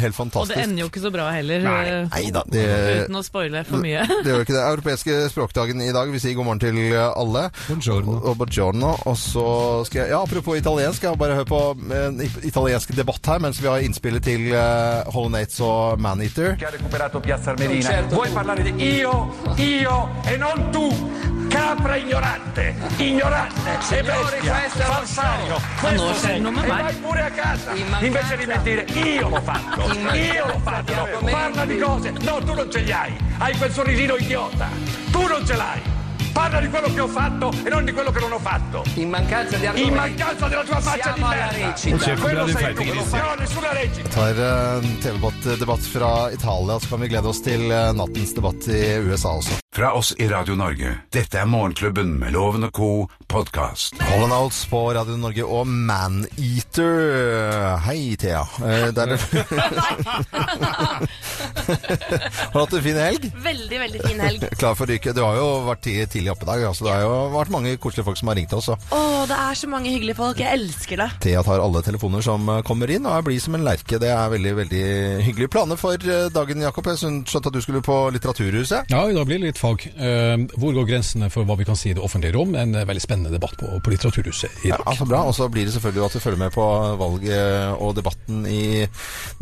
helt 0.00 0.16
fantastisk. 0.16 0.40
Og 0.40 0.48
det 0.54 0.62
ender 0.64 0.80
jo 0.82 0.88
ikke 0.88 1.02
så 1.04 1.10
bra 1.12 1.26
heller. 1.34 1.60
Nei. 1.66 1.82
da, 1.84 1.98
Neida, 2.16 2.42
det- 2.52 2.64
Uten 3.06 3.18
å 3.20 3.22
spoile 3.26 3.62
for 3.68 3.82
mye. 3.84 4.06
Det 4.24 4.32
gjør 4.32 4.44
ikke 4.46 4.56
det. 4.56 4.62
Europeiske 4.66 5.16
språkdagen 5.34 5.82
i 5.84 5.90
dag. 5.94 6.10
Vi 6.14 6.22
sier 6.22 6.34
god 6.38 6.48
morgen 6.48 6.62
til 6.64 6.78
alle. 6.96 7.44
Buongiorno. 7.68 8.16
Og 8.30 8.38
buongiorno. 8.40 8.94
Og 9.06 9.16
så 9.20 9.46
skal 9.88 10.02
jeg 10.06 10.14
Ja, 10.16 10.22
apropos 10.24 10.56
italiensk. 10.58 11.02
Jeg 11.04 11.12
har 11.12 11.20
bare 11.20 11.36
hørt 11.42 11.50
på 11.52 11.60
en 11.76 12.20
italiensk 12.46 12.94
debatt 12.96 13.26
her 13.28 13.42
mens 13.44 13.60
vi 13.60 13.68
har 13.68 13.84
innspillet 13.84 14.24
til 14.24 14.48
uh, 14.54 15.04
Hollow 15.12 15.30
Nates 15.36 15.60
og 15.60 16.00
Maneater. 16.00 16.56
Armerina. 16.56 18.00
Vuoi 18.10 18.28
parlare 18.34 18.64
di 18.64 18.72
io, 18.88 19.12
io 19.60 19.65
e 19.68 20.36
non 20.36 20.70
tu, 20.70 21.48
capra 21.48 21.96
ignorante, 21.96 22.72
ignorante, 22.98 23.78
e 23.90 24.02
bestia, 24.02 24.70
falsario. 24.84 25.48
Non 25.48 25.60
Questo 25.80 26.14
sei. 26.14 26.36
E 26.38 26.66
vai 26.66 26.94
pure 26.94 27.22
a 27.22 27.30
casa, 27.30 27.72
invece 27.74 28.36
di 28.36 28.46
mentire, 28.46 28.82
io 28.92 29.28
l'ho 29.28 29.40
fatto, 29.40 29.92
io 30.14 30.46
l'ho 30.46 30.60
fatto. 30.62 30.92
Parla 31.28 31.64
di 31.64 31.78
cose, 31.78 32.12
no, 32.20 32.38
tu 32.44 32.54
non 32.54 32.70
ce 32.70 32.78
li 32.78 32.92
hai, 32.92 33.16
hai 33.38 33.56
quel 33.56 33.72
sorrisino 33.72 34.14
idiota, 34.14 34.68
tu 35.10 35.26
non 35.26 35.44
ce 35.44 35.56
l'hai. 35.56 35.94
Parla 36.36 36.60
di 36.60 36.68
quello 36.68 36.92
che 36.92 37.00
ho 37.00 37.08
fatto 37.08 37.50
e 37.64 37.70
non 37.70 37.82
di 37.86 37.92
quello 37.92 38.10
che 38.10 38.20
non 38.20 38.32
ho 38.32 38.38
fatto. 38.38 38.84
In 38.96 39.08
mancanza 39.08 39.56
di 39.56 39.62
In 39.62 39.68
argomenti. 39.70 39.94
mancanza 39.94 40.48
della 40.48 40.64
tua 40.64 40.80
faccia 40.80 41.12
di 41.12 41.20
Siamo 41.20 41.32
alla 41.32 41.50
merda. 41.50 42.20
Quello 42.20 42.46
sei 42.46 42.74
di 42.74 42.84
tu, 42.90 42.94
non 43.16 43.24
ho 43.24 43.34
nessuna. 43.38 43.68
Vi 43.72 44.02
tar 44.10 44.38
eh, 44.38 44.86
en 44.86 44.98
TV-debatt 44.98 45.80
fra 45.80 46.30
Italia, 46.30 46.78
så 46.78 46.86
kan 46.88 47.00
vi 47.00 47.08
glede 47.08 47.28
oss 47.28 47.40
til 47.40 47.70
eh, 47.70 47.92
nattens 47.92 48.34
debatt 48.34 48.66
i 48.68 48.98
USA 49.08 49.28
også. 49.40 49.65
Fra 49.76 49.92
oss 49.92 50.14
i 50.18 50.28
Radio 50.28 50.54
Norge. 50.56 50.88
Dette 51.12 51.36
er 51.36 51.44
Morgenklubben 51.44 52.14
med 52.16 52.32
Loven 52.32 52.64
og 52.64 52.72
co. 52.72 53.08
podkast. 53.28 53.98
Holland 54.06 54.32
Outs 54.32 54.62
på 54.70 54.78
Radio 54.94 55.16
Norge 55.20 55.44
og 55.44 55.66
Maneater. 55.68 57.76
Hei, 57.84 58.16
Thea. 58.16 58.40
Eh, 58.62 58.88
Der 58.94 59.06
er 59.12 59.16
Har 61.66 62.52
du 62.52 62.58
hatt 62.60 62.74
en 62.78 62.82
fin 62.84 62.96
helg? 63.00 63.24
Veldig, 63.42 63.78
veldig 63.82 64.00
fin 64.04 64.20
helg. 64.22 64.44
Klar 64.60 64.76
for 64.78 64.86
ryket. 64.88 65.16
Du 65.18 65.22
har 65.26 65.34
jo 65.36 65.46
vært 65.66 65.82
tidlig, 65.84 66.30
oppe 66.32 66.46
i 66.46 66.50
dag. 66.52 66.62
Altså, 66.70 66.86
det 66.86 66.92
har 66.94 67.02
jo 67.04 67.16
vært 67.34 67.50
mange 67.52 67.74
koselige 67.82 68.06
folk 68.06 68.20
som 68.20 68.30
har 68.30 68.38
ringt 68.38 68.54
oss. 68.56 68.68
Og 68.70 68.76
oh, 68.94 69.24
det 69.28 69.36
er 69.36 69.54
så 69.58 69.68
mange 69.68 69.90
hyggelige 69.92 70.16
folk. 70.18 70.38
Jeg 70.40 70.60
elsker 70.60 71.02
det. 71.02 71.08
Thea 71.26 71.42
tar 71.44 71.60
alle 71.64 71.82
telefoner 71.84 72.24
som 72.24 72.48
eh, 72.48 72.62
kommer 72.66 72.88
inn, 72.94 73.04
og 73.04 73.18
er 73.18 73.26
blid 73.26 73.42
som 73.44 73.58
en 73.58 73.66
lerke. 73.66 73.98
Det 74.00 74.12
er 74.14 74.32
veldig 74.32 74.54
veldig 74.62 74.84
hyggelige 75.26 75.52
planer 75.52 75.76
for 75.80 75.98
eh, 76.00 76.30
dagen, 76.32 76.64
Jakob. 76.64 76.88
Jeg 76.94 77.02
skjønte 77.02 77.42
at 77.42 77.58
du 77.58 77.60
skulle 77.64 77.84
på 77.84 77.98
Litteraturhuset. 78.16 78.94
Ja, 78.94 79.02
dag 79.10 79.26
blir 79.26 79.42
det 79.42 79.50
litt 79.50 79.60
fag. 79.66 79.86
Eh, 79.96 80.36
hvor 80.58 80.74
går 80.76 80.88
grensene 80.88 81.30
for 81.32 81.46
hva 81.48 81.56
vi 81.58 81.66
kan 81.68 81.78
si 81.78 81.90
i 81.90 81.96
det 81.96 82.02
offentlige 82.04 82.36
rom? 82.36 82.54
En 82.58 82.74
eh, 82.74 82.86
veldig 82.88 83.02
spennende 83.02 83.32
debatt 83.34 83.56
på, 83.60 83.68
på 83.82 83.92
Litteraturhuset 83.92 84.64
i 84.64 84.70
dag. 84.70 84.78
Ja, 84.78 84.82
altså 84.86 85.06
bra. 85.08 85.22
Og 85.26 85.34
så 85.36 85.48
blir 85.52 85.66
det 85.66 85.74
selvfølgelig 85.76 86.06
at 86.06 86.16
du 86.16 86.22
følger 86.22 86.42
med 86.44 86.54
på 86.54 86.66
valget 87.00 87.82
og 87.82 87.96
debatten 87.98 88.44
i 88.50 88.86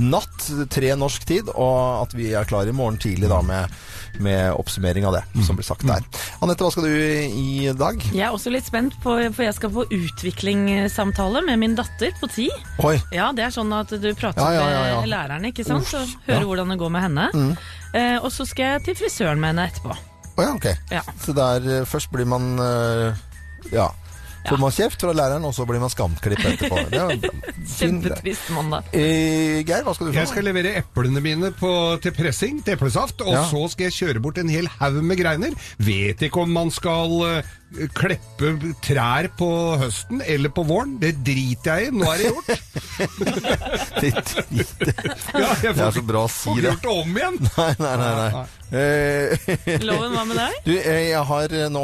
natt, 0.02 0.48
tre 0.72 0.94
norsk 0.98 1.26
tid, 1.28 1.50
og 1.54 2.04
at 2.04 2.16
vi 2.16 2.32
er 2.34 2.48
klar 2.48 2.68
i 2.68 2.74
morgen 2.74 2.98
tidlig 3.00 3.30
da 3.30 3.40
med, 3.44 3.74
med 4.24 4.54
oppsummering 4.54 5.06
av 5.08 5.18
det 5.18 5.24
som 5.46 5.58
blir 5.58 5.66
sagt 5.66 5.86
der. 5.88 6.04
Anette, 6.44 6.64
hva 6.64 6.72
skal 6.72 6.88
du 6.88 6.94
i 6.94 7.70
dag? 7.76 8.00
Jeg 8.14 8.24
er 8.26 8.34
også 8.34 8.52
litt 8.54 8.68
spent, 8.68 8.96
på, 9.04 9.16
for 9.34 9.46
jeg 9.46 9.56
skal 9.56 9.72
på 9.74 9.86
utviklingssamtale 9.90 11.44
med 11.46 11.60
min 11.62 11.76
datter 11.78 12.14
på 12.20 12.30
ti. 12.32 12.48
Oi. 12.84 12.96
Ja, 13.14 13.30
det 13.36 13.48
er 13.48 13.54
sånn 13.54 13.72
at 13.76 13.92
du 13.92 14.10
prater 14.16 14.40
Ja, 14.40 14.50
ja, 14.56 14.66
ja, 14.70 14.82
ja. 14.94 14.98
med 15.02 15.12
læreren, 15.12 15.50
ikke 15.50 15.66
sant? 15.66 15.86
Så 15.90 16.04
og 16.04 16.16
hører 16.26 16.42
ja. 16.42 16.48
hvordan 16.48 16.74
det 16.74 16.80
går 16.80 16.92
med 16.94 17.08
henne. 17.08 17.28
Mm. 17.34 17.54
Eh, 17.94 18.18
og 18.18 18.32
så 18.34 18.46
skal 18.48 18.76
jeg 18.76 18.88
til 18.88 19.00
frisøren 19.04 19.40
med 19.40 19.54
henne 19.54 19.70
etterpå. 19.70 20.13
Å 20.34 20.42
ja, 20.48 20.54
ok. 20.56 20.66
Ja. 20.90 21.02
Så 21.22 21.34
der 21.36 21.68
eh, 21.80 21.84
først 21.86 22.10
blir 22.14 22.26
man 22.26 22.54
eh, 22.58 23.14
Ja. 23.74 23.90
Får 24.44 24.58
man 24.60 24.74
kjeft 24.76 25.00
fra 25.00 25.14
læreren, 25.16 25.44
og 25.48 25.54
så 25.56 25.64
blir 25.64 25.80
man 25.80 25.88
skamklipp 25.88 26.42
etterpå. 26.44 26.76
Er. 26.92 27.14
Kjempetrist 27.64 28.50
mandag. 28.52 28.90
Eh, 28.92 29.62
Geir, 29.64 29.86
hva 29.86 29.94
skal 29.96 30.10
du 30.10 30.12
få? 30.12 30.18
Jeg 30.18 30.28
skal 30.34 30.44
levere 30.44 30.74
eplene 30.82 31.22
mine 31.24 31.48
på, 31.56 31.70
til 32.04 32.12
pressing, 32.12 32.58
til 32.66 32.76
eplesaft, 32.76 33.24
og 33.24 33.32
Ja. 33.32 33.46
så 33.48 33.62
skal 33.72 33.88
jeg 33.88 33.96
kjøre 33.96 34.20
bort 34.26 34.36
en 34.42 34.52
hel 34.52 34.68
haug 34.82 35.00
med 35.00 35.16
greiner. 35.22 35.56
Vet 35.80 36.26
ikke 36.28 36.44
om 36.44 36.52
man 36.52 36.68
skal 36.76 37.16
kleppe 37.96 38.52
trær 38.84 39.28
på 39.38 39.48
høsten 39.80 40.22
eller 40.24 40.52
på 40.54 40.64
våren. 40.68 40.96
Det 41.02 41.14
driter 41.26 41.80
jeg 41.84 41.90
i. 41.90 41.94
Nå 41.98 42.10
er 42.12 42.22
det 42.22 42.30
gjort. 42.30 42.52
Det 44.00 44.10
driter 44.14 44.92
Ja, 45.34 45.48
jeg 45.62 45.74
Det 45.74 45.82
er 45.84 45.94
så 45.96 46.02
bra 46.06 46.24
å 46.26 46.30
si 46.30 46.44
får 46.48 46.60
det. 46.60 46.68
gjort 46.68 46.84
det 46.84 46.92
om 46.94 47.16
igjen. 47.18 47.38
Nei, 47.56 47.72
nei, 47.80 47.94
nei. 48.00 48.28
nei. 48.34 48.44
Eh, 48.74 49.78
Loven, 49.86 50.14
hva 50.16 50.24
med 50.26 50.38
deg? 50.40 50.54
Du, 50.66 50.72
eh, 50.74 51.00
jeg 51.12 51.22
har 51.28 51.54
eh, 51.54 51.66
nå 51.72 51.82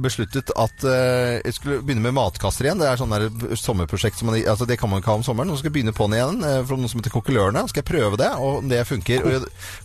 besluttet 0.00 0.52
at 0.56 0.84
jeg 0.88 1.54
skulle 1.56 1.80
begynne 1.84 2.04
med 2.06 2.16
matkasser 2.16 2.68
igjen. 2.68 2.80
Det 2.80 2.88
er 2.90 3.00
sånn 3.00 3.12
der 3.14 3.26
sommerprosjekt 3.58 4.20
som 4.20 4.30
man, 4.30 4.38
altså 4.48 4.66
det 4.68 4.78
kan 4.80 4.90
man 4.92 5.02
ikke 5.02 5.12
ha 5.12 5.18
om 5.20 5.26
sommeren. 5.26 5.50
Nå 5.52 5.58
skal 5.60 5.70
jeg 5.70 5.76
begynne 5.78 5.96
på 5.96 6.08
den 6.08 6.18
igjen 6.18 6.40
fra 6.68 6.78
noe 6.80 6.90
som 6.90 7.00
heter 7.02 7.14
Kokkelørene. 7.14 7.64
Skal 7.70 7.82
jeg 7.84 7.90
prøve 7.90 8.20
det, 8.20 8.30
og 8.42 8.68
det 8.70 8.82
funker. 8.88 9.26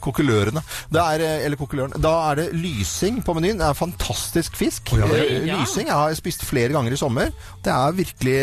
Kokkelørene. 0.03 0.63
Det 0.93 1.03
eller 1.23 1.59
kokkeløren. 1.59 1.97
Da 2.03 2.13
er 2.31 2.41
det 2.41 2.47
lysing 2.57 3.21
på 3.25 3.35
menyen. 3.37 3.59
Det 3.61 3.67
er 3.69 3.77
fantastisk 3.77 4.57
fisk. 4.59 4.93
ja, 4.97 5.09
Eh, 5.12 5.12
ja. 5.47 5.59
Lysing 5.61 5.89
jeg 5.89 5.95
har 5.95 6.13
spist 6.17 6.45
flere 6.47 6.73
ganger 6.75 6.95
i 6.95 6.99
sommer. 6.99 7.33
Det 7.63 7.73
er 7.73 7.97
virkelig 7.97 8.37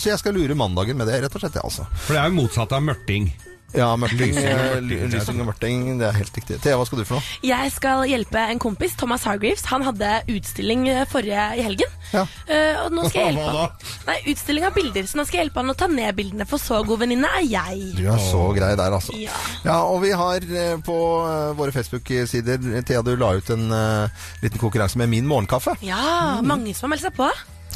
Så 0.00 0.10
jeg 0.12 0.20
skal 0.22 0.36
lure 0.36 0.56
mandagen 0.58 0.98
med 0.98 1.08
det, 1.10 1.20
rett 1.24 1.36
og 1.36 1.42
slett. 1.42 1.58
Altså. 1.62 1.86
For 2.06 2.16
det 2.16 2.22
er 2.22 2.32
jo 2.32 2.38
motsatt 2.40 2.74
av 2.76 2.84
mørting. 2.84 3.30
Ja, 3.74 3.88
mørting. 3.98 4.30
Lysing 4.30 4.46
og 4.46 4.52
eh, 4.52 4.82
mørting, 4.86 5.10
Lysing 5.12 5.40
og 5.42 5.48
mørting, 5.50 5.80
det 6.00 6.06
er 6.06 6.16
helt 6.16 6.36
riktig. 6.38 6.58
Thea, 6.62 6.76
hva 6.78 6.86
skal 6.86 7.00
du 7.00 7.04
for 7.08 7.18
noe? 7.18 7.38
Jeg 7.44 7.72
skal 7.74 8.04
hjelpe 8.08 8.44
en 8.52 8.60
kompis, 8.62 8.94
Thomas 8.96 9.26
Hargreaves. 9.26 9.66
Han 9.72 9.84
hadde 9.84 10.12
utstilling 10.32 10.86
eh, 10.92 11.02
forrige 11.10 11.48
i 11.58 11.64
helgen. 11.66 11.96
Eh, 12.12 12.78
og 12.84 12.94
nå 12.94 13.08
skal 13.08 13.20
jeg 13.26 13.34
hjelpe 13.34 13.56
Hva 13.56 13.64
han. 13.66 13.90
Nei, 14.06 14.16
utstilling 14.32 14.68
av 14.68 14.76
bilder, 14.78 15.08
så 15.10 15.18
nå 15.18 15.26
skal 15.26 15.40
jeg 15.40 15.48
hjelpe 15.48 15.64
han 15.64 15.74
å 15.74 15.76
ta 15.82 15.90
ned 15.90 16.16
bildene, 16.20 16.46
for 16.48 16.62
så 16.62 16.80
god 16.86 17.02
venninne 17.02 17.32
er 17.40 17.48
jeg. 17.50 17.82
Du 17.98 18.04
er 18.06 18.22
så 18.22 18.44
grei 18.56 18.70
der, 18.78 18.96
altså. 19.00 19.16
Ja. 19.18 19.34
Ja, 19.66 19.80
og 19.90 20.00
vi 20.06 20.14
har 20.16 20.46
eh, 20.46 20.76
på 20.86 20.96
eh, 21.26 21.50
våre 21.58 21.74
Facebook-sider 21.74 22.70
Thea, 22.86 23.02
du 23.02 23.12
la 23.18 23.34
ut 23.36 23.52
en 23.56 23.66
eh, 23.74 24.24
liten 24.46 24.62
konkurranse 24.62 25.00
med 25.02 25.10
min 25.12 25.28
morgenkaffe. 25.28 25.76
Ja, 25.84 26.38
mange 26.46 26.72
som 26.76 26.86
har 26.86 26.94
meldt 26.96 27.08
seg 27.08 27.18
på. 27.18 27.28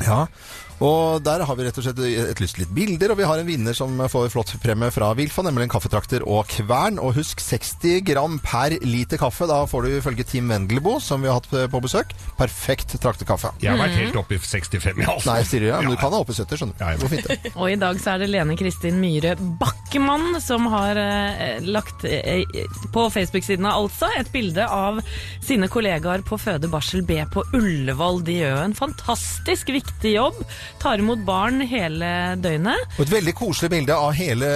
Ja, 0.07 0.23
og 0.81 1.21
der 1.25 1.45
har 1.45 1.59
vi 1.59 1.67
rett 1.67 1.79
og 1.81 1.85
slett 1.85 2.01
et 2.01 2.41
lyst 2.41 2.61
litt 2.61 2.71
bilder, 2.73 3.13
og 3.13 3.21
vi 3.21 3.29
har 3.29 3.41
en 3.41 3.49
vinner 3.49 3.77
som 3.77 3.99
får 4.11 4.31
flott 4.33 4.55
premie 4.63 4.93
fra 4.95 5.11
Wilfa, 5.19 5.45
nemlig 5.45 5.69
en 5.69 5.75
kaffetrakter 5.75 6.25
og 6.25 6.49
kvern. 6.49 6.99
Og 7.03 7.15
husk 7.19 7.43
60 7.45 8.01
gram 8.09 8.39
per 8.45 8.79
liter 8.85 9.21
kaffe. 9.21 9.49
Da 9.51 9.63
får 9.69 9.87
du 9.87 9.99
ifølge 9.99 10.25
Team 10.25 10.49
Wendelboe, 10.53 11.03
som 11.05 11.21
vi 11.21 11.29
har 11.29 11.41
hatt 11.41 11.51
på 11.51 11.83
besøk, 11.85 12.15
perfekt 12.39 12.97
traktekaffe. 13.03 13.53
Jeg 13.61 13.75
har 13.75 13.83
vært 13.83 13.99
helt 13.99 14.19
oppe 14.23 14.39
i 14.39 14.41
65 14.41 15.03
ja. 15.05 15.11
Altså. 15.11 15.29
Nei, 15.29 15.39
sier 15.49 15.65
du 15.65 15.69
ja, 15.69 15.81
men 15.85 15.93
du 15.93 16.01
kan 16.01 16.15
ha 16.15 16.23
oppe 16.25 16.35
i 16.35 16.39
70, 16.39 16.61
skjønner 16.63 16.77
du. 16.77 16.81
Det 16.81 17.03
går 17.03 17.13
fint, 17.15 17.29
det. 17.29 17.53
Og 17.61 17.67
i 17.69 17.79
dag 17.81 18.01
så 18.01 18.15
er 18.15 18.25
det 18.25 18.31
Lene 18.33 18.57
Kristin 18.59 19.01
Myhre 19.03 19.37
Bakkemann 19.61 20.41
som 20.45 20.69
har 20.73 20.99
eh, 21.01 21.61
lagt 21.67 22.07
eh, 22.09 22.45
på 22.95 23.07
Facebook-siden 23.13 23.69
av 23.69 23.85
altså 23.85 24.11
et 24.17 24.33
bilde 24.33 24.65
av 24.65 25.01
sine 25.45 25.69
kollegaer 25.73 26.25
på 26.27 26.39
føde 26.41 26.71
barsel 26.73 27.05
B 27.07 27.21
på 27.33 27.45
Ullevål. 27.57 28.23
De 28.27 28.41
gjør 28.41 28.65
en 28.65 28.77
fantastisk 28.77 29.73
viktig 29.75 30.17
jobb. 30.17 30.41
Tar 30.79 30.99
imot 31.03 31.19
barn 31.27 31.61
hele 31.67 32.37
døgnet. 32.41 32.87
Og 32.99 33.05
et 33.07 33.13
veldig 33.13 33.35
koselig 33.35 33.71
bilde 33.71 33.97
av 33.97 34.13
hele 34.17 34.47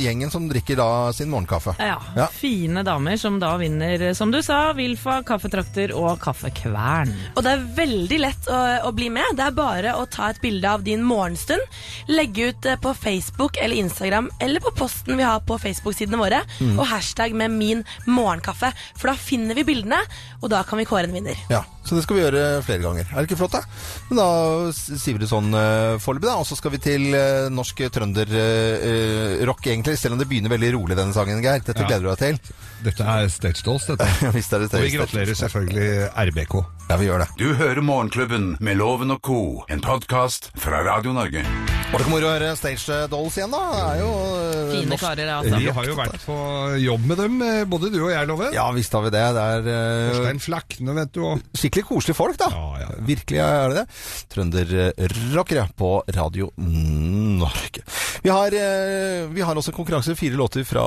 gjengen 0.00 0.30
som 0.32 0.46
drikker 0.48 0.76
da 0.78 0.88
sin 1.12 1.30
morgenkaffe. 1.32 1.74
Ja, 1.78 1.98
Ja. 2.16 2.26
Fine 2.32 2.82
damer 2.86 3.16
som 3.20 3.38
da 3.40 3.56
vinner, 3.60 4.14
som 4.14 4.30
du 4.30 4.40
sa, 4.42 4.72
Wilfa, 4.72 5.22
kaffetrakter 5.26 5.92
og 5.96 6.18
kaffekvern. 6.20 7.12
Og 7.36 7.42
det 7.44 7.52
er 7.52 7.66
veldig 7.76 8.18
lett 8.20 8.48
å, 8.50 8.58
å 8.88 8.92
bli 8.96 9.08
med. 9.12 9.36
Det 9.38 9.44
er 9.48 9.56
bare 9.56 9.94
å 9.98 10.06
ta 10.10 10.30
et 10.32 10.40
bilde 10.42 10.68
av 10.70 10.82
din 10.86 11.02
morgenstund, 11.06 11.62
legge 12.08 12.48
ut 12.52 12.66
eh, 12.66 12.76
på 12.80 12.94
Facebook 12.96 13.56
eller 13.60 13.76
Instagram 13.82 14.30
eller 14.40 14.60
på 14.64 14.72
posten 14.78 15.16
vi 15.18 15.26
har 15.26 15.40
på 15.40 15.58
Facebook-sidene 15.58 16.18
våre, 16.20 16.42
Mm. 16.58 16.78
og 16.80 16.86
hashtag 16.90 17.34
med 17.38 17.50
min 17.54 17.84
morgenkaffe. 18.06 18.72
For 18.98 19.10
da 19.10 19.14
finner 19.18 19.54
vi 19.58 19.64
bildene, 19.68 19.98
og 20.42 20.50
da 20.50 20.62
kan 20.66 20.78
vi 20.80 20.84
kåre 20.88 21.04
en 21.06 21.12
vinner. 21.14 21.36
Ja, 21.50 21.62
så 21.88 21.96
det 21.96 22.02
skal 22.04 22.18
vi 22.18 22.22
gjøre 22.26 22.42
flere 22.66 22.82
ganger. 22.84 23.08
Er 23.08 23.22
det 23.22 23.28
ikke 23.30 23.38
flott, 23.40 23.56
da? 23.56 23.62
Men 24.10 24.20
da 24.20 24.28
sier 24.76 25.16
vi 25.16 25.22
det 25.22 25.30
sånn 25.30 25.48
uh, 25.56 25.96
foreløpig, 26.02 26.28
da. 26.28 26.36
Og 26.42 26.46
så 26.48 26.58
skal 26.58 26.74
vi 26.74 26.80
til 26.84 27.08
eh, 27.16 27.48
norsk 27.52 27.80
trønderrock, 27.94 29.66
egentlig. 29.66 29.96
Selv 29.98 30.16
om 30.16 30.20
det 30.22 30.28
begynner 30.30 30.52
veldig 30.52 30.72
rolig, 30.76 30.98
denne 30.98 31.16
sangen, 31.16 31.40
Geir. 31.44 31.64
Dette 31.64 31.80
Ja. 31.82 31.88
gleder 31.88 32.04
du 32.04 32.10
deg 32.12 32.18
til. 32.18 32.54
Dette 32.84 33.02
er 33.08 33.28
Stage 33.32 33.64
Dolls, 33.66 33.86
dette. 33.88 34.06
Visst 34.36 34.52
er 34.52 34.64
det 34.66 34.70
Og 34.74 34.84
vi 34.84 34.92
gratulerer 34.96 35.34
selvfølgelig 35.38 35.88
RBK. 36.28 36.54
Ja, 36.88 36.96
vi 37.00 37.08
gjør 37.10 37.24
det. 37.24 37.28
Du 37.40 37.48
hører 37.58 37.82
Morgenklubben 37.84 38.56
med 38.60 38.76
Loven 38.80 39.10
og 39.16 39.20
co., 39.24 39.40
en 39.68 39.80
podkast 39.84 40.52
fra 40.60 40.84
Radio 40.86 41.12
Norge. 41.16 41.44
Var 41.88 41.96
det 41.96 42.04
ikke 42.04 42.12
moro 42.12 42.26
å 42.28 42.32
høre 42.34 42.48
Stage 42.58 42.96
Dolls 43.08 43.36
igjen, 43.38 43.52
da? 43.54 43.60
Det 43.72 43.84
er 43.88 44.00
jo 44.02 44.08
eh, 44.12 44.72
Fine 44.74 44.90
norsk- 44.92 45.04
karer, 45.06 45.30
altså. 45.38 45.60
Vi 45.62 45.70
har 45.78 45.86
jo 45.88 45.94
vært 45.96 46.18
på 46.26 46.34
jobb 46.82 47.06
med 47.08 47.16
dem, 47.22 47.38
eh, 47.46 47.60
både 47.72 47.88
du 47.94 47.96
og 48.02 48.10
jeg, 48.12 48.28
Love. 48.28 48.50
Ja, 48.52 48.66
visst 48.76 48.92
har 48.92 49.06
vi 49.06 49.12
det. 49.14 49.22
Det 49.38 49.44
er 49.54 49.70
eh, 49.72 50.10
Torstein 50.12 50.42
Flakne, 50.44 50.96
vet 50.98 51.14
du. 51.16 51.22
Og... 51.24 51.46
skikkelig 51.56 51.86
koselige 51.88 52.18
folk, 52.18 52.36
da. 52.42 52.50
Virkelig 53.08 53.40
er 53.40 53.72
det 53.72 53.80
det. 53.80 53.86
Trønderrockere 54.34 55.64
på 55.80 55.90
Radio 56.18 56.50
Norge. 56.60 57.86
Vi 58.22 58.30
har, 58.30 58.46
eh, 58.54 59.26
vi 59.30 59.40
har 59.46 59.54
også 59.54 59.72
konkurranse 59.72 60.14
fire 60.18 60.34
låter 60.36 60.64
fra 60.66 60.82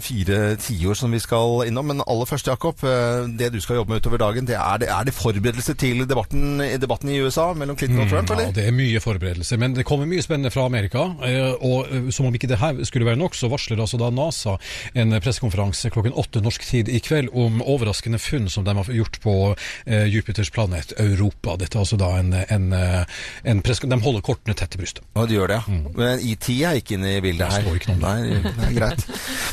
fire 0.00 0.56
tiår 0.62 0.94
som 0.94 1.10
vi 1.10 1.18
skal 1.20 1.66
innom. 1.66 1.86
Men 1.90 2.02
aller 2.06 2.26
først, 2.28 2.46
Jakob, 2.46 2.78
eh, 2.84 3.26
det 3.38 3.50
du 3.52 3.60
skal 3.60 3.76
jobbe 3.80 3.90
med 3.94 4.02
utover 4.02 4.18
dagen, 4.22 4.46
det 4.46 4.54
er 4.56 4.78
det, 4.78 4.88
er 4.88 5.04
det 5.08 5.14
forberedelse 5.16 5.74
til 5.80 6.04
debatten, 6.06 6.58
debatten 6.80 7.10
i 7.10 7.18
USA 7.20 7.48
mellom 7.54 7.76
Clinton 7.76 8.04
og 8.04 8.10
Trump, 8.12 8.30
eller? 8.30 8.44
ja, 8.50 8.54
det 8.54 8.66
er 8.68 8.76
mye 8.76 9.00
forberedelse, 9.02 9.58
men 9.58 9.74
det 9.74 9.84
kommer 9.88 10.06
mye 10.06 10.22
spennende 10.22 10.52
fra 10.54 10.66
Amerika. 10.66 11.06
eh, 11.24 11.54
Og 11.60 12.12
som 12.14 12.26
om 12.26 12.34
ikke 12.34 12.48
det 12.48 12.58
her 12.58 12.84
skulle 12.84 13.06
være 13.06 13.18
nok, 13.18 13.34
så 13.34 13.50
varsler 13.50 13.80
altså 13.80 13.98
da 13.98 14.10
NASA 14.10 14.56
en 14.94 15.10
pressekonferanse 15.20 15.90
klokken 15.90 16.12
åtte 16.14 16.40
norsk 16.42 16.62
tid 16.62 16.88
i 16.88 17.00
kveld 17.00 17.28
om 17.34 17.60
overraskende 17.62 18.18
funn 18.22 18.48
som 18.48 18.64
de 18.64 18.74
har 18.74 18.84
gjort 18.84 19.18
på 19.20 19.34
Jupiters 19.86 20.50
planet 20.50 20.92
Europa. 20.98 21.56
Dette 21.58 21.76
er 21.78 21.80
altså 21.82 21.98
da 21.98 22.12
en, 22.20 22.32
en, 22.34 22.72
en 23.44 23.62
press... 23.62 23.80
De 23.88 23.98
holder 24.04 24.20
kortene 24.24 24.54
tett 24.54 24.70
til 24.70 24.82
brystet. 24.82 25.04
Ja, 25.16 25.26
de 25.26 25.34
gjør 25.34 25.48
det, 25.48 25.58
Mm. 25.68 25.88
Men 25.96 26.20
IT 26.22 26.48
er 26.64 26.77
ikke 26.80 26.96
inne 26.96 27.16
i 27.16 27.22
bildet 27.24 27.52
her. 27.52 27.68
Nei, 28.02 28.16
det 28.44 28.68
er 28.68 28.74
greit. 28.76 29.04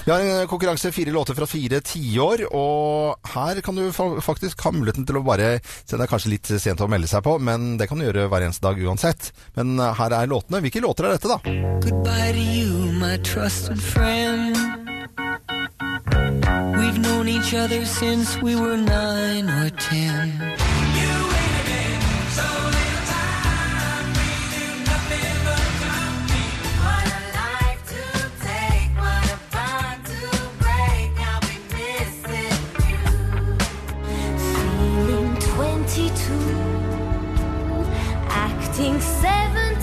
Vi 0.05 0.13
har 0.13 0.23
en 0.23 0.49
konkurranse 0.51 0.91
fire 0.95 1.13
låter 1.15 1.37
fra 1.37 1.47
fire 1.49 1.81
tiår, 1.85 2.45
og 2.55 3.31
her 3.35 3.61
kan 3.65 3.77
du 3.77 3.89
faktisk 3.93 4.61
ha 4.65 4.73
muligheten 4.75 5.07
til 5.07 5.19
å 5.19 5.25
bare 5.25 5.55
det 5.95 6.03
er 6.03 6.11
kanskje 6.11 6.33
litt 6.33 6.49
sent 6.61 6.81
å 6.83 6.89
melde 6.91 7.09
seg 7.09 7.23
på, 7.25 7.37
men 7.39 7.75
det 7.79 7.87
kan 7.89 7.99
du 7.99 8.05
gjøre 8.07 8.27
hver 8.31 8.45
eneste 8.47 8.65
dag 8.65 8.79
uansett. 8.83 9.31
Men 9.57 9.77
eh, 9.79 9.93
her 9.99 10.15
er 10.17 10.29
låtene. 10.31 10.61
Hvilke 10.65 10.83
låter 10.83 11.07
er 11.07 11.15
dette, 11.15 11.31
da? 11.31 11.39
Goodbye 11.85 12.31
to 12.33 12.39
you, 12.39 12.91
my 12.99 13.17
trusted 13.17 13.81
friend. 13.81 14.55
We've 16.77 16.99
known 16.99 17.27
each 17.27 17.53
other 17.53 17.85
since 17.85 18.41
we 18.41 18.55
were 18.55 18.77
nine 18.77 19.49
or 19.49 19.69
ten. 19.69 20.74
Acting 38.75 38.99
17. 38.99 39.79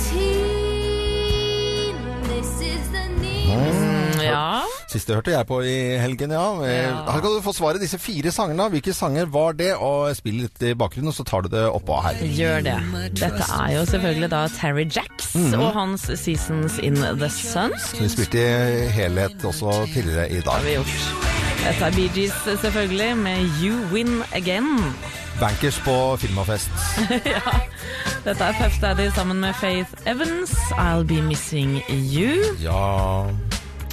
This 2.28 2.60
is 2.60 2.82
the 2.92 3.08
need. 3.22 4.20
ja. 4.22 4.62
Siste 4.92 5.14
hørte 5.16 5.30
jeg 5.32 5.46
på 5.48 5.60
i 5.64 5.96
helgen, 5.96 6.30
ja. 6.36 6.42
Ja. 6.68 6.90
Her 7.08 7.20
kan 7.24 7.30
du 7.32 7.38
få 7.44 7.54
svaret 7.56 7.80
disse 7.80 7.96
fire 7.98 8.28
sangene. 8.34 8.66
Hvilke 8.74 8.92
sanger 8.92 9.24
var 9.32 9.52
det? 9.56 9.70
Og 9.80 10.12
spill 10.18 10.42
litt 10.44 10.60
i 10.68 10.74
bakgrunnen, 10.76 11.08
og 11.08 11.16
så 11.16 11.24
tar 11.24 11.40
du 11.46 11.48
det 11.54 11.62
oppå 11.72 11.96
her. 12.04 12.20
Gjør 12.36 12.60
det. 12.68 12.76
Dette 13.16 13.46
er 13.56 13.72
jo 13.78 13.86
selvfølgelig 13.88 14.28
da 14.34 14.42
Terry 14.58 14.84
Jacks 14.84 15.32
Mhm. 15.34 15.54
og 15.60 15.72
hans 15.78 16.00
Seasons 16.20 16.76
in 16.78 16.94
the 17.00 17.30
Sun. 17.30 17.72
Som 17.88 17.98
vi 18.04 18.08
spilte 18.12 18.38
i 18.44 18.88
helhet 18.92 19.40
også 19.44 19.86
tidligere 19.94 20.28
i 20.30 20.40
dag. 20.40 20.44
Det 20.44 20.52
har 20.52 20.62
vi 20.68 20.76
gjort. 20.76 20.94
Dette 21.64 21.84
er 21.84 21.90
Bee 21.96 22.10
Gees 22.14 22.32
selvfølgelig, 22.60 23.16
med 23.16 23.38
You 23.62 23.74
Win 23.92 24.22
Again. 24.34 24.76
Bankers 25.40 25.78
på 25.84 26.16
filmafest. 26.16 26.70
ja. 27.34 27.40
Dette 28.24 28.44
er 28.44 28.52
Puff 28.60 28.78
Daddy 28.80 29.10
sammen 29.14 29.40
med 29.40 29.54
Faith 29.54 29.90
Evans, 30.06 30.52
I'll 30.78 31.04
Be 31.04 31.22
Missing 31.22 31.82
You. 31.88 32.56
Ja 32.62 33.51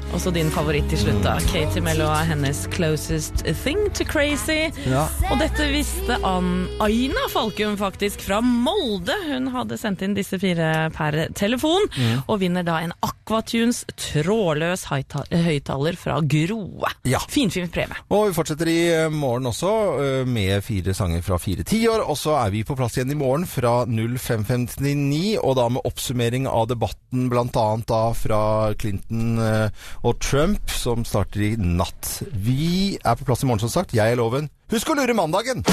Og 0.10 0.18
så 0.24 0.32
din 0.34 0.50
favoritt 0.52 0.88
til 0.90 0.98
slutt, 1.04 1.20
da. 1.22 1.36
Katie 1.52 1.82
Mello 1.86 2.08
er 2.10 2.26
hennes 2.32 2.64
Closest 2.74 3.44
Thing 3.62 3.78
to 3.94 4.04
Crazy. 4.10 4.72
Ja. 4.90 5.04
Og 5.30 5.38
dette 5.40 5.68
visste 5.70 6.18
Ann 6.26 6.66
Aina 6.82 7.28
Falkum 7.30 7.76
faktisk, 7.78 8.24
fra 8.26 8.40
Molde. 8.42 9.14
Hun 9.30 9.52
hadde 9.54 9.78
sendt 9.78 10.02
inn 10.06 10.16
disse 10.18 10.40
fire 10.42 10.90
per 10.96 11.28
telefon, 11.38 11.86
Mm. 12.00 12.24
og 12.28 12.40
vinner 12.42 12.64
da 12.66 12.80
en 12.82 12.94
Aquatunes 13.06 13.84
trådløs 14.00 14.88
høyttaler 14.90 15.98
fra 16.02 16.18
Groe. 16.26 16.90
Ja. 17.06 17.20
Finfin 17.30 17.70
premie. 17.70 17.98
Og 18.10 18.30
vi 18.32 18.36
fortsetter 18.40 18.68
i 18.72 18.78
eh, 18.90 19.10
morgen 19.14 19.46
også 19.52 19.72
eh, 20.02 20.26
med 20.26 20.64
fire 20.66 20.94
sanger 20.98 21.22
fra 21.26 21.38
fire 21.42 21.64
tiår. 21.64 22.02
Og 22.10 22.18
så 22.18 22.34
er 22.42 22.50
vi 22.58 22.64
på 22.66 22.76
plass 22.80 22.98
igjen 22.98 23.14
i 23.14 23.20
morgen 23.20 23.46
fra 23.50 23.86
05.59, 23.86 25.38
og 25.44 25.56
da 25.60 25.70
med 25.70 25.86
oppsummering 25.86 26.48
av 26.50 26.68
debatten 26.74 27.30
bl.a. 27.30 27.68
da 27.88 28.02
fra 28.18 28.42
Clinton 28.80 29.38
eh, 29.44 29.88
og 30.04 30.20
Trump, 30.24 30.72
som 30.72 31.06
starter 31.08 31.46
i 31.50 31.54
natt. 31.60 32.20
Vi 32.32 32.98
er 33.04 33.20
på 33.20 33.28
plass 33.28 33.44
i 33.44 33.50
morgen, 33.50 33.64
som 33.64 33.74
sagt. 33.74 33.96
Jeg 33.98 34.14
er 34.16 34.20
Loven. 34.20 34.50
Husk 34.72 34.92
å 34.92 34.98
lure 35.00 35.16
mandagen! 35.18 35.66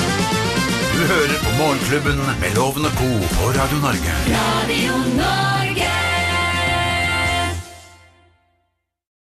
Du 0.97 1.03
hører 1.05 1.37
på 1.43 1.51
Morgenklubben 1.59 2.23
med 2.41 2.57
Loven 2.57 2.89
og 2.89 2.97
co. 2.97 3.11
på 3.37 3.53
Radio 3.59 3.83
Norge. 3.85 4.17
Radio 4.33 5.56